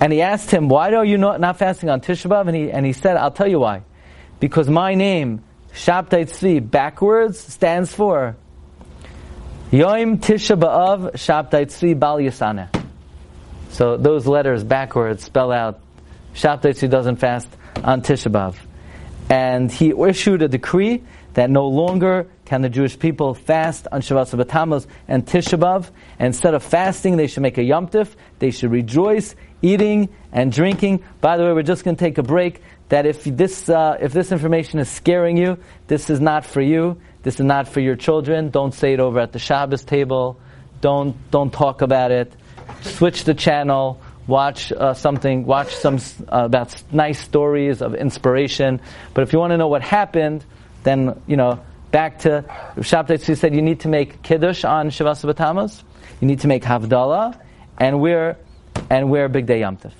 and 0.00 0.10
he 0.10 0.22
asked 0.22 0.50
him, 0.50 0.70
why 0.70 0.90
are 0.94 1.04
you 1.04 1.18
not, 1.18 1.38
not 1.38 1.58
fasting 1.58 1.90
on 1.90 2.00
Tisha 2.00 2.30
B'Av? 2.30 2.46
And 2.46 2.56
he, 2.56 2.72
and 2.72 2.86
he 2.86 2.94
said, 2.94 3.18
I'll 3.18 3.30
tell 3.30 3.46
you 3.46 3.60
why. 3.60 3.82
Because 4.40 4.70
my 4.70 4.94
name, 4.94 5.44
Shabtai 5.74 6.24
Tzvi, 6.24 6.68
backwards 6.68 7.38
stands 7.38 7.94
for 7.94 8.36
Yom 9.70 10.18
Tisha 10.18 10.58
B'Av 10.58 11.12
Shabtai 11.12 11.66
Tzvi 11.66 11.98
Bal 11.98 12.16
Yasana. 12.18 12.68
So 13.70 13.98
those 13.98 14.26
letters 14.26 14.64
backwards 14.64 15.22
spell 15.22 15.52
out 15.52 15.80
Shabtai 16.34 16.72
Tzvi 16.72 16.88
doesn't 16.88 17.16
fast 17.16 17.48
on 17.84 18.00
Tisha 18.00 18.32
B'Av. 18.32 18.56
And 19.28 19.70
he 19.70 19.90
issued 19.90 20.42
a 20.42 20.48
decree 20.48 21.04
that 21.34 21.50
no 21.50 21.68
longer 21.68 22.26
can 22.46 22.62
the 22.62 22.68
Jewish 22.68 22.98
people 22.98 23.34
fast 23.34 23.86
on 23.92 24.00
Shabbat 24.00 24.48
Tammuz 24.48 24.86
and 25.06 25.24
Tisha 25.24 25.60
B'Av. 25.60 25.90
Instead 26.18 26.54
of 26.54 26.64
fasting, 26.64 27.16
they 27.16 27.26
should 27.26 27.42
make 27.42 27.58
a 27.58 27.62
Yom 27.62 27.88
Tif. 27.88 28.08
They 28.38 28.50
should 28.50 28.72
rejoice, 28.72 29.36
eating 29.62 30.08
and 30.32 30.52
drinking. 30.52 31.02
By 31.20 31.36
the 31.36 31.44
way, 31.44 31.52
we're 31.52 31.62
just 31.62 31.84
going 31.84 31.96
to 31.96 32.04
take 32.04 32.18
a 32.18 32.22
break. 32.22 32.62
That 32.88 33.06
if 33.06 33.22
this 33.24 33.68
uh, 33.68 33.98
if 34.00 34.12
this 34.12 34.32
information 34.32 34.80
is 34.80 34.88
scaring 34.88 35.36
you, 35.36 35.58
this 35.86 36.10
is 36.10 36.20
not 36.20 36.44
for 36.44 36.60
you. 36.60 37.00
This 37.22 37.34
is 37.34 37.46
not 37.46 37.68
for 37.68 37.80
your 37.80 37.96
children. 37.96 38.50
Don't 38.50 38.74
say 38.74 38.94
it 38.94 39.00
over 39.00 39.20
at 39.20 39.32
the 39.32 39.38
Shabbos 39.38 39.84
table. 39.84 40.40
Don't 40.80 41.14
don't 41.30 41.52
talk 41.52 41.82
about 41.82 42.10
it. 42.10 42.32
Switch 42.82 43.24
the 43.24 43.34
channel. 43.34 44.00
Watch 44.26 44.72
uh, 44.72 44.94
something. 44.94 45.44
Watch 45.44 45.74
some 45.74 45.98
uh, 46.28 46.44
about 46.44 46.82
nice 46.92 47.20
stories 47.20 47.82
of 47.82 47.94
inspiration. 47.94 48.80
But 49.14 49.22
if 49.22 49.32
you 49.32 49.38
want 49.38 49.52
to 49.52 49.56
know 49.56 49.68
what 49.68 49.82
happened, 49.82 50.44
then 50.82 51.20
you 51.26 51.36
know 51.36 51.60
back 51.90 52.20
to 52.20 52.44
Shabtai 52.76 53.18
Tzvi 53.18 53.36
said 53.36 53.54
you 53.54 53.62
need 53.62 53.80
to 53.80 53.88
make 53.88 54.22
kiddush 54.22 54.64
on 54.64 54.90
Shavas 54.90 55.24
B'Tammuz. 55.24 55.82
You 56.20 56.26
need 56.26 56.40
to 56.40 56.48
make 56.48 56.62
havdalah, 56.62 57.40
and 57.78 58.00
wear 58.00 58.36
and 58.90 59.08
wear 59.08 59.28
big 59.28 59.46
day 59.46 59.60
Yom 59.60 59.76
Tov. 59.76 59.92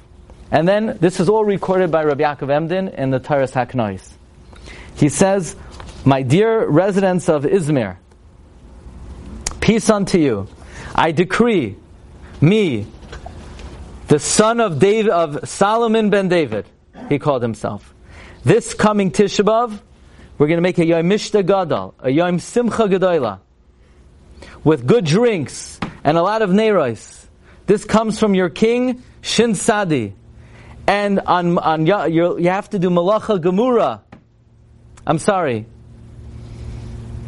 And 0.50 0.66
then 0.68 0.98
this 1.00 1.20
is 1.20 1.28
all 1.28 1.44
recorded 1.44 1.90
by 1.92 2.04
Rabbi 2.04 2.24
Yaakov 2.24 2.50
Emden 2.50 2.88
in 2.88 3.10
the 3.10 3.20
Toras 3.20 3.52
Haknois. 3.52 4.10
He 4.96 5.08
says, 5.08 5.54
"My 6.04 6.22
dear 6.22 6.66
residents 6.66 7.28
of 7.28 7.44
Izmir, 7.44 7.96
peace 9.60 9.88
unto 9.88 10.18
you. 10.18 10.48
I 10.94 11.12
decree, 11.12 11.76
me, 12.40 12.86
the 14.08 14.18
son 14.18 14.60
of 14.60 14.80
David 14.80 15.10
of 15.10 15.48
Solomon 15.48 16.10
ben 16.10 16.28
David, 16.28 16.66
he 17.08 17.20
called 17.20 17.42
himself. 17.42 17.94
This 18.42 18.74
coming 18.74 19.12
Tisha 19.12 19.44
B'av, 19.44 19.78
we're 20.36 20.48
going 20.48 20.58
to 20.58 20.62
make 20.62 20.78
a 20.78 20.84
Yom 20.84 21.04
Mishta 21.04 21.46
Gadol, 21.46 21.94
a 22.00 22.10
Yom 22.10 22.40
Simcha 22.40 22.88
Gedola, 22.88 23.38
with 24.64 24.84
good 24.86 25.04
drinks 25.04 25.78
and 26.02 26.18
a 26.18 26.22
lot 26.22 26.42
of 26.42 26.50
neiros. 26.50 27.19
This 27.70 27.84
comes 27.84 28.18
from 28.18 28.34
your 28.34 28.48
king 28.48 29.00
Shin 29.20 29.54
Sadi, 29.54 30.12
and 30.88 31.20
on 31.20 31.56
on 31.56 31.86
you 31.86 32.50
have 32.50 32.68
to 32.70 32.80
do 32.80 32.90
Malacha 32.90 33.38
Gemura. 33.38 34.00
I'm 35.06 35.20
sorry. 35.20 35.66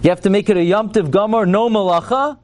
You 0.03 0.11
have 0.11 0.23
to 0.23 0.31
make 0.31 0.51
it 0.51 0.57
a 0.57 0.65
Yom 0.65 0.91
Tiv 0.91 1.13
Gomor, 1.13 1.47
no 1.47 1.69
Malacha, 1.69 2.41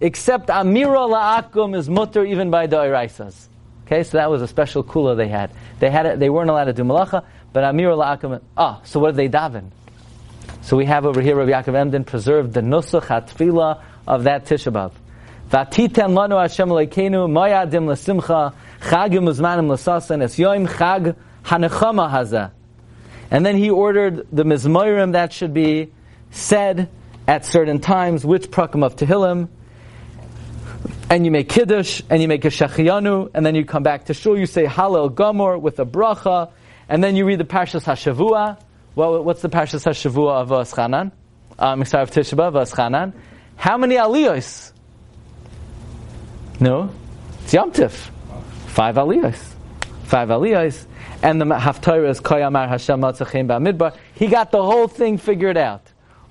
except 0.00 0.48
Amira 0.48 1.08
La'akum 1.08 1.76
is 1.76 1.88
mutter 1.88 2.24
even 2.24 2.50
by 2.50 2.66
the 2.66 2.78
Iraisas. 2.78 3.46
Okay, 3.84 4.02
so 4.02 4.18
that 4.18 4.28
was 4.28 4.42
a 4.42 4.48
special 4.48 4.82
kula 4.82 5.16
they 5.16 5.28
had. 5.28 5.52
They 5.78 5.88
had 5.88 6.06
it, 6.06 6.18
they 6.18 6.30
weren't 6.30 6.50
allowed 6.50 6.64
to 6.64 6.72
do 6.72 6.82
Malacha, 6.82 7.24
but 7.52 7.62
Amira 7.62 7.96
La'akum, 7.96 8.42
ah, 8.56 8.80
so 8.82 8.98
what 8.98 9.14
did 9.14 9.18
they 9.18 9.38
daven? 9.38 9.70
So 10.62 10.76
we 10.76 10.86
have 10.86 11.06
over 11.06 11.20
here 11.20 11.36
Rabbi 11.36 11.52
Yaakov 11.52 11.76
Emden 11.76 12.02
preserved 12.02 12.54
the 12.54 12.60
Nusach 12.60 13.02
HaTfilah 13.02 13.84
of 14.08 14.24
that 14.24 14.46
Tisha 14.46 14.72
B'Av. 14.72 14.90
Lanu 15.50 16.40
Hashem 16.40 16.68
chagim 18.80 19.28
uzmanim 19.28 19.72
es 20.22 20.36
yoim 20.36 20.68
chag 20.68 21.16
hanechama. 21.44 22.50
And 23.30 23.44
then 23.44 23.56
he 23.56 23.70
ordered 23.70 24.26
the 24.32 24.44
mizmorim 24.44 25.12
that 25.12 25.32
should 25.32 25.52
be 25.52 25.92
said 26.30 26.88
at 27.26 27.44
certain 27.44 27.80
times, 27.80 28.24
which 28.24 28.50
prakim 28.50 28.84
of 28.84 28.96
Tehillim, 28.96 29.48
and 31.10 31.24
you 31.24 31.30
make 31.30 31.48
Kiddush, 31.48 32.02
and 32.08 32.22
you 32.22 32.28
make 32.28 32.44
a 32.44 32.48
Shechiyanu, 32.48 33.30
and 33.34 33.44
then 33.44 33.54
you 33.54 33.64
come 33.64 33.82
back 33.82 34.06
to 34.06 34.14
Shul, 34.14 34.38
you 34.38 34.46
say 34.46 34.64
Hallel 34.64 35.12
Gomor 35.12 35.60
with 35.60 35.80
a 35.80 35.86
bracha, 35.86 36.50
and 36.88 37.02
then 37.02 37.16
you 37.16 37.24
read 37.24 37.40
the 37.40 37.44
Parshas 37.44 37.84
HaShavua. 37.84 38.60
Well, 38.94 39.22
what's 39.24 39.42
the 39.42 39.48
Parshas 39.48 39.84
HaShavua 39.84 40.42
of 40.42 40.48
Aschanan? 40.50 41.12
Um, 41.58 41.84
sorry, 41.84 42.02
of 42.02 42.10
Tisha 42.10 42.36
Aschanan. 42.36 43.12
How 43.56 43.76
many 43.76 43.96
aliyos? 43.96 44.72
No? 46.60 46.90
It's 47.42 47.52
Yom 47.52 47.72
Tif. 47.72 48.10
Five 48.68 48.96
aliyos. 48.96 49.38
Five 50.04 50.28
aliyos. 50.28 50.86
And 51.22 51.40
the 51.40 51.44
Haftarah 51.46 52.10
is 52.10 52.20
Koyamar 52.20 52.68
Hashem 52.68 53.00
Matzachim 53.00 53.46
Ba'midbar. 53.46 53.96
He 54.14 54.28
got 54.28 54.50
the 54.50 54.62
whole 54.62 54.88
thing 54.88 55.18
figured 55.18 55.56
out. 55.56 55.82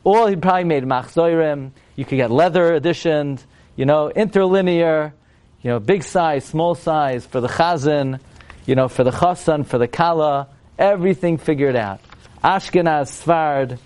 All 0.04 0.28
he 0.28 0.36
probably 0.36 0.66
made 0.66 0.84
machzoirim. 0.84 1.72
You 1.96 2.06
could 2.06 2.18
get 2.18 2.32
leather 2.32 2.76
editioned, 2.76 3.44
you 3.76 3.86
know, 3.86 4.12
interlinear, 4.16 5.14
you 5.62 5.72
know, 5.72 5.80
big 5.80 6.04
size, 6.04 6.46
small 6.46 6.76
size 6.76 7.26
for 7.26 7.42
the 7.42 7.48
chazan, 7.48 8.20
you 8.66 8.76
know, 8.76 8.88
for 8.88 9.04
the 9.04 9.12
chasan, 9.12 9.66
for 9.66 9.78
the 9.78 9.88
kala, 9.88 10.48
everything 10.78 11.38
figured 11.38 11.76
out. 11.76 12.02
Ashkenaz, 12.44 13.24
Sfard, 13.24 13.80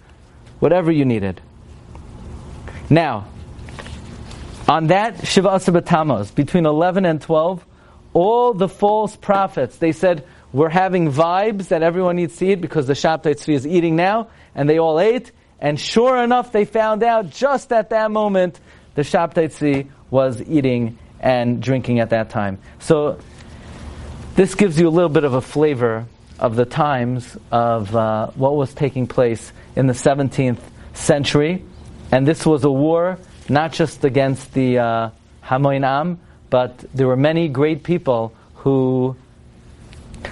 whatever 0.59 0.91
you 0.91 1.05
needed. 1.05 1.39
Now, 2.89 3.27
on 4.69 4.87
that 4.87 5.25
Shiva 5.25 5.49
Asar 5.49 6.25
between 6.35 6.67
11 6.67 7.03
and 7.03 7.19
12, 7.19 7.65
all 8.13 8.53
the 8.53 8.69
false 8.69 9.15
prophets, 9.15 9.77
they 9.77 9.91
said, 9.91 10.25
we're 10.53 10.69
having 10.69 11.11
vibes 11.11 11.69
that 11.69 11.81
everyone 11.81 12.17
needs 12.17 12.37
to 12.37 12.51
eat 12.51 12.61
because 12.61 12.85
the 12.85 12.93
Shabtai 12.93 13.33
Tzvi 13.35 13.55
is 13.55 13.65
eating 13.65 13.95
now, 13.95 14.27
and 14.53 14.69
they 14.69 14.77
all 14.77 14.99
ate, 14.99 15.31
and 15.59 15.79
sure 15.79 16.23
enough, 16.23 16.51
they 16.51 16.65
found 16.65 17.01
out 17.01 17.31
just 17.31 17.73
at 17.73 17.89
that 17.89 18.11
moment 18.11 18.59
the 18.93 19.01
Shabtai 19.01 19.49
Tzvi 19.49 19.89
was 20.11 20.39
eating 20.43 20.99
and 21.19 21.61
drinking 21.61 21.99
at 21.99 22.11
that 22.11 22.29
time. 22.29 22.59
So, 22.77 23.19
this 24.35 24.53
gives 24.53 24.79
you 24.79 24.87
a 24.87 24.91
little 24.91 25.09
bit 25.09 25.23
of 25.23 25.33
a 25.33 25.41
flavor 25.41 26.05
of 26.37 26.55
the 26.55 26.65
times 26.65 27.35
of 27.51 27.93
uh, 27.95 28.27
what 28.35 28.55
was 28.55 28.73
taking 28.73 29.07
place 29.07 29.51
in 29.75 29.87
the 29.87 29.93
17th 29.93 30.61
century. 30.93 31.65
And 32.11 32.27
this 32.27 32.45
was 32.45 32.63
a 32.63 32.71
war 32.71 33.17
not 33.49 33.73
just 33.73 34.03
against 34.03 34.53
the 34.53 34.79
uh, 34.79 35.09
but 36.49 36.77
there 36.93 37.07
were 37.07 37.17
many 37.17 37.47
great 37.47 37.83
people 37.83 38.33
who, 38.55 39.15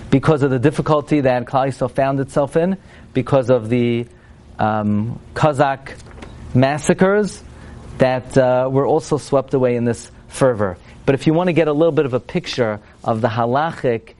because 0.09 0.43
of 0.43 0.51
the 0.51 0.59
difficulty 0.59 1.22
that 1.22 1.45
Klal 1.45 1.91
found 1.91 2.20
itself 2.20 2.55
in, 2.55 2.78
because 3.13 3.49
of 3.49 3.70
the 3.70 4.05
um, 4.59 5.20
Cossack 5.34 5.95
massacres, 6.53 7.43
that 7.97 8.38
uh, 8.38 8.70
were 8.72 8.86
also 8.86 9.18
swept 9.18 9.53
away 9.53 9.76
in 9.76 9.86
this 9.86 10.11
fervor. 10.28 10.78
But 11.05 11.15
if 11.15 11.26
you 11.26 11.34
want 11.34 11.47
to 11.47 11.53
get 11.53 11.68
a 11.68 11.74
little 11.74 11.91
bit 11.91 12.05
of 12.05 12.13
a 12.13 12.20
picture 12.20 12.80
of 13.03 13.22
the 13.22 13.28
halachic 13.28 14.13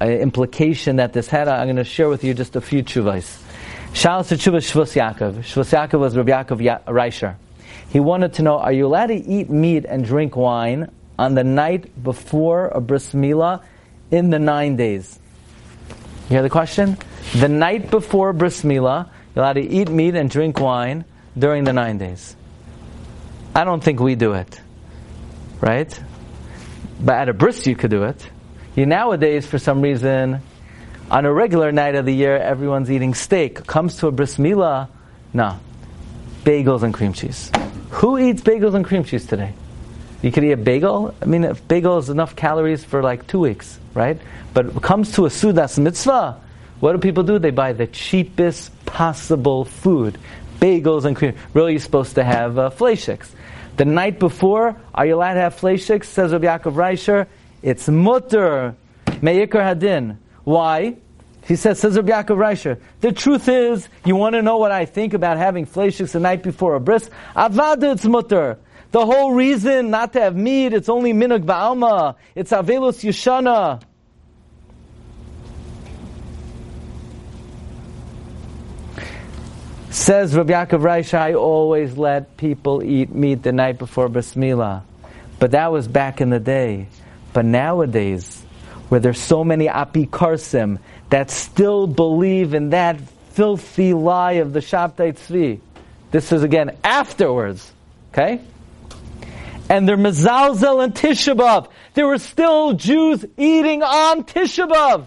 uh, 0.00 0.06
implication 0.06 0.96
that 0.96 1.12
this 1.12 1.28
had, 1.28 1.48
I'm 1.48 1.66
going 1.66 1.76
to 1.76 1.84
share 1.84 2.08
with 2.08 2.24
you 2.24 2.32
just 2.32 2.56
a 2.56 2.60
few 2.60 2.82
tshuvas. 2.82 3.42
Shalos 3.92 4.30
tshuva 4.36 4.58
Shvus 4.58 4.94
Yaakov. 4.94 5.38
Shvus 5.38 5.72
Yaakov 5.72 5.98
was 5.98 6.16
Rabbi 6.16 6.30
Yaakov 6.30 6.62
ya- 6.62 6.78
Reisher. 6.86 7.36
He 7.88 8.00
wanted 8.00 8.34
to 8.34 8.42
know, 8.42 8.58
are 8.58 8.72
you 8.72 8.86
allowed 8.86 9.06
to 9.06 9.14
eat 9.14 9.48
meat 9.48 9.84
and 9.86 10.04
drink 10.04 10.36
wine 10.36 10.90
on 11.18 11.34
the 11.34 11.44
night 11.44 12.02
before 12.02 12.68
a 12.68 12.80
bris 12.80 13.12
milah 13.12 13.62
in 14.10 14.30
the 14.30 14.38
nine 14.38 14.76
days? 14.76 15.18
You 16.28 16.36
hear 16.36 16.42
the 16.42 16.50
question? 16.50 16.98
The 17.34 17.48
night 17.48 17.90
before 17.90 18.32
bris 18.32 18.62
milah, 18.62 19.08
you're 19.34 19.44
allowed 19.44 19.54
to 19.54 19.62
eat 19.62 19.88
meat 19.88 20.14
and 20.14 20.28
drink 20.30 20.60
wine 20.60 21.04
during 21.36 21.64
the 21.64 21.72
nine 21.72 21.96
days. 21.96 22.36
I 23.54 23.64
don't 23.64 23.82
think 23.82 24.00
we 24.00 24.14
do 24.14 24.34
it. 24.34 24.60
Right? 25.60 25.98
But 27.00 27.14
at 27.14 27.28
a 27.28 27.32
bris 27.32 27.66
you 27.66 27.74
could 27.74 27.90
do 27.90 28.04
it. 28.04 28.28
You 28.76 28.84
nowadays, 28.86 29.46
for 29.46 29.58
some 29.58 29.80
reason, 29.80 30.40
on 31.10 31.24
a 31.24 31.32
regular 31.32 31.72
night 31.72 31.94
of 31.94 32.04
the 32.04 32.14
year, 32.14 32.36
everyone's 32.36 32.90
eating 32.90 33.14
steak. 33.14 33.66
Comes 33.66 33.96
to 33.96 34.08
a 34.08 34.12
bris 34.12 34.36
milah, 34.36 34.88
no. 35.32 35.58
Bagels 36.48 36.82
and 36.82 36.94
cream 36.94 37.12
cheese. 37.12 37.52
Who 37.90 38.16
eats 38.16 38.40
bagels 38.40 38.74
and 38.74 38.82
cream 38.82 39.04
cheese 39.04 39.26
today? 39.26 39.52
You 40.22 40.32
could 40.32 40.44
eat 40.44 40.52
a 40.52 40.56
bagel. 40.56 41.14
I 41.20 41.26
mean, 41.26 41.44
a 41.44 41.52
bagel 41.52 41.98
is 41.98 42.08
enough 42.08 42.36
calories 42.36 42.82
for 42.82 43.02
like 43.02 43.26
two 43.26 43.40
weeks, 43.40 43.78
right? 43.92 44.18
But 44.54 44.64
it 44.64 44.80
comes 44.80 45.12
to 45.16 45.26
a 45.26 45.28
sudas 45.28 45.78
mitzvah, 45.78 46.40
what 46.80 46.92
do 46.92 46.98
people 47.00 47.22
do? 47.22 47.38
They 47.38 47.50
buy 47.50 47.74
the 47.74 47.86
cheapest 47.86 48.72
possible 48.86 49.66
food. 49.66 50.16
Bagels 50.58 51.04
and 51.04 51.14
cream. 51.14 51.34
Really, 51.52 51.72
you're 51.72 51.80
supposed 51.80 52.14
to 52.14 52.24
have 52.24 52.56
uh. 52.56 52.70
The 52.70 53.84
night 53.84 54.18
before, 54.18 54.74
are 54.94 55.04
you 55.04 55.16
allowed 55.16 55.34
to 55.34 55.40
have 55.40 55.54
fleishiks? 55.54 56.06
Says 56.06 56.32
Rabbi 56.32 56.46
Yaakov 56.46 56.72
Reisher. 56.72 57.26
It's 57.60 57.90
mutter, 57.90 58.74
me'ikar 59.20 59.60
hadin. 59.60 60.16
Why? 60.44 60.96
He 61.48 61.56
says, 61.56 61.80
says 61.80 61.96
Rabbi 61.96 62.10
Yaakov 62.10 62.36
Reisher, 62.36 62.78
the 63.00 63.10
truth 63.10 63.48
is, 63.48 63.88
you 64.04 64.16
want 64.16 64.34
to 64.34 64.42
know 64.42 64.58
what 64.58 64.70
I 64.70 64.84
think 64.84 65.14
about 65.14 65.38
having 65.38 65.64
fleishiks 65.64 66.12
the 66.12 66.20
night 66.20 66.42
before 66.42 66.74
a 66.74 66.80
bris? 66.80 67.08
Avada 67.34 68.06
mutter. 68.06 68.58
The 68.90 69.06
whole 69.06 69.32
reason 69.32 69.88
not 69.88 70.12
to 70.12 70.20
have 70.20 70.36
meat, 70.36 70.74
it's 70.74 70.90
only 70.90 71.14
minug 71.14 71.44
ba'alma. 71.46 72.16
It's 72.34 72.50
avelus 72.50 73.02
yushana. 73.02 73.80
Says 79.88 80.36
Rabbi 80.36 80.52
Yaakov 80.52 80.82
Reisher, 80.82 81.18
I 81.18 81.32
always 81.32 81.96
let 81.96 82.36
people 82.36 82.82
eat 82.84 83.14
meat 83.14 83.42
the 83.42 83.52
night 83.52 83.78
before 83.78 84.10
bris 84.10 84.34
milah. 84.34 84.82
But 85.38 85.52
that 85.52 85.72
was 85.72 85.88
back 85.88 86.20
in 86.20 86.28
the 86.28 86.40
day. 86.40 86.88
But 87.32 87.46
nowadays, 87.46 88.44
where 88.88 89.00
there's 89.00 89.20
so 89.20 89.44
many 89.44 89.66
apikarsim 89.66 90.78
that 91.10 91.30
still 91.30 91.86
believe 91.86 92.54
in 92.54 92.70
that 92.70 93.00
filthy 93.32 93.94
lie 93.94 94.32
of 94.32 94.52
the 94.52 94.60
Shabtai 94.60 95.14
Tzvi, 95.14 95.60
this 96.10 96.32
is 96.32 96.42
again 96.42 96.76
afterwards, 96.82 97.72
okay? 98.12 98.40
And 99.68 99.88
they're 99.88 99.96
mezalzel 99.96 100.82
and 100.82 100.94
Tisha 100.94 101.36
B'Av. 101.36 101.68
There 101.94 102.06
were 102.06 102.18
still 102.18 102.72
Jews 102.72 103.24
eating 103.36 103.82
on 103.82 104.24
Tisha 104.24 104.68
B'Av. 104.68 105.04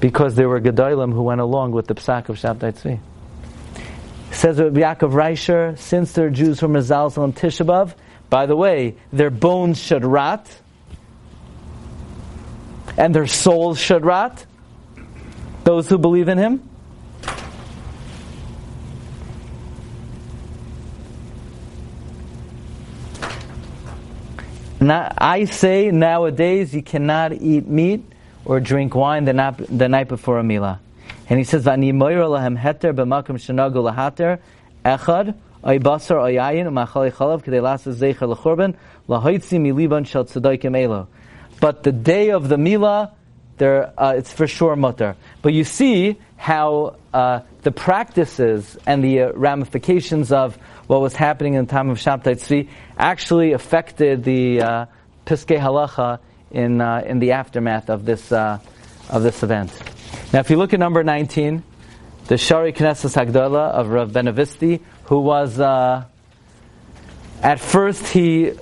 Because 0.00 0.34
there 0.34 0.48
were 0.48 0.60
Gedolim 0.60 1.12
who 1.12 1.22
went 1.22 1.40
along 1.40 1.72
with 1.72 1.86
the 1.86 1.94
Psak 1.94 2.28
of 2.28 2.36
Shabtai 2.36 2.74
Tzvi. 2.74 3.00
Says 4.30 4.60
Rabbi 4.60 4.80
Yaakov 4.80 5.12
Reisher, 5.12 5.78
since 5.78 6.12
there 6.12 6.26
are 6.26 6.30
Jews 6.30 6.60
from 6.60 6.74
mezalzel 6.74 7.24
and 7.24 7.34
Tisha 7.34 7.64
B'Av, 7.64 7.94
by 8.28 8.46
the 8.46 8.56
way, 8.56 8.96
their 9.12 9.30
bones 9.30 9.80
should 9.80 10.04
rot, 10.04 10.46
and 12.96 13.14
their 13.14 13.26
souls 13.26 13.78
should 13.78 14.04
rot. 14.04 14.44
Those 15.64 15.88
who 15.88 15.98
believe 15.98 16.28
in 16.28 16.38
Him. 16.38 16.68
Now, 24.80 25.12
I 25.18 25.46
say 25.46 25.90
nowadays 25.90 26.74
you 26.74 26.82
cannot 26.82 27.32
eat 27.32 27.66
meat 27.66 28.04
or 28.44 28.60
drink 28.60 28.94
wine 28.94 29.24
the 29.24 29.32
night, 29.32 29.56
the 29.56 29.88
night 29.88 30.06
before 30.06 30.38
a 30.38 30.42
milah. 30.42 30.78
And 31.28 31.38
he 31.38 31.44
says, 31.44 31.64
"Vani 31.64 31.92
moira 31.92 32.26
lahem 32.26 32.56
heter 32.56 32.94
b'makom 32.94 33.36
lahater 33.36 34.38
echad 34.84 35.34
ay 35.64 35.78
basar 35.78 36.22
ay 36.22 36.34
ayin 36.34 36.66
umachali 36.68 37.10
chalav 37.10 37.42
lahoitzi 39.08 39.58
miliban 39.58 40.06
shel 40.06 40.76
elo." 40.76 41.08
But 41.60 41.82
the 41.82 41.92
day 41.92 42.30
of 42.30 42.48
the 42.48 42.56
milah, 42.56 43.12
there 43.56 43.92
uh, 43.98 44.14
it's 44.16 44.32
for 44.32 44.46
sure 44.46 44.76
mutter. 44.76 45.16
But 45.42 45.52
you 45.52 45.64
see 45.64 46.18
how 46.36 46.96
uh, 47.14 47.40
the 47.62 47.72
practices 47.72 48.76
and 48.86 49.02
the 49.02 49.22
uh, 49.22 49.32
ramifications 49.32 50.32
of 50.32 50.56
what 50.86 51.00
was 51.00 51.14
happening 51.16 51.54
in 51.54 51.64
the 51.64 51.70
time 51.70 51.88
of 51.88 51.98
Shabtai 51.98 52.36
Tzvi 52.36 52.68
actually 52.98 53.52
affected 53.52 54.22
the 54.22 54.60
uh, 54.60 54.86
Piskei 55.24 55.58
Halacha 55.58 56.20
in, 56.50 56.80
uh, 56.80 57.02
in 57.06 57.18
the 57.18 57.32
aftermath 57.32 57.90
of 57.90 58.04
this, 58.04 58.30
uh, 58.30 58.58
of 59.10 59.22
this 59.22 59.42
event. 59.42 59.72
Now, 60.32 60.40
if 60.40 60.50
you 60.50 60.56
look 60.56 60.74
at 60.74 60.80
number 60.80 61.02
19, 61.02 61.62
the 62.26 62.36
Shari 62.36 62.72
Knesset 62.72 63.26
Hagdola 63.26 63.70
of 63.70 63.88
Rav 63.88 64.10
Benveniste, 64.10 64.80
who 65.04 65.20
was, 65.20 65.58
uh, 65.58 66.04
at 67.42 67.60
first 67.60 68.06
he 68.08 68.52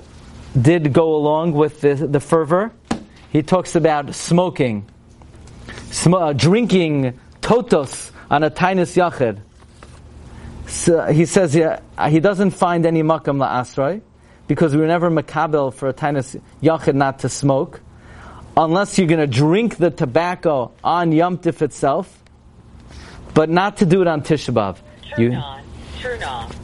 did 0.59 0.93
go 0.93 1.15
along 1.15 1.53
with 1.53 1.81
the, 1.81 1.95
the 1.95 2.19
fervor. 2.19 2.71
He 3.35 3.43
talks 3.43 3.75
about 3.75 4.15
smoking, 4.15 4.87
sm- 5.91 6.13
uh, 6.13 6.31
drinking 6.31 7.19
totos 7.41 8.13
on 8.31 8.43
a 8.43 8.49
tainus 8.49 8.95
yachid. 8.95 9.41
So 10.67 11.03
he 11.07 11.25
says 11.25 11.53
yeah, 11.53 11.81
he 12.07 12.21
doesn't 12.21 12.51
find 12.51 12.85
any 12.85 13.03
makam 13.03 13.45
la'asroi 13.45 13.99
because 14.47 14.73
we 14.73 14.79
were 14.79 14.87
never 14.87 15.11
makabel 15.11 15.73
for 15.73 15.89
a 15.89 15.93
tainus 15.93 16.41
yachid 16.63 16.95
not 16.95 17.19
to 17.19 17.27
smoke 17.27 17.81
unless 18.55 18.97
you're 18.97 19.07
going 19.09 19.19
to 19.19 19.27
drink 19.27 19.75
the 19.75 19.91
tobacco 19.91 20.71
on 20.81 21.11
Yom 21.11 21.37
Tif 21.37 21.61
itself, 21.61 22.23
but 23.33 23.49
not 23.49 23.75
to 23.75 23.85
do 23.85 24.01
it 24.01 24.07
on 24.07 24.21
Tisha 24.21 24.53
B'Av. 24.53 24.77
Turn 25.09 25.33
You, 25.33 25.37
on 25.37 25.61
turn 25.99 26.23
off. 26.23 26.57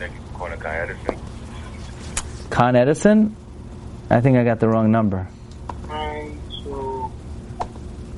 Thank 0.00 0.14
you 0.14 0.20
for 0.32 0.38
calling 0.38 0.58
Con 0.58 0.74
Edison. 0.74 1.18
Con 2.50 2.74
Edison? 2.74 3.36
I 4.10 4.20
think 4.20 4.36
I 4.36 4.42
got 4.42 4.58
the 4.58 4.66
wrong 4.66 4.90
number. 4.90 5.28
Trying 5.92 6.40
to 6.64 7.12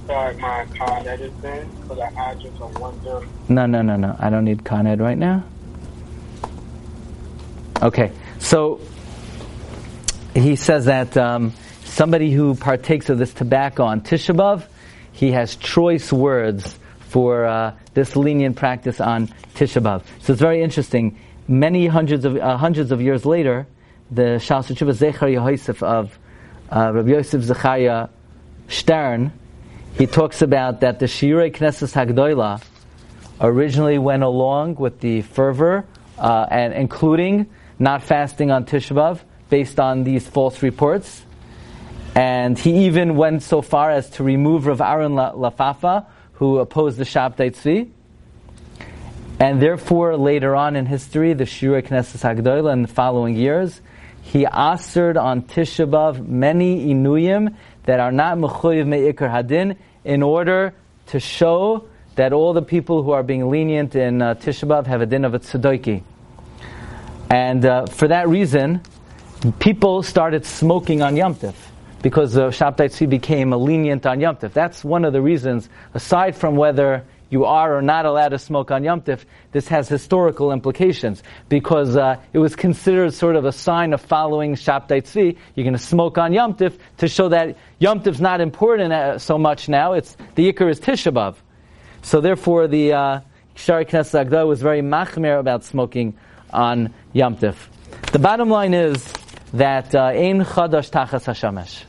start 0.05 0.39
my 0.39 0.64
Con 0.77 1.05
for 1.89 1.95
the 1.97 2.05
address 2.16 2.61
of 2.61 2.79
one 2.79 3.03
zero. 3.03 3.27
No, 3.49 3.66
no, 3.66 3.83
no, 3.83 3.97
no. 3.97 4.16
I 4.18 4.31
don't 4.31 4.45
need 4.45 4.64
Con 4.64 4.87
Ed 4.87 5.01
right 5.01 5.18
now. 5.18 5.45
Okay, 7.83 8.12
so 8.39 8.81
he 10.35 10.55
says 10.55 10.85
that 10.85 11.16
um, 11.16 11.53
somebody 11.85 12.31
who 12.31 12.55
partakes 12.55 13.11
of 13.11 13.18
this 13.18 13.35
tobacco 13.35 13.83
on 13.85 14.03
Tisha 14.03 14.37
B'Av, 14.37 14.68
he 15.12 15.33
has 15.33 15.57
choice 15.57 16.12
words 16.12 16.79
for 17.09 17.45
uh, 17.45 17.75
this 17.95 18.14
lenient 18.14 18.57
practice 18.57 19.01
on 19.01 19.27
Tisha 19.57 19.83
B'Av. 19.83 20.03
So 20.20 20.33
it's 20.33 20.41
very 20.41 20.62
interesting. 20.62 21.18
Many 21.49 21.89
hundreds 21.89 22.25
of 22.25 22.37
uh, 22.37 22.57
hundreds 22.57 22.93
of 22.93 23.03
years 23.03 23.27
later, 23.27 23.66
the 24.12 24.39
Shal 24.39 24.62
Tshuva 24.62 24.95
Zecher 24.95 25.29
Yehosef 25.29 25.83
of 25.83 26.16
uh, 26.71 26.93
Rabbi 26.93 27.11
Yosef 27.11 27.43
Zechariah 27.43 28.09
Stern, 28.69 29.33
he 29.99 30.07
talks 30.07 30.43
about 30.43 30.81
that 30.81 30.99
the 30.99 31.07
Shirei 31.07 31.53
Knesses 31.53 31.93
Hagdoila 31.93 32.62
originally 33.41 33.99
went 33.99 34.23
along 34.23 34.77
with 34.77 35.01
the 35.01 35.23
fervor 35.23 35.85
uh, 36.19 36.47
and 36.51 36.73
including 36.75 37.49
not 37.79 38.03
fasting 38.03 38.51
on 38.51 38.65
Tishabav 38.65 39.21
based 39.51 39.79
on 39.79 40.05
these 40.05 40.27
false 40.27 40.62
reports. 40.62 41.23
And 42.15 42.59
he 42.59 42.87
even 42.87 43.17
went 43.17 43.43
so 43.43 43.61
far 43.61 43.91
as 43.91 44.09
to 44.11 44.25
remove 44.25 44.67
Rav 44.67 44.81
Aaron 44.81 45.15
La- 45.15 45.33
Lapapa, 45.33 46.07
who 46.35 46.59
opposed 46.59 46.99
the 46.99 47.05
Shabtai 47.05 47.51
Tzvi. 47.53 47.91
And 49.41 49.61
therefore, 49.61 50.17
later 50.17 50.55
on 50.55 50.77
in 50.77 50.87
history, 50.87 51.35
the 51.35 51.45
Shirei 51.45 51.83
Knesses 51.83 52.23
Hagdoila 52.23 52.73
in 52.73 52.83
the 52.83 52.89
following 52.89 53.37
years, 53.37 53.81
he 54.25 54.47
asered 54.47 55.20
on 55.20 55.43
Tisha 55.43 55.89
B'Av 55.89 56.27
many 56.27 56.87
inuyim 56.87 57.55
that 57.85 58.01
are 58.01 58.11
not 58.11 58.39
mechuyev 58.39 58.87
me'ikar 58.87 59.29
hadin 59.29 59.77
in 60.05 60.22
order 60.22 60.75
to 61.07 61.20
show 61.20 61.87
that 62.16 62.33
all 62.33 62.53
the 62.53 62.62
people 62.62 63.03
who 63.03 63.11
are 63.12 63.22
being 63.22 63.51
lenient 63.51 63.95
in 63.95 64.22
uh, 64.22 64.35
B'Av 64.35 64.87
have 64.87 65.03
a 65.03 65.07
din 65.07 65.25
of 65.25 65.35
a 65.35 65.39
tzedoki. 65.39 66.03
And 67.29 67.64
uh, 67.64 67.87
for 67.87 68.09
that 68.09 68.29
reason, 68.29 68.81
people 69.59 70.03
started 70.03 70.47
smoking 70.47 71.03
on 71.03 71.16
Yom 71.16 71.35
Tif 71.35 71.55
because 72.03 72.33
the 72.33 72.49
Shabtai 72.49 72.91
Tzvi 72.91 73.09
became 73.09 73.53
a 73.53 73.57
lenient 73.57 74.07
on 74.07 74.20
Yom 74.20 74.37
Tif. 74.37 74.53
That's 74.53 74.83
one 74.83 75.05
of 75.05 75.12
the 75.12 75.20
reasons, 75.20 75.68
aside 75.93 76.35
from 76.35 76.57
whether 76.57 77.05
you 77.31 77.45
are 77.45 77.77
or 77.77 77.83
not 77.83 78.07
allowed 78.07 78.29
to 78.29 78.39
smoke 78.39 78.70
on 78.70 78.85
Yom 78.85 79.01
Tif, 79.01 79.25
this 79.53 79.68
has 79.68 79.89
historical 79.89 80.53
implications 80.53 81.22
because 81.49 81.97
uh, 81.97 82.16
it 82.33 82.39
was 82.39 82.55
considered 82.55 83.12
sort 83.14 83.37
of 83.37 83.45
a 83.45 83.53
sign 83.53 83.93
of 83.93 84.01
following 84.01 84.55
Shabtai 84.55 85.03
Tzvi. 85.03 85.37
You're 85.55 85.64
going 85.64 85.72
to 85.72 85.79
smoke 85.79 86.18
on 86.18 86.33
Yom 86.33 86.55
Tif 86.55 86.79
to 86.99 87.09
show 87.09 87.29
that 87.31 87.57
Yom 87.79 88.01
Tif's 88.01 88.20
not 88.20 88.41
important 88.41 88.93
uh, 88.93 89.18
so 89.18 89.39
much 89.39 89.68
now. 89.68 89.95
It's 89.95 90.16
the 90.35 90.53
Yikr 90.53 90.70
is 90.70 90.81
Tisha 90.81 91.12
B'Av. 91.12 91.37
So 92.03 92.20
therefore, 92.20 92.68
the 92.68 92.93
uh, 92.93 93.20
Shari 93.55 93.87
Knesset 93.87 94.20
Agda 94.20 94.47
was 94.47 94.61
very 94.61 94.83
machmer 94.83 95.39
about 95.39 95.64
smoking 95.64 96.16
on 96.53 96.93
Yom 97.12 97.37
Tif. 97.37 97.57
The 98.12 98.18
bottom 98.18 98.49
line 98.49 98.75
is 98.75 99.12
that 99.55 99.95
uh, 99.95 100.07
ein 100.07 100.45
chadash 100.45 100.91
tachas 100.91 101.25
hashamesh. 101.25 101.85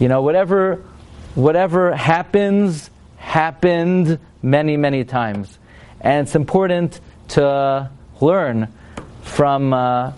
You 0.00 0.08
know, 0.08 0.22
whatever 0.22 0.82
whatever 1.34 1.94
happens 1.94 2.90
happened 3.30 4.18
many 4.42 4.76
many 4.76 5.04
times, 5.04 5.56
and 6.00 6.26
it's 6.26 6.34
important 6.34 7.00
to 7.28 7.88
learn 8.20 8.66
from 9.22 9.72
uh, 9.72 10.12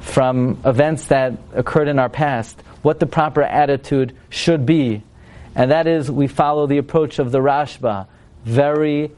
from 0.00 0.58
events 0.64 1.06
that 1.06 1.34
occurred 1.54 1.86
in 1.86 2.00
our 2.00 2.08
past 2.08 2.60
what 2.82 2.98
the 2.98 3.06
proper 3.06 3.42
attitude 3.42 4.16
should 4.30 4.66
be, 4.66 5.00
and 5.54 5.70
that 5.70 5.86
is 5.86 6.10
we 6.10 6.26
follow 6.26 6.66
the 6.66 6.78
approach 6.78 7.20
of 7.20 7.30
the 7.30 7.38
Rashba, 7.38 8.08
very 8.44 9.12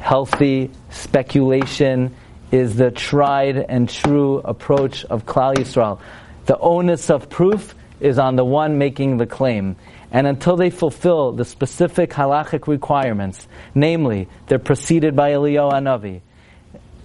healthy 0.00 0.70
speculation 0.90 2.16
is 2.50 2.74
the 2.74 2.90
tried 2.90 3.58
and 3.58 3.88
true 3.88 4.38
approach 4.38 5.04
of 5.04 5.24
Klal 5.24 5.54
Yisrael. 5.54 6.00
The 6.46 6.58
onus 6.58 7.10
of 7.10 7.30
proof 7.30 7.76
is 8.00 8.18
on 8.18 8.34
the 8.34 8.44
one 8.44 8.76
making 8.78 9.18
the 9.18 9.26
claim. 9.26 9.76
And 10.16 10.26
until 10.26 10.56
they 10.56 10.70
fulfill 10.70 11.32
the 11.32 11.44
specific 11.44 12.08
halachic 12.08 12.66
requirements, 12.68 13.46
namely, 13.74 14.28
they're 14.46 14.58
preceded 14.58 15.14
by 15.14 15.32
Eliyahu 15.32 15.72
Anavi, 15.72 16.22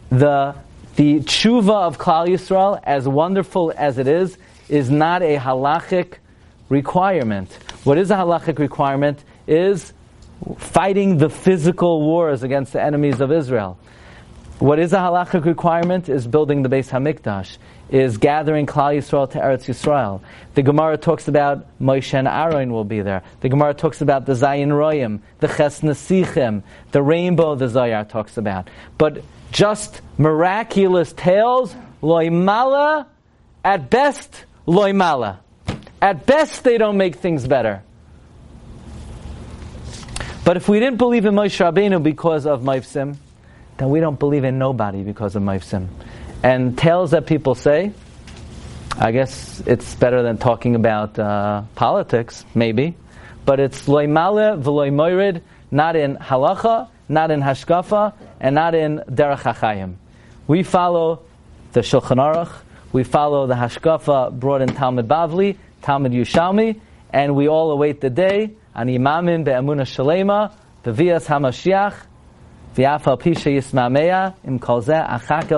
the, 0.07 0.55
the 0.95 1.19
tshuva 1.19 1.87
of 1.87 1.97
Klal 1.97 2.29
Yisrael, 2.29 2.79
as 2.81 3.05
wonderful 3.09 3.73
as 3.75 3.97
it 3.97 4.07
is, 4.07 4.37
is 4.69 4.89
not 4.89 5.23
a 5.23 5.35
halachic 5.35 6.19
requirement. 6.69 7.51
What 7.83 7.97
is 7.97 8.11
a 8.11 8.15
halachic 8.15 8.59
requirement 8.59 9.21
is 9.45 9.91
fighting 10.57 11.17
the 11.17 11.29
physical 11.29 12.01
wars 12.01 12.43
against 12.43 12.71
the 12.71 12.81
enemies 12.81 13.19
of 13.19 13.29
Israel. 13.29 13.77
What 14.59 14.79
is 14.79 14.93
a 14.93 14.99
halachic 14.99 15.43
requirement 15.43 16.07
is 16.07 16.27
building 16.27 16.63
the 16.63 16.69
Beis 16.69 16.89
Hamikdash, 16.89 17.57
is 17.91 18.17
gathering 18.17 18.65
Klal 18.65 18.97
Yisrael 18.97 19.29
to 19.31 19.37
Eretz 19.37 19.65
Yisrael. 19.65 20.21
The 20.55 20.63
Gemara 20.63 20.97
talks 20.97 21.27
about 21.27 21.65
Moshe 21.79 22.13
and 22.13 22.27
Aaron 22.27 22.71
will 22.71 22.85
be 22.85 23.01
there. 23.01 23.21
The 23.41 23.49
Gemara 23.49 23.73
talks 23.73 24.01
about 24.01 24.25
the 24.25 24.33
Zayin 24.33 24.69
Royim, 24.69 25.19
the 25.39 25.47
Ches 25.47 25.81
Nesichim, 25.81 26.63
the 26.91 27.01
rainbow 27.01 27.55
the 27.55 27.65
Zayar 27.65 28.07
talks 28.07 28.37
about. 28.37 28.69
But 28.97 29.23
just 29.51 30.01
miraculous 30.17 31.11
tales, 31.11 31.75
loimala, 32.01 33.07
at 33.63 33.89
best, 33.89 34.45
loimala. 34.65 35.39
At 36.01 36.25
best, 36.25 36.63
they 36.63 36.77
don't 36.77 36.97
make 36.97 37.17
things 37.17 37.45
better. 37.45 37.83
But 40.43 40.57
if 40.57 40.67
we 40.67 40.79
didn't 40.79 40.97
believe 40.97 41.25
in 41.25 41.35
Moshe 41.35 41.59
Rabbeinu 41.59 42.01
because 42.01 42.47
of 42.47 42.61
Maifsim, 42.61 43.17
then 43.77 43.89
we 43.89 43.99
don't 43.99 44.17
believe 44.17 44.43
in 44.43 44.57
nobody 44.57 45.03
because 45.03 45.35
of 45.35 45.43
Maifsim. 45.43 45.87
And 46.43 46.77
tales 46.77 47.11
that 47.11 47.27
people 47.27 47.55
say, 47.55 47.91
I 48.97 49.11
guess 49.11 49.61
it's 49.65 49.95
better 49.95 50.23
than 50.23 50.37
talking 50.37 50.75
about 50.75 51.17
uh, 51.17 51.63
politics, 51.75 52.45
maybe. 52.55 52.95
But 53.45 53.59
it's 53.59 53.87
loimale 53.87 54.61
v'loy 54.61 54.91
moirid, 54.91 55.41
not 55.69 55.95
in 55.95 56.17
halacha, 56.17 56.89
not 57.07 57.31
in 57.31 57.41
hashkafa, 57.41 58.13
and 58.39 58.55
not 58.55 58.75
in 58.75 59.03
derech 59.09 59.41
hachayim. 59.41 59.95
We 60.47 60.63
follow 60.63 61.23
the 61.73 61.81
Shulchan 61.81 62.17
Aruch, 62.17 62.51
we 62.91 63.03
follow 63.03 63.47
the 63.47 63.53
hashkafa 63.53 64.37
brought 64.37 64.61
in 64.61 64.69
Talmud 64.69 65.07
Bavli, 65.07 65.57
Talmud 65.81 66.11
Yushalmi, 66.11 66.79
and 67.11 67.35
we 67.35 67.47
all 67.47 67.71
await 67.71 68.01
the 68.01 68.09
day 68.09 68.51
an 68.73 68.87
imamin 68.87 69.43
be'amuna 69.43 69.83
shalema, 69.83 70.53
bevias 70.83 71.27
hamashiach, 71.27 71.95
v'yafal 72.75 73.19
pisha 73.19 73.51
yismamea, 73.51 74.35
im 74.43 74.59
kol 74.59 74.81
zeh 74.81 75.07
achak 75.07 75.49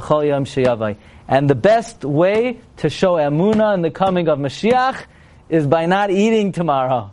sheyavai. 0.00 0.96
And 1.26 1.48
the 1.48 1.54
best 1.54 2.04
way 2.04 2.60
to 2.78 2.90
show 2.90 3.14
emuna 3.14 3.74
in 3.74 3.82
the 3.82 3.90
coming 3.90 4.28
of 4.28 4.38
Mashiach 4.38 5.02
is 5.48 5.66
by 5.66 5.86
not 5.86 6.10
eating 6.10 6.52
tomorrow. 6.52 7.12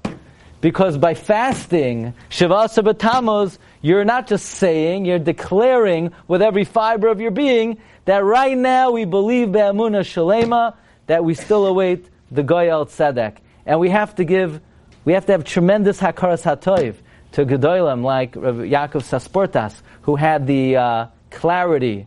Because 0.60 0.98
by 0.98 1.16
fasting, 1.16 2.14
Shiva 2.30 2.68
Sabbatamos, 2.68 3.58
you're 3.82 4.06
not 4.06 4.28
just 4.28 4.46
saying, 4.46 5.06
you're 5.06 5.18
declaring 5.18 6.12
with 6.28 6.42
every 6.42 6.66
fiber 6.66 7.08
of 7.08 7.20
your 7.20 7.32
being 7.32 7.80
that 8.06 8.24
right 8.24 8.56
now 8.56 8.92
we 8.92 9.06
believe 9.06 9.52
Be'amuna 9.52 10.02
Shalema, 10.02 10.76
that 11.08 11.26
we 11.26 11.34
still 11.34 11.66
await 11.66 12.06
the 12.30 12.44
Goyal 12.44 12.88
Tzedek. 12.88 13.38
And 13.66 13.80
we 13.80 13.90
have 13.90 14.16
to 14.16 14.24
give, 14.24 14.62
we 15.04 15.14
have 15.14 15.26
to 15.26 15.32
have 15.32 15.44
tremendous 15.44 16.00
Hakaras 16.00 16.44
HaToiv 16.44 16.96
to 17.34 17.46
Gedolim 17.46 18.04
like 18.04 18.34
Yaakov 18.34 19.04
Sasportas, 19.04 19.82
who 20.04 20.16
had 20.16 20.46
the 20.46 20.76
uh, 20.76 21.08
clarity 21.32 22.06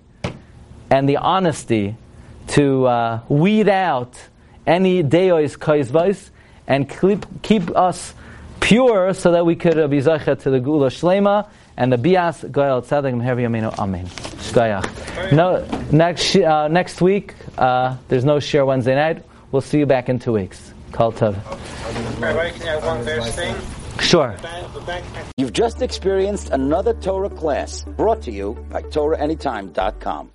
and 0.91 1.09
the 1.09 1.17
honesty 1.17 1.97
to 2.49 2.87
uh, 2.87 3.21
weed 3.29 3.69
out 3.69 4.19
any 4.67 5.03
deois 5.03 5.57
kaizvais 5.57 6.31
and 6.67 6.89
keep, 6.89 7.27
keep 7.43 7.75
us 7.77 8.15
pure 8.61 9.13
so 9.13 9.33
that 9.33 9.45
we 9.45 9.55
could 9.57 9.79
uh, 9.79 9.87
be 9.89 9.99
zacha 9.99 10.41
to 10.41 10.51
the 10.51 10.61
gula 10.61 10.89
shlema 10.89 11.49
and 11.77 11.93
the 11.93 11.99
bias 11.99 12.43
goyal 12.45 12.83
tzedek 12.83 13.15
meher 13.15 13.37
yaminu 13.37 13.77
amen. 13.79 14.07
No, 15.33 15.67
next 15.91 16.37
uh, 16.37 16.69
next 16.69 17.01
week 17.01 17.35
uh, 17.59 17.97
there's 18.09 18.25
no 18.25 18.41
share 18.41 18.65
Wednesday 18.65 18.95
night. 18.95 19.25
We'll 19.53 19.63
see 19.63 19.79
you 19.79 19.87
back 19.87 20.09
in 20.09 20.19
two 20.19 20.33
weeks. 20.33 20.73
Kol 20.93 21.13
tov. 21.13 21.35
Sure. 24.01 24.37
You've 25.37 25.53
just 25.53 25.83
experienced 25.83 26.51
another 26.51 26.95
Torah 26.95 27.31
class 27.31 27.85
brought 27.97 28.23
to 28.23 28.33
you 28.33 28.55
by 28.71 28.83
TorahAnytime.com. 28.83 30.31